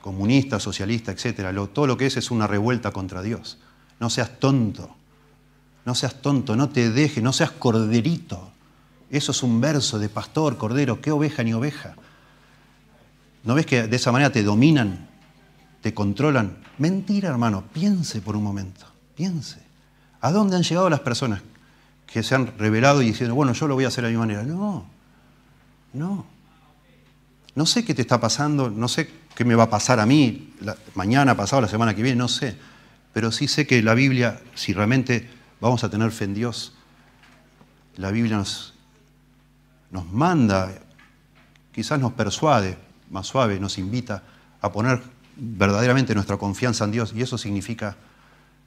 comunista, 0.00 0.60
socialista, 0.60 1.12
etc., 1.12 1.50
todo 1.72 1.86
lo 1.86 1.96
que 1.96 2.06
es 2.06 2.16
es 2.16 2.30
una 2.30 2.46
revuelta 2.46 2.92
contra 2.92 3.22
Dios. 3.22 3.58
No 4.00 4.10
seas 4.10 4.38
tonto, 4.38 4.94
no 5.84 5.94
seas 5.94 6.20
tonto, 6.22 6.56
no 6.56 6.68
te 6.68 6.90
dejes, 6.90 7.22
no 7.22 7.32
seas 7.32 7.50
corderito. 7.50 8.52
Eso 9.14 9.30
es 9.30 9.44
un 9.44 9.60
verso 9.60 10.00
de 10.00 10.08
pastor, 10.08 10.58
cordero, 10.58 11.00
qué 11.00 11.12
oveja 11.12 11.44
ni 11.44 11.52
oveja. 11.52 11.94
¿No 13.44 13.54
ves 13.54 13.64
que 13.64 13.86
de 13.86 13.94
esa 13.94 14.10
manera 14.10 14.32
te 14.32 14.42
dominan, 14.42 15.06
te 15.82 15.94
controlan? 15.94 16.56
Mentira, 16.78 17.28
hermano, 17.28 17.62
piense 17.72 18.20
por 18.20 18.34
un 18.34 18.42
momento, 18.42 18.86
piense. 19.14 19.60
¿A 20.20 20.32
dónde 20.32 20.56
han 20.56 20.64
llegado 20.64 20.90
las 20.90 20.98
personas 20.98 21.42
que 22.08 22.24
se 22.24 22.34
han 22.34 22.58
revelado 22.58 23.02
y 23.02 23.06
diciendo, 23.06 23.36
bueno, 23.36 23.52
yo 23.52 23.68
lo 23.68 23.76
voy 23.76 23.84
a 23.84 23.88
hacer 23.88 24.04
a 24.04 24.08
mi 24.08 24.16
manera? 24.16 24.42
No, 24.42 24.84
no. 25.92 26.26
No 27.54 27.66
sé 27.66 27.84
qué 27.84 27.94
te 27.94 28.02
está 28.02 28.18
pasando, 28.18 28.68
no 28.68 28.88
sé 28.88 29.08
qué 29.36 29.44
me 29.44 29.54
va 29.54 29.62
a 29.62 29.70
pasar 29.70 30.00
a 30.00 30.06
mí 30.06 30.54
mañana, 30.96 31.36
pasado, 31.36 31.62
la 31.62 31.68
semana 31.68 31.94
que 31.94 32.02
viene, 32.02 32.18
no 32.18 32.26
sé. 32.26 32.56
Pero 33.12 33.30
sí 33.30 33.46
sé 33.46 33.64
que 33.64 33.80
la 33.80 33.94
Biblia, 33.94 34.40
si 34.56 34.72
realmente 34.72 35.30
vamos 35.60 35.84
a 35.84 35.88
tener 35.88 36.10
fe 36.10 36.24
en 36.24 36.34
Dios, 36.34 36.72
la 37.94 38.10
Biblia 38.10 38.38
nos, 38.38 38.73
nos 39.94 40.10
manda, 40.10 40.74
quizás 41.72 42.00
nos 42.00 42.14
persuade, 42.14 42.76
más 43.10 43.28
suave, 43.28 43.60
nos 43.60 43.78
invita 43.78 44.24
a 44.60 44.72
poner 44.72 45.00
verdaderamente 45.36 46.16
nuestra 46.16 46.36
confianza 46.36 46.84
en 46.84 46.90
Dios. 46.90 47.12
Y 47.14 47.22
eso 47.22 47.38
significa 47.38 47.96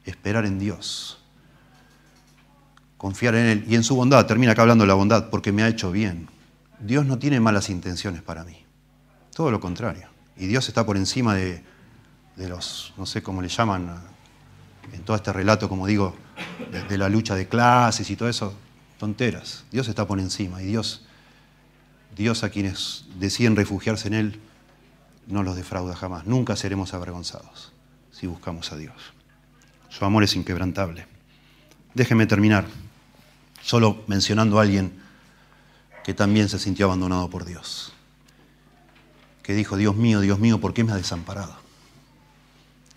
esperar 0.05 0.45
en 0.45 0.57
Dios. 0.57 1.19
Confiar 2.97 3.35
en 3.35 3.45
Él. 3.45 3.65
Y 3.67 3.75
en 3.75 3.83
su 3.83 3.93
bondad, 3.97 4.25
termina 4.25 4.53
acá 4.53 4.61
hablando 4.61 4.85
de 4.85 4.87
la 4.87 4.93
bondad, 4.93 5.29
porque 5.29 5.51
me 5.51 5.63
ha 5.63 5.67
hecho 5.67 5.91
bien. 5.91 6.29
Dios 6.79 7.05
no 7.05 7.19
tiene 7.19 7.41
malas 7.41 7.69
intenciones 7.69 8.21
para 8.21 8.45
mí. 8.45 8.63
Todo 9.35 9.51
lo 9.51 9.59
contrario. 9.59 10.07
Y 10.37 10.47
Dios 10.47 10.69
está 10.69 10.85
por 10.85 10.95
encima 10.95 11.35
de, 11.35 11.61
los, 12.37 12.93
no 12.95 13.05
sé 13.05 13.21
cómo 13.21 13.41
le 13.41 13.49
llaman, 13.49 14.01
en 14.93 15.01
todo 15.01 15.17
este 15.17 15.33
relato, 15.33 15.67
como 15.67 15.87
digo, 15.87 16.15
de, 16.71 16.97
la 16.97 17.09
lucha 17.09 17.35
de 17.35 17.49
clases 17.49 18.09
y 18.09 18.15
todo 18.15 18.29
eso, 18.29 18.53
tonteras. 18.97 19.65
Dios 19.71 19.89
está 19.89 20.07
por 20.07 20.21
encima 20.21 20.61
y 20.61 20.67
Dios, 20.67 21.06
Dios 22.17 22.43
a 22.43 22.49
quienes 22.49 23.05
deciden 23.19 23.55
refugiarse 23.55 24.07
en 24.07 24.13
Él, 24.13 24.39
no 25.27 25.43
los 25.43 25.55
defrauda 25.55 25.95
jamás. 25.95 26.25
Nunca 26.25 26.55
seremos 26.55 26.93
avergonzados 26.93 27.71
si 28.11 28.27
buscamos 28.27 28.71
a 28.71 28.77
Dios. 28.77 28.95
Su 29.89 30.05
amor 30.05 30.23
es 30.23 30.35
inquebrantable. 30.35 31.05
Déjeme 31.93 32.25
terminar 32.25 32.65
solo 33.61 34.03
mencionando 34.07 34.59
a 34.59 34.63
alguien 34.63 34.93
que 36.03 36.13
también 36.13 36.49
se 36.49 36.59
sintió 36.59 36.85
abandonado 36.85 37.29
por 37.29 37.45
Dios 37.45 37.93
que 39.47 39.53
dijo, 39.53 39.77
Dios 39.77 39.95
mío, 39.95 40.19
Dios 40.19 40.39
mío, 40.39 40.59
¿por 40.59 40.73
qué 40.73 40.83
me 40.83 40.91
has 40.91 40.97
desamparado? 40.97 41.55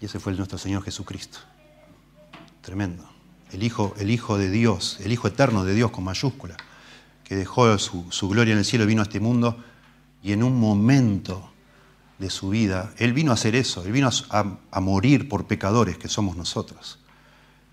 Y 0.00 0.06
ese 0.06 0.18
fue 0.18 0.32
nuestro 0.32 0.58
Señor 0.58 0.82
Jesucristo. 0.82 1.38
Tremendo. 2.60 3.08
El 3.52 3.62
Hijo, 3.62 3.94
el 4.00 4.10
Hijo 4.10 4.36
de 4.36 4.50
Dios, 4.50 4.98
el 4.98 5.12
Hijo 5.12 5.28
eterno 5.28 5.64
de 5.64 5.74
Dios 5.74 5.92
con 5.92 6.02
mayúscula, 6.02 6.56
que 7.30 7.36
dejó 7.36 7.78
su, 7.78 8.28
gloria 8.28 8.50
en 8.50 8.58
el 8.58 8.64
cielo 8.64 8.86
vino 8.86 9.02
a 9.02 9.04
este 9.04 9.20
mundo 9.20 9.62
y 10.20 10.32
en 10.32 10.42
un 10.42 10.58
momento 10.58 11.50
de 12.18 12.28
su 12.28 12.48
vida, 12.48 12.92
Él 12.98 13.12
vino 13.12 13.30
a 13.30 13.34
hacer 13.34 13.54
eso, 13.54 13.84
Él 13.84 13.92
vino 13.92 14.10
a, 14.30 14.80
morir 14.80 15.28
por 15.28 15.46
pecadores 15.46 15.96
que 15.96 16.08
somos 16.08 16.36
nosotros. 16.36 16.98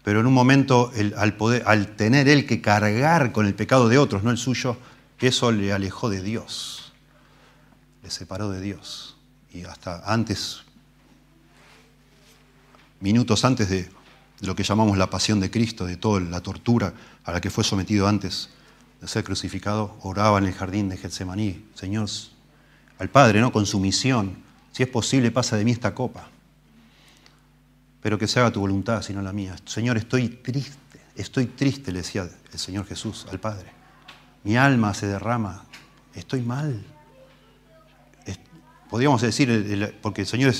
Pero 0.03 0.19
en 0.19 0.27
un 0.27 0.33
momento, 0.33 0.91
al, 1.17 1.33
poder, 1.37 1.63
al 1.65 1.95
tener 1.95 2.29
Él 2.29 2.45
que 2.45 2.61
cargar 2.61 3.31
con 3.31 3.47
el 3.47 3.55
pecado 3.55 3.89
de 3.89 3.97
otros, 3.97 4.23
no 4.23 4.29
el 4.29 4.37
suyo, 4.37 4.77
eso 5.19 5.51
le 5.51 5.73
alejó 5.73 6.07
de 6.09 6.21
Dios 6.21 6.87
separó 8.09 8.49
de 8.49 8.61
Dios. 8.61 9.15
Y 9.51 9.63
hasta 9.63 10.03
antes, 10.05 10.61
minutos 12.99 13.43
antes 13.45 13.69
de, 13.69 13.89
lo 14.41 14.55
que 14.55 14.63
llamamos 14.63 14.97
la 14.97 15.09
pasión 15.09 15.39
de 15.39 15.49
Cristo, 15.49 15.85
de 15.85 15.97
toda 15.97 16.19
la 16.21 16.41
tortura 16.41 16.93
a 17.23 17.31
la 17.31 17.41
que 17.41 17.49
fue 17.49 17.63
sometido 17.63 18.07
antes 18.07 18.49
de 19.01 19.07
ser 19.07 19.23
crucificado, 19.23 19.97
oraba 20.01 20.37
en 20.37 20.45
el 20.45 20.53
jardín 20.53 20.89
de 20.89 20.97
Getsemaní, 20.97 21.65
Señor, 21.75 22.09
al 22.99 23.09
Padre, 23.09 23.41
¿no? 23.41 23.51
Con 23.51 23.65
su 23.65 23.79
misión, 23.79 24.37
si 24.71 24.83
es 24.83 24.89
posible, 24.89 25.31
pasa 25.31 25.57
de 25.57 25.65
mí 25.65 25.71
esta 25.71 25.93
copa, 25.93 26.29
pero 28.01 28.17
que 28.17 28.27
se 28.27 28.39
haga 28.39 28.51
tu 28.51 28.59
voluntad, 28.59 29.01
sino 29.01 29.21
la 29.21 29.33
mía. 29.33 29.55
Señor, 29.65 29.97
estoy 29.97 30.29
triste, 30.29 30.99
estoy 31.15 31.47
triste, 31.47 31.91
le 31.91 31.99
decía 31.99 32.29
el 32.51 32.59
Señor 32.59 32.85
Jesús 32.85 33.27
al 33.31 33.39
Padre. 33.39 33.71
Mi 34.43 34.57
alma 34.57 34.93
se 34.93 35.07
derrama, 35.07 35.65
estoy 36.13 36.41
mal 36.41 36.83
podríamos 38.89 39.21
decir, 39.21 39.95
porque 40.01 40.21
el 40.21 40.27
Señor 40.27 40.53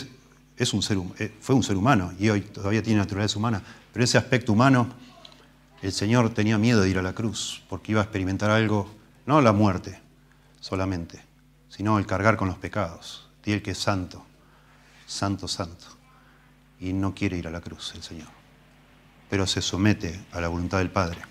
es, 0.58 0.74
un 0.74 0.82
ser, 0.82 0.98
eh, 1.20 1.34
fue 1.40 1.56
un 1.56 1.64
ser 1.64 1.78
humano 1.78 2.14
y 2.20 2.30
hoy 2.30 2.42
todavía 2.42 2.82
tiene 2.82 3.00
naturaleza 3.00 3.38
humana, 3.38 3.62
pero 3.94 4.04
ese 4.04 4.18
aspecto 4.18 4.54
humano, 4.54 4.90
el 5.82 5.92
Señor 5.92 6.34
tenía 6.34 6.58
miedo 6.58 6.82
de 6.82 6.90
ir 6.90 6.98
a 6.98 7.04
la 7.04 7.14
cruz, 7.14 7.64
porque 7.70 7.92
iba 7.92 8.02
a 8.02 8.06
experimentar 8.06 8.50
algo, 8.50 8.90
no 9.26 9.42
la 9.42 9.54
muerte 9.54 10.00
solamente, 10.60 11.24
sino 11.70 12.00
el 12.00 12.06
cargar 12.06 12.38
con 12.38 12.48
los 12.48 12.58
pecados. 12.58 13.30
Y 13.46 13.54
el 13.54 13.62
que 13.62 13.72
es 13.72 13.78
santo, 13.78 14.26
santo, 15.06 15.48
santo, 15.48 15.86
y 16.82 16.92
no 16.92 17.16
quiere 17.16 17.38
ir 17.38 17.48
a 17.48 17.52
la 17.52 17.62
cruz 17.62 17.94
el 17.96 18.04
Señor, 18.04 18.28
pero 19.30 19.48
se 19.48 19.62
somete 19.62 20.26
a 20.34 20.42
la 20.42 20.50
voluntad 20.50 20.80
del 20.80 20.92
Padre. 20.92 21.22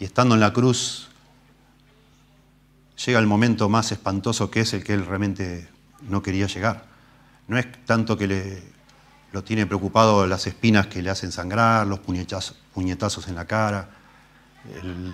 Y 0.00 0.04
estando 0.04 0.34
en 0.34 0.40
la 0.40 0.52
cruz, 0.52 1.08
llega 3.04 3.18
el 3.18 3.26
momento 3.26 3.68
más 3.68 3.92
espantoso 3.92 4.50
que 4.50 4.60
es 4.60 4.72
el 4.72 4.82
que 4.82 4.94
él 4.94 5.04
realmente 5.04 5.68
no 6.08 6.22
quería 6.22 6.46
llegar. 6.46 6.86
No 7.48 7.58
es 7.58 7.66
tanto 7.84 8.16
que 8.16 8.26
le, 8.26 8.62
lo 9.32 9.44
tiene 9.44 9.66
preocupado 9.66 10.26
las 10.26 10.46
espinas 10.46 10.86
que 10.86 11.02
le 11.02 11.10
hacen 11.10 11.32
sangrar, 11.32 11.86
los 11.86 12.00
puñetazos, 12.00 13.28
en 13.28 13.34
la 13.34 13.46
cara, 13.46 13.90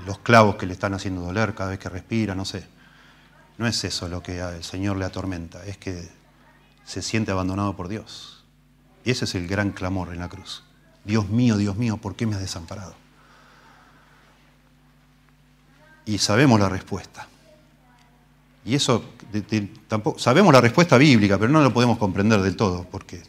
los 0.06 0.18
clavos 0.18 0.56
que 0.56 0.66
le 0.66 0.72
están 0.72 0.94
haciendo 0.94 1.20
doler 1.22 1.54
cada 1.54 1.70
vez 1.70 1.78
que 1.78 1.88
respira, 1.88 2.34
no 2.34 2.44
sé. 2.44 2.66
No 3.58 3.66
es 3.66 3.82
eso 3.84 4.08
lo 4.08 4.22
que 4.22 4.40
al 4.40 4.62
Señor 4.62 4.96
le 4.96 5.04
atormenta, 5.04 5.64
es 5.64 5.78
que 5.78 6.08
se 6.84 7.02
siente 7.02 7.32
abandonado 7.32 7.76
por 7.76 7.88
Dios. 7.88 8.44
Y 9.04 9.10
ese 9.10 9.24
es 9.24 9.34
el 9.34 9.46
gran 9.46 9.70
clamor 9.70 10.12
en 10.12 10.20
la 10.20 10.28
cruz. 10.28 10.62
Dios 11.04 11.28
mío, 11.28 11.56
Dios 11.56 11.76
mío, 11.76 11.96
¿por 11.96 12.16
qué 12.16 12.26
me 12.26 12.34
has 12.34 12.40
desamparado? 12.40 12.94
Y 16.06 16.18
sabemos 16.18 16.58
la 16.60 16.68
respuesta. 16.68 17.28
Y 18.64 18.74
eso 18.74 19.04
tampoco 19.88 20.18
sabemos 20.18 20.52
la 20.52 20.60
respuesta 20.60 20.96
bíblica, 20.96 21.38
pero 21.38 21.52
no 21.52 21.62
lo 21.62 21.72
podemos 21.72 21.98
comprender 21.98 22.40
del 22.40 22.56
todo, 22.56 22.86
porque 22.90 23.22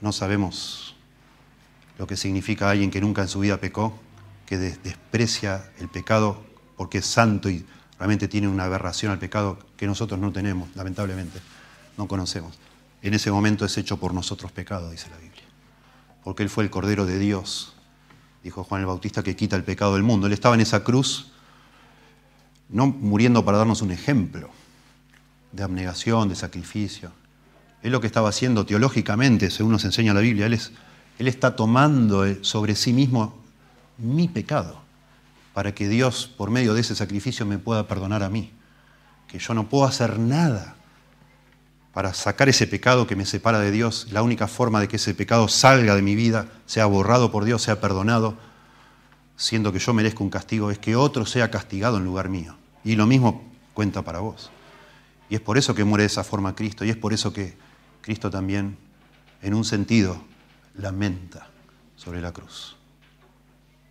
no 0.00 0.12
sabemos 0.12 0.94
lo 1.98 2.06
que 2.06 2.16
significa 2.16 2.70
alguien 2.70 2.90
que 2.90 3.00
nunca 3.00 3.22
en 3.22 3.28
su 3.28 3.40
vida 3.40 3.58
pecó, 3.58 3.98
que 4.44 4.58
desprecia 4.58 5.70
el 5.78 5.88
pecado 5.88 6.44
porque 6.76 6.98
es 6.98 7.06
santo 7.06 7.48
y 7.48 7.64
realmente 7.98 8.28
tiene 8.28 8.48
una 8.48 8.64
aberración 8.64 9.12
al 9.12 9.18
pecado 9.18 9.58
que 9.76 9.86
nosotros 9.86 10.20
no 10.20 10.32
tenemos, 10.32 10.68
lamentablemente, 10.74 11.40
no 11.96 12.06
conocemos. 12.06 12.58
En 13.02 13.14
ese 13.14 13.30
momento 13.30 13.64
es 13.64 13.76
hecho 13.78 13.98
por 13.98 14.12
nosotros 14.12 14.52
pecado, 14.52 14.90
dice 14.90 15.08
la 15.10 15.16
Biblia. 15.16 15.44
Porque 16.22 16.42
Él 16.42 16.50
fue 16.50 16.64
el 16.64 16.70
Cordero 16.70 17.06
de 17.06 17.18
Dios, 17.18 17.74
dijo 18.42 18.64
Juan 18.64 18.80
el 18.80 18.86
Bautista, 18.86 19.22
que 19.22 19.36
quita 19.36 19.56
el 19.56 19.64
pecado 19.64 19.94
del 19.94 20.02
mundo. 20.02 20.26
Él 20.26 20.32
estaba 20.32 20.54
en 20.54 20.60
esa 20.60 20.84
cruz, 20.84 21.32
no 22.68 22.86
muriendo 22.86 23.44
para 23.44 23.58
darnos 23.58 23.80
un 23.80 23.92
ejemplo 23.92 24.50
de 25.52 25.62
abnegación, 25.62 26.28
de 26.28 26.34
sacrificio. 26.34 27.12
Él 27.86 27.92
lo 27.92 28.00
que 28.00 28.08
estaba 28.08 28.30
haciendo 28.30 28.66
teológicamente, 28.66 29.48
según 29.48 29.70
nos 29.70 29.84
enseña 29.84 30.12
la 30.12 30.18
Biblia, 30.18 30.46
Él, 30.46 30.54
es, 30.54 30.72
él 31.20 31.28
está 31.28 31.54
tomando 31.54 32.26
sobre 32.42 32.74
sí 32.74 32.92
mismo 32.92 33.38
mi 33.96 34.26
pecado 34.26 34.80
para 35.54 35.72
que 35.72 35.88
Dios, 35.88 36.28
por 36.36 36.50
medio 36.50 36.74
de 36.74 36.80
ese 36.80 36.96
sacrificio, 36.96 37.46
me 37.46 37.58
pueda 37.58 37.86
perdonar 37.86 38.24
a 38.24 38.28
mí. 38.28 38.50
Que 39.28 39.38
yo 39.38 39.54
no 39.54 39.68
puedo 39.68 39.84
hacer 39.84 40.18
nada 40.18 40.74
para 41.92 42.12
sacar 42.12 42.48
ese 42.48 42.66
pecado 42.66 43.06
que 43.06 43.14
me 43.14 43.24
separa 43.24 43.60
de 43.60 43.70
Dios. 43.70 44.08
La 44.10 44.22
única 44.22 44.48
forma 44.48 44.80
de 44.80 44.88
que 44.88 44.96
ese 44.96 45.14
pecado 45.14 45.46
salga 45.46 45.94
de 45.94 46.02
mi 46.02 46.16
vida, 46.16 46.48
sea 46.66 46.86
borrado 46.86 47.30
por 47.30 47.44
Dios, 47.44 47.62
sea 47.62 47.80
perdonado, 47.80 48.36
siendo 49.36 49.72
que 49.72 49.78
yo 49.78 49.94
merezco 49.94 50.24
un 50.24 50.30
castigo, 50.30 50.72
es 50.72 50.80
que 50.80 50.96
otro 50.96 51.24
sea 51.24 51.52
castigado 51.52 51.98
en 51.98 52.04
lugar 52.04 52.30
mío. 52.30 52.56
Y 52.82 52.96
lo 52.96 53.06
mismo 53.06 53.44
cuenta 53.74 54.02
para 54.02 54.18
vos. 54.18 54.50
Y 55.30 55.36
es 55.36 55.40
por 55.40 55.56
eso 55.56 55.72
que 55.76 55.84
muere 55.84 56.02
de 56.02 56.08
esa 56.08 56.24
forma 56.24 56.56
Cristo, 56.56 56.84
y 56.84 56.90
es 56.90 56.96
por 56.96 57.12
eso 57.12 57.32
que 57.32 57.64
Cristo 58.06 58.30
también, 58.30 58.78
en 59.42 59.52
un 59.52 59.64
sentido, 59.64 60.22
lamenta 60.76 61.48
sobre 61.96 62.20
la 62.20 62.30
cruz. 62.30 62.76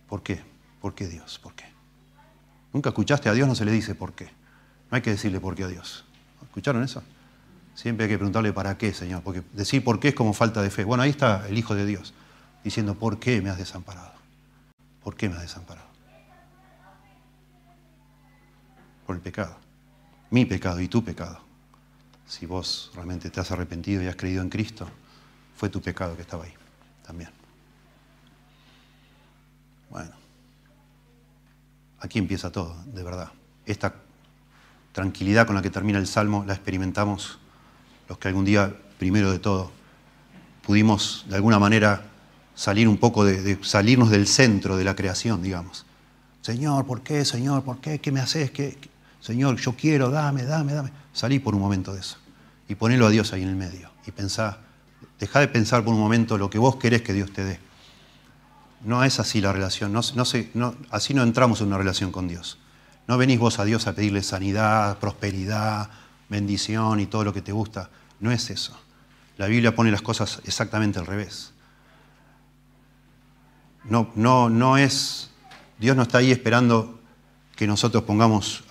¿Por 0.08 0.22
qué? 0.22 0.42
¿Por 0.80 0.94
qué 0.94 1.06
Dios? 1.06 1.38
¿Por 1.38 1.52
qué? 1.52 1.66
Nunca 2.72 2.88
escuchaste 2.88 3.28
a 3.28 3.34
Dios, 3.34 3.46
no 3.46 3.54
se 3.54 3.66
le 3.66 3.72
dice 3.72 3.94
por 3.94 4.14
qué. 4.14 4.24
No 4.90 4.96
hay 4.96 5.02
que 5.02 5.10
decirle 5.10 5.38
por 5.38 5.54
qué 5.54 5.64
a 5.64 5.68
Dios. 5.68 6.06
¿Escucharon 6.42 6.82
eso? 6.82 7.02
Siempre 7.74 8.04
hay 8.04 8.10
que 8.10 8.16
preguntarle 8.16 8.54
para 8.54 8.78
qué, 8.78 8.94
Señor, 8.94 9.20
porque 9.22 9.42
decir 9.52 9.84
por 9.84 10.00
qué 10.00 10.08
es 10.08 10.14
como 10.14 10.32
falta 10.32 10.62
de 10.62 10.70
fe. 10.70 10.84
Bueno, 10.84 11.02
ahí 11.02 11.10
está 11.10 11.46
el 11.46 11.58
Hijo 11.58 11.74
de 11.74 11.84
Dios 11.84 12.14
diciendo, 12.64 12.94
¿por 12.94 13.18
qué 13.18 13.42
me 13.42 13.50
has 13.50 13.58
desamparado? 13.58 14.14
¿Por 15.04 15.14
qué 15.14 15.28
me 15.28 15.34
has 15.34 15.42
desamparado? 15.42 15.88
Por 19.06 19.16
el 19.16 19.20
pecado. 19.20 19.58
Mi 20.30 20.46
pecado 20.46 20.80
y 20.80 20.88
tu 20.88 21.04
pecado. 21.04 21.45
Si 22.26 22.46
vos 22.46 22.90
realmente 22.94 23.30
te 23.30 23.40
has 23.40 23.50
arrepentido 23.50 24.02
y 24.02 24.06
has 24.06 24.16
creído 24.16 24.42
en 24.42 24.48
Cristo, 24.48 24.88
fue 25.56 25.68
tu 25.68 25.80
pecado 25.80 26.16
que 26.16 26.22
estaba 26.22 26.44
ahí 26.44 26.52
también. 27.06 27.30
Bueno. 29.90 30.10
Aquí 32.00 32.18
empieza 32.18 32.50
todo, 32.50 32.76
de 32.84 33.02
verdad. 33.02 33.30
Esta 33.64 33.94
tranquilidad 34.92 35.46
con 35.46 35.56
la 35.56 35.62
que 35.62 35.70
termina 35.70 35.98
el 35.98 36.06
Salmo 36.06 36.44
la 36.46 36.54
experimentamos 36.54 37.38
los 38.08 38.18
que 38.18 38.28
algún 38.28 38.44
día, 38.44 38.74
primero 38.98 39.32
de 39.32 39.38
todo, 39.38 39.70
pudimos 40.64 41.24
de 41.28 41.36
alguna 41.36 41.58
manera 41.58 42.04
salir 42.54 42.88
un 42.88 42.96
poco 42.96 43.24
de, 43.24 43.58
salirnos 43.62 44.10
del 44.10 44.26
centro 44.26 44.76
de 44.76 44.84
la 44.84 44.94
creación, 44.94 45.42
digamos. 45.42 45.86
Señor, 46.42 46.86
¿por 46.86 47.02
qué? 47.02 47.24
Señor, 47.24 47.64
¿por 47.64 47.80
qué? 47.80 47.98
¿Qué 47.98 48.12
me 48.12 48.20
haces? 48.20 48.50
¿Qué? 48.50 48.78
Señor, 49.20 49.56
yo 49.56 49.74
quiero, 49.74 50.10
dame, 50.10 50.44
dame, 50.44 50.72
dame. 50.72 50.90
Salí 51.16 51.38
por 51.38 51.54
un 51.54 51.62
momento 51.62 51.94
de 51.94 52.00
eso 52.00 52.18
y 52.68 52.74
ponelo 52.74 53.06
a 53.06 53.10
Dios 53.10 53.32
ahí 53.32 53.42
en 53.42 53.48
el 53.48 53.56
medio 53.56 53.90
y 54.06 54.10
pensá, 54.10 54.58
deja 55.18 55.40
de 55.40 55.48
pensar 55.48 55.82
por 55.82 55.94
un 55.94 56.00
momento 56.00 56.36
lo 56.36 56.50
que 56.50 56.58
vos 56.58 56.76
querés 56.76 57.00
que 57.00 57.14
Dios 57.14 57.32
te 57.32 57.42
dé 57.42 57.58
no 58.84 59.02
es 59.02 59.18
así 59.18 59.40
la 59.40 59.50
relación, 59.50 59.94
no, 59.94 60.00
así 60.90 61.14
no 61.14 61.22
entramos 61.22 61.62
en 61.62 61.68
una 61.68 61.78
relación 61.78 62.12
con 62.12 62.28
Dios. 62.28 62.58
No 63.08 63.16
venís 63.16 63.38
vos 63.38 63.58
a 63.58 63.64
Dios 63.64 63.86
a 63.86 63.94
pedirle 63.94 64.22
sanidad, 64.22 64.98
prosperidad, 64.98 65.88
bendición 66.28 67.00
y 67.00 67.06
todo 67.06 67.24
lo 67.24 67.32
que 67.32 67.40
te 67.40 67.52
gusta. 67.52 67.88
No 68.20 68.30
es 68.30 68.50
eso. 68.50 68.78
La 69.38 69.46
Biblia 69.46 69.74
pone 69.74 69.90
las 69.90 70.02
cosas 70.02 70.42
exactamente 70.44 70.98
al 70.98 71.06
revés. 71.06 71.54
No, 73.84 74.10
no, 74.16 74.50
no 74.50 74.76
es, 74.76 75.30
Dios 75.78 75.96
no 75.96 76.02
está 76.02 76.18
ahí 76.18 76.30
esperando 76.30 77.00
que 77.56 77.66
nosotros 77.66 78.02
pongamos 78.02 78.64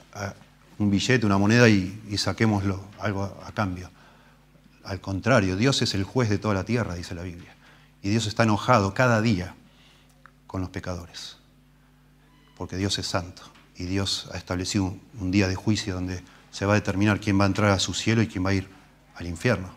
un 0.78 0.90
billete, 0.90 1.26
una 1.26 1.38
moneda 1.38 1.70
y, 1.70 2.02
y 2.10 2.18
saquemos 2.18 2.64
algo 3.00 3.38
a 3.46 3.52
cambio. 3.52 3.90
Al 4.84 5.02
contrario, 5.02 5.58
Dios 5.58 5.82
es 5.82 5.96
el 5.96 6.04
juez 6.04 6.30
de 6.30 6.38
toda 6.38 6.54
la 6.54 6.64
tierra, 6.64 6.96
dice 6.96 7.16
la 7.16 7.24
Biblia. 7.24 7.56
Y 8.04 8.10
Dios 8.10 8.28
está 8.28 8.44
enojado 8.44 8.94
cada 8.94 9.22
día 9.22 9.56
con 10.46 10.62
los 10.62 10.70
pecadores. 10.70 11.38
Porque 12.56 12.78
Dios 12.78 13.00
es 13.00 13.08
santo 13.08 13.42
y 13.76 13.86
Dios 13.86 14.30
ha 14.32 14.38
establecido 14.38 14.96
un, 15.20 15.32
día 15.32 15.48
de 15.48 15.56
juicio 15.56 15.96
donde 15.96 16.24
se 16.52 16.66
va 16.66 16.74
a 16.74 16.76
determinar 16.76 17.20
quién 17.20 17.40
va 17.40 17.46
a 17.46 17.48
entrar 17.48 17.72
a 17.72 17.80
su 17.80 17.94
cielo 17.94 18.22
y 18.22 18.28
quién 18.28 18.46
va 18.46 18.52
a 18.52 18.54
ir 18.54 18.70
al 19.16 19.26
infierno. 19.26 19.70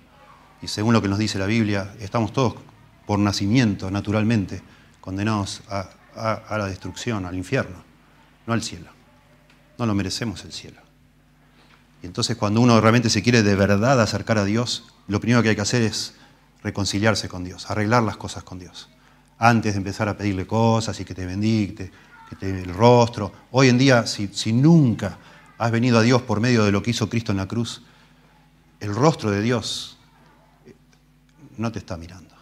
Y 0.61 0.69
según 0.69 0.93
lo 0.93 1.03
que 1.03 1.09
nos 1.09 1.19
dice 1.19 1.39
la 1.39 1.47
Biblia, 1.47 1.95
estamos 2.01 2.33
todos 2.33 2.55
por 3.07 3.19
nacimiento, 3.19 3.91
naturalmente, 3.91 4.63
condenados 5.01 5.63
a 5.69 5.89
la 6.51 6.67
destrucción, 6.67 7.25
al 7.25 7.35
infierno, 7.35 7.83
no 8.47 8.53
al 8.53 8.63
cielo. 8.63 8.91
No 9.79 9.87
lo 9.87 9.95
merecemos 9.95 10.45
el 10.45 10.53
cielo. 10.53 10.88
Y 12.03 12.07
entonces 12.07 12.37
cuando 12.37 12.61
uno 12.61 12.81
realmente 12.81 13.11
se 13.11 13.23
quiere 13.23 13.43
de 13.43 13.55
verdad 13.55 14.01
acercar 14.01 14.39
a 14.39 14.45
Dios, 14.45 14.93
lo 15.09 15.21
primero 15.21 15.43
que 15.43 15.51
hay 15.51 15.57
que 15.57 15.63
hacer 15.63 15.83
es 15.83 16.15
reconciliarse 16.63 17.29
con 17.29 17.45
Dios, 17.45 17.71
arreglar 17.71 18.03
las 18.03 18.17
cosas 18.17 18.45
con 18.45 18.59
Dios 18.59 18.89
antes 19.39 19.75
de 19.75 19.79
empezar 19.79 20.09
a 20.09 20.17
pedirle 20.17 20.47
cosas 20.47 20.99
y 21.01 21.05
que 21.05 21.15
te 21.15 21.25
bendicte, 21.25 21.91
que 22.29 22.37
te 22.37 22.53
dé 22.53 22.63
el 22.63 22.75
rostro. 22.75 23.33
Hoy 23.53 23.69
en 23.69 23.79
día, 23.79 24.07
si, 24.07 24.29
si 24.29 24.53
nunca 24.53 25.19
has 25.57 25.71
venido 25.71 25.99
a 25.99 26.03
Dios 26.03 26.23
por 26.23 26.41
medio 26.41 26.65
de 26.65 26.73
lo 26.73 26.83
que 26.83 26.91
hizo 26.91 27.09
Cristo 27.09 27.33
en 27.33 27.39
la 27.39 27.47
cruz, 27.47 27.83
el 28.81 28.95
rostro 28.95 29.31
de 29.31 29.41
Dios 29.41 29.99
no 31.57 31.73
te 31.73 31.79
está 31.79 31.97
mirando. 31.97 32.35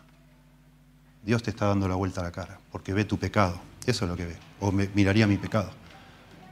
Dios 1.22 1.42
te 1.42 1.50
está 1.50 1.66
dando 1.66 1.88
la 1.88 1.96
vuelta 1.96 2.20
a 2.20 2.24
la 2.24 2.32
cara, 2.32 2.58
porque 2.70 2.92
ve 2.92 3.04
tu 3.04 3.18
pecado. 3.18 3.60
Eso 3.84 4.04
es 4.04 4.10
lo 4.10 4.16
que 4.16 4.26
ve. 4.26 4.36
O 4.60 4.70
me, 4.70 4.88
miraría 4.94 5.26
mi 5.26 5.36
pecado. 5.36 5.70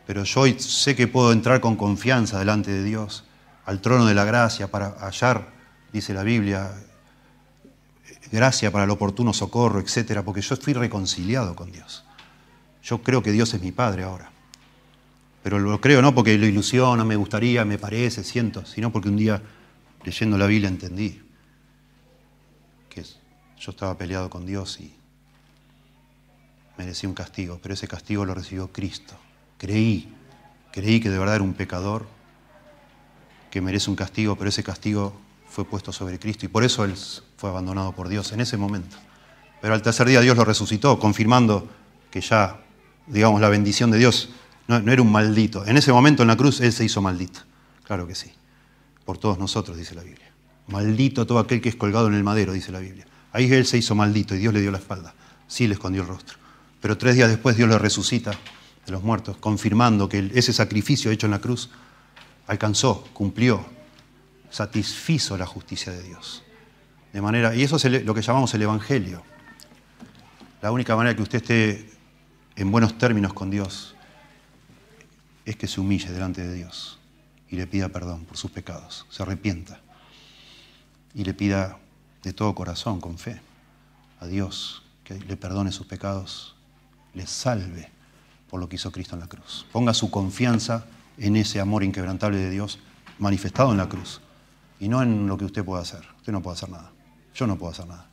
Pero 0.07 0.25
yo 0.25 0.41
hoy 0.41 0.59
sé 0.59 0.95
que 0.95 1.09
puedo 1.09 1.33
entrar 1.33 1.61
con 1.61 1.77
confianza 1.77 2.39
delante 2.39 2.71
de 2.71 2.85
Dios, 2.85 3.25
al 3.65 3.81
trono 3.81 4.05
de 4.07 4.15
la 4.15 4.25
gracia, 4.25 4.71
para 4.71 4.91
hallar, 5.01 5.49
dice 5.93 6.13
la 6.13 6.23
Biblia, 6.23 6.73
gracia 8.31 8.71
para 8.71 8.85
el 8.85 8.91
oportuno 8.91 9.33
socorro, 9.33 9.81
etcétera, 9.81 10.23
porque 10.23 10.43
yo 10.43 10.57
fui 10.57 10.73
reconciliado 10.73 11.55
con 11.55 11.73
Dios. 11.73 12.05
Yo 12.83 13.03
creo 13.03 13.23
que 13.23 13.33
Dios 13.33 13.55
es 13.55 13.63
mi 13.63 13.73
Padre 13.73 14.05
ahora. 14.05 14.31
Pero 15.43 15.59
lo 15.59 15.81
creo 15.81 16.03
no 16.03 16.15
porque 16.15 16.37
lo 16.39 16.47
ilusiona, 16.47 17.05
me 17.05 17.17
gustaría, 17.17 17.65
me 17.65 17.79
parece, 17.79 18.25
siento, 18.25 18.65
sino 18.67 18.91
porque 18.91 19.09
un 19.09 19.17
día 19.17 19.43
leyendo 20.05 20.37
la 20.37 20.47
Biblia 20.47 20.69
entendí 20.69 21.21
que 22.89 23.03
yo 23.03 23.71
estaba 23.71 23.97
peleado 23.97 24.31
con 24.31 24.47
Dios 24.47 24.81
y 24.81 24.95
merecí 26.77 27.07
un 27.07 27.15
castigo, 27.15 27.59
pero 27.63 27.75
ese 27.75 27.89
castigo 27.89 28.25
lo 28.25 28.35
recibió 28.35 28.73
Cristo. 28.73 29.17
Creí, 29.65 30.13
creí 30.73 31.01
que 31.01 31.09
de 31.09 31.19
verdad 31.19 31.37
era 31.37 31.43
un 31.43 31.55
pecador, 31.55 32.07
que 33.51 33.63
merece 33.63 33.89
un 33.89 33.97
castigo, 33.97 34.37
pero 34.37 34.51
ese 34.51 34.63
castigo 34.63 35.19
fue 35.49 35.65
puesto 35.65 35.91
sobre 35.91 36.19
Cristo 36.19 36.45
y 36.45 36.51
por 36.51 36.65
eso 36.65 36.85
él 36.85 36.93
fue 37.39 37.49
abandonado 37.49 37.93
por 37.93 38.11
Dios 38.11 38.31
en 38.33 38.41
ese 38.41 38.59
momento. 38.59 38.95
Pero 39.63 39.73
al 39.73 39.81
tercer 39.81 40.07
día 40.07 40.21
Dios 40.21 40.37
lo 40.37 40.45
resucitó, 40.45 40.99
confirmando 40.99 41.67
que 42.11 42.21
ya, 42.21 42.61
digamos, 43.07 43.41
la 43.41 43.49
bendición 43.49 43.91
de 43.91 43.97
Dios 43.97 44.29
no, 44.69 44.77
era 44.77 45.01
un 45.01 45.11
maldito. 45.11 45.65
En 45.65 45.79
ese 45.79 45.95
momento 45.95 46.21
en 46.21 46.29
la 46.29 46.37
cruz 46.37 46.61
Él 46.61 46.71
se 46.71 46.85
hizo 46.85 47.01
maldito. 47.01 47.41
Claro 47.85 48.07
que 48.07 48.15
sí. 48.15 48.31
Por 49.07 49.17
todos 49.17 49.39
nosotros, 49.39 49.79
dice 49.79 49.95
la 49.95 50.03
Biblia. 50.03 50.31
Maldito 50.67 51.27
todo 51.27 51.39
aquel 51.39 51.63
que 51.63 51.71
es 51.71 51.77
colgado 51.77 52.09
en 52.09 52.13
el 52.13 52.23
madero, 52.23 52.53
dice 52.53 52.71
la 52.71 52.81
Biblia. 52.81 53.07
Ahí 53.33 53.51
Él 53.51 53.65
se 53.65 53.79
hizo 53.79 53.95
maldito 53.95 54.35
y 54.35 54.41
Dios 54.41 54.53
le 54.53 54.61
dio 54.61 54.71
la 54.71 54.79
espalda. 54.79 55.15
Sí 55.49 55.67
le 55.67 55.73
escondió 55.73 56.03
el 56.03 56.09
rostro. 56.09 56.37
Pero 56.83 56.99
tres 56.99 57.15
días 57.17 57.31
después 57.31 57.57
Dios 57.57 57.67
lo 57.71 57.79
resucita 57.79 58.33
de 58.87 58.93
los 58.93 59.03
muertos, 59.03 59.37
confirmando 59.39 60.09
que 60.09 60.31
ese 60.35 60.53
sacrificio 60.53 61.11
hecho 61.11 61.27
en 61.27 61.33
la 61.33 61.41
cruz 61.41 61.71
alcanzó, 62.47 63.05
cumplió 63.13 63.65
satisfizo 64.51 65.37
la 65.37 65.47
justicia 65.47 65.93
de 65.93 66.03
Dios. 66.03 66.43
De 67.13 67.21
manera, 67.21 67.55
y 67.55 67.63
eso 67.63 67.77
es 67.77 68.05
lo 68.05 68.15
que 68.15 68.23
llamamos 68.23 68.55
el 68.55 68.63
Evangelio. 68.63 69.23
La 70.63 70.71
única 70.71 70.95
manera 70.97 71.17
que 71.17 71.23
usted 71.23 71.39
esté 71.39 71.91
en 72.57 72.71
buenos 72.71 72.97
términos 72.97 73.33
con 73.33 73.51
Dios 73.51 73.95
es 75.45 75.57
que 75.57 75.67
se 75.67 75.81
humille 75.81 76.11
delante 76.11 76.47
de 76.47 76.55
Dios 76.55 76.99
y 77.51 77.57
le 77.57 77.67
pida 77.67 77.89
perdón 77.89 78.25
por 78.25 78.37
sus 78.37 78.51
pecados, 78.51 79.07
se 79.11 79.23
arrepienta 79.23 79.81
y 81.15 81.25
le 81.25 81.35
pida 81.35 81.79
de 82.23 82.33
todo 82.33 82.55
corazón, 82.55 83.01
con 83.01 83.19
fe, 83.19 83.41
a 84.21 84.27
Dios 84.27 84.83
que 85.05 85.15
le 85.15 85.37
perdone 85.37 85.71
sus 85.71 85.87
pecados, 85.87 86.57
le 87.13 87.27
salve 87.27 87.91
por 88.55 88.61
lo 88.61 88.69
que 88.69 88.77
hizo 88.77 88.93
Cristo 88.93 89.17
en 89.17 89.21
la 89.21 89.27
cruz. 89.27 89.67
Ponga 89.73 89.93
su 89.93 90.13
confianza 90.13 90.87
en 91.19 91.35
ese 91.35 91.59
amor 91.59 91.83
inquebrantable 91.83 92.39
de 92.39 92.51
Dios 92.51 92.79
manifestado 93.19 93.73
en 93.73 93.79
la 93.79 93.89
cruz 93.89 94.21
y 94.79 94.89
no 94.89 95.03
en 95.03 95.27
lo 95.27 95.37
que 95.37 95.45
usted 95.45 95.65
pueda 95.65 95.83
hacer. 95.83 96.07
Usted 96.19 96.31
no 96.33 96.41
puede 96.41 96.55
hacer 96.57 96.69
nada. 96.69 96.93
Yo 97.35 97.49
no 97.49 97.59
puedo 97.59 97.73
hacer 97.73 97.89
nada. 97.89 98.07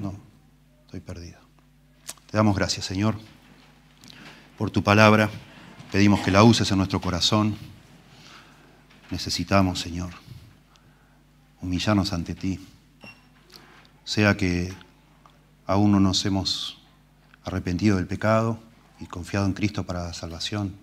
No, 0.00 0.14
estoy 0.86 1.00
perdido. 1.00 1.38
Te 2.30 2.38
damos 2.38 2.56
gracias, 2.56 2.86
Señor, 2.86 3.16
por 4.56 4.70
tu 4.70 4.82
palabra. 4.82 5.28
Pedimos 5.92 6.20
que 6.20 6.30
la 6.30 6.42
uses 6.42 6.70
en 6.70 6.78
nuestro 6.78 6.98
corazón. 6.98 7.54
Necesitamos, 9.10 9.78
Señor, 9.78 10.14
humillarnos 11.60 12.14
ante 12.14 12.34
ti. 12.34 12.66
Sea 14.04 14.38
que 14.38 14.72
aún 15.66 15.92
no 15.92 16.00
nos 16.00 16.24
hemos 16.24 16.78
arrepentido 17.44 17.96
del 17.98 18.06
pecado 18.06 18.64
y 19.00 19.06
confiado 19.06 19.46
en 19.46 19.52
Cristo 19.52 19.84
para 19.84 20.04
la 20.04 20.12
salvación, 20.12 20.74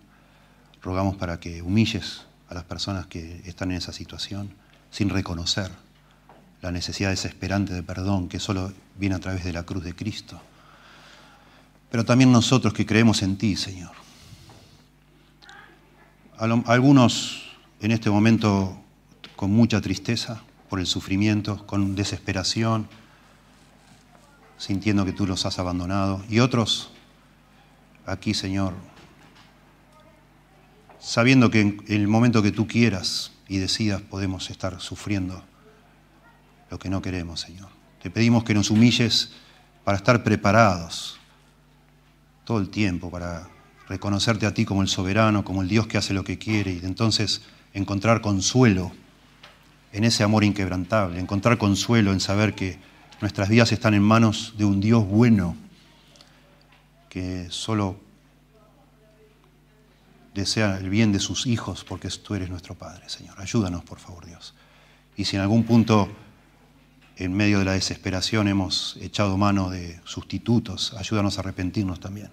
rogamos 0.82 1.16
para 1.16 1.40
que 1.40 1.62
humilles 1.62 2.24
a 2.50 2.54
las 2.54 2.64
personas 2.64 3.08
que 3.08 3.42
están 3.46 3.72
en 3.72 3.78
esa 3.78 3.94
situación 3.94 4.54
sin 4.92 5.10
reconocer 5.10 5.72
la 6.62 6.72
necesidad 6.72 7.10
desesperante 7.10 7.74
de 7.74 7.84
perdón 7.84 8.30
que 8.30 8.40
solo 8.40 8.72
viene 8.98 9.16
a 9.16 9.20
través 9.20 9.44
de 9.44 9.54
la 9.54 9.64
cruz 9.64 9.84
de 9.84 9.96
Cristo. 9.96 10.40
Pero 11.92 12.06
también 12.06 12.32
nosotros 12.32 12.74
que 12.74 12.86
creemos 12.86 13.22
en 13.22 13.38
ti, 13.38 13.56
Señor. 13.56 13.92
Algunos 16.38 17.44
en 17.82 17.92
este 17.92 18.10
momento 18.10 18.82
con 19.36 19.52
mucha 19.52 19.82
tristeza 19.82 20.42
por 20.70 20.80
el 20.80 20.88
sufrimiento, 20.88 21.68
con 21.68 21.96
desesperación, 21.96 22.88
sintiendo 24.58 25.06
que 25.06 25.12
tú 25.12 25.28
los 25.28 25.46
has 25.46 25.60
abandonado. 25.60 26.24
Y 26.30 26.40
otros 26.40 26.93
aquí, 28.06 28.34
Señor, 28.34 28.74
sabiendo 31.00 31.50
que 31.50 31.62
en 31.62 31.84
el 31.88 32.08
momento 32.08 32.42
que 32.42 32.52
tú 32.52 32.68
quieras 32.68 33.32
y 33.48 33.58
decidas 33.58 34.02
podemos 34.02 34.50
estar 34.50 34.80
sufriendo 34.80 35.44
lo 36.70 36.80
que 36.80 36.90
no 36.90 37.02
queremos, 37.02 37.42
Señor. 37.42 37.70
Te 38.02 38.10
pedimos 38.10 38.44
que 38.44 38.54
nos 38.54 38.72
humilles 38.72 39.32
para 39.84 39.98
estar 39.98 40.24
preparados 40.24 41.20
todo 42.46 42.60
el 42.60 42.70
tiempo, 42.70 43.10
para 43.12 43.48
reconocerte 43.88 44.46
a 44.46 44.54
ti 44.54 44.66
como 44.66 44.82
el 44.82 44.88
soberano, 44.88 45.44
como 45.44 45.62
el 45.62 45.68
Dios 45.68 45.88
que 45.88 45.98
hace 45.98 46.14
lo 46.14 46.24
que 46.24 46.38
quiere 46.38 46.72
y 46.74 46.82
entonces 46.84 47.42
encontrar 47.74 48.22
consuelo 48.22 48.92
en 49.92 50.04
ese 50.04 50.24
amor 50.24 50.44
inquebrantable, 50.44 51.20
encontrar 51.20 51.58
consuelo 51.58 52.12
en 52.12 52.20
saber 52.20 52.56
que 52.56 52.80
nuestras 53.22 53.50
vidas 53.50 53.72
están 53.72 53.94
en 53.94 54.02
manos 54.02 54.56
de 54.58 54.66
un 54.66 54.80
Dios 54.80 55.06
bueno 55.06 55.56
que 57.14 57.46
solo 57.52 57.96
desea 60.34 60.80
el 60.80 60.90
bien 60.90 61.12
de 61.12 61.20
sus 61.20 61.46
hijos 61.46 61.84
porque 61.84 62.10
tú 62.10 62.34
eres 62.34 62.50
nuestro 62.50 62.74
Padre, 62.74 63.08
Señor. 63.08 63.40
Ayúdanos, 63.40 63.84
por 63.84 64.00
favor, 64.00 64.26
Dios. 64.26 64.56
Y 65.16 65.26
si 65.26 65.36
en 65.36 65.44
algún 65.44 65.64
punto, 65.64 66.10
en 67.18 67.34
medio 67.34 67.60
de 67.60 67.66
la 67.66 67.74
desesperación, 67.74 68.48
hemos 68.48 68.98
echado 69.00 69.38
mano 69.38 69.70
de 69.70 70.02
sustitutos, 70.06 70.96
ayúdanos 70.98 71.38
a 71.38 71.42
arrepentirnos 71.42 72.00
también, 72.00 72.32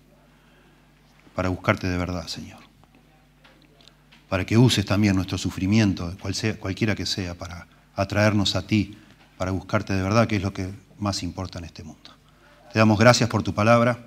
para 1.35 1.51
buscarte 1.51 1.87
de 1.87 1.99
verdad, 1.99 2.26
Señor. 2.26 2.61
Para 4.31 4.47
que 4.47 4.57
uses 4.57 4.87
también 4.87 5.14
nuestro 5.14 5.37
sufrimiento, 5.37 6.16
cualquiera 6.59 6.95
que 6.95 7.05
sea, 7.05 7.35
para 7.35 7.66
atraernos 7.97 8.57
a 8.57 8.66
ti, 8.66 8.97
para 9.37 9.51
buscarte 9.51 9.93
de 9.93 10.03
verdad, 10.03 10.26
que 10.26 10.37
es 10.37 10.43
lo 10.43 10.55
que 10.55 10.72
más 10.99 11.22
importa 11.22 11.59
en 11.59 11.66
este 11.66 11.85
mundo. 11.85 12.16
Te 12.72 12.78
damos 12.78 12.99
gracias 12.99 13.28
por 13.28 13.43
tu 13.43 13.53
palabra, 13.53 14.07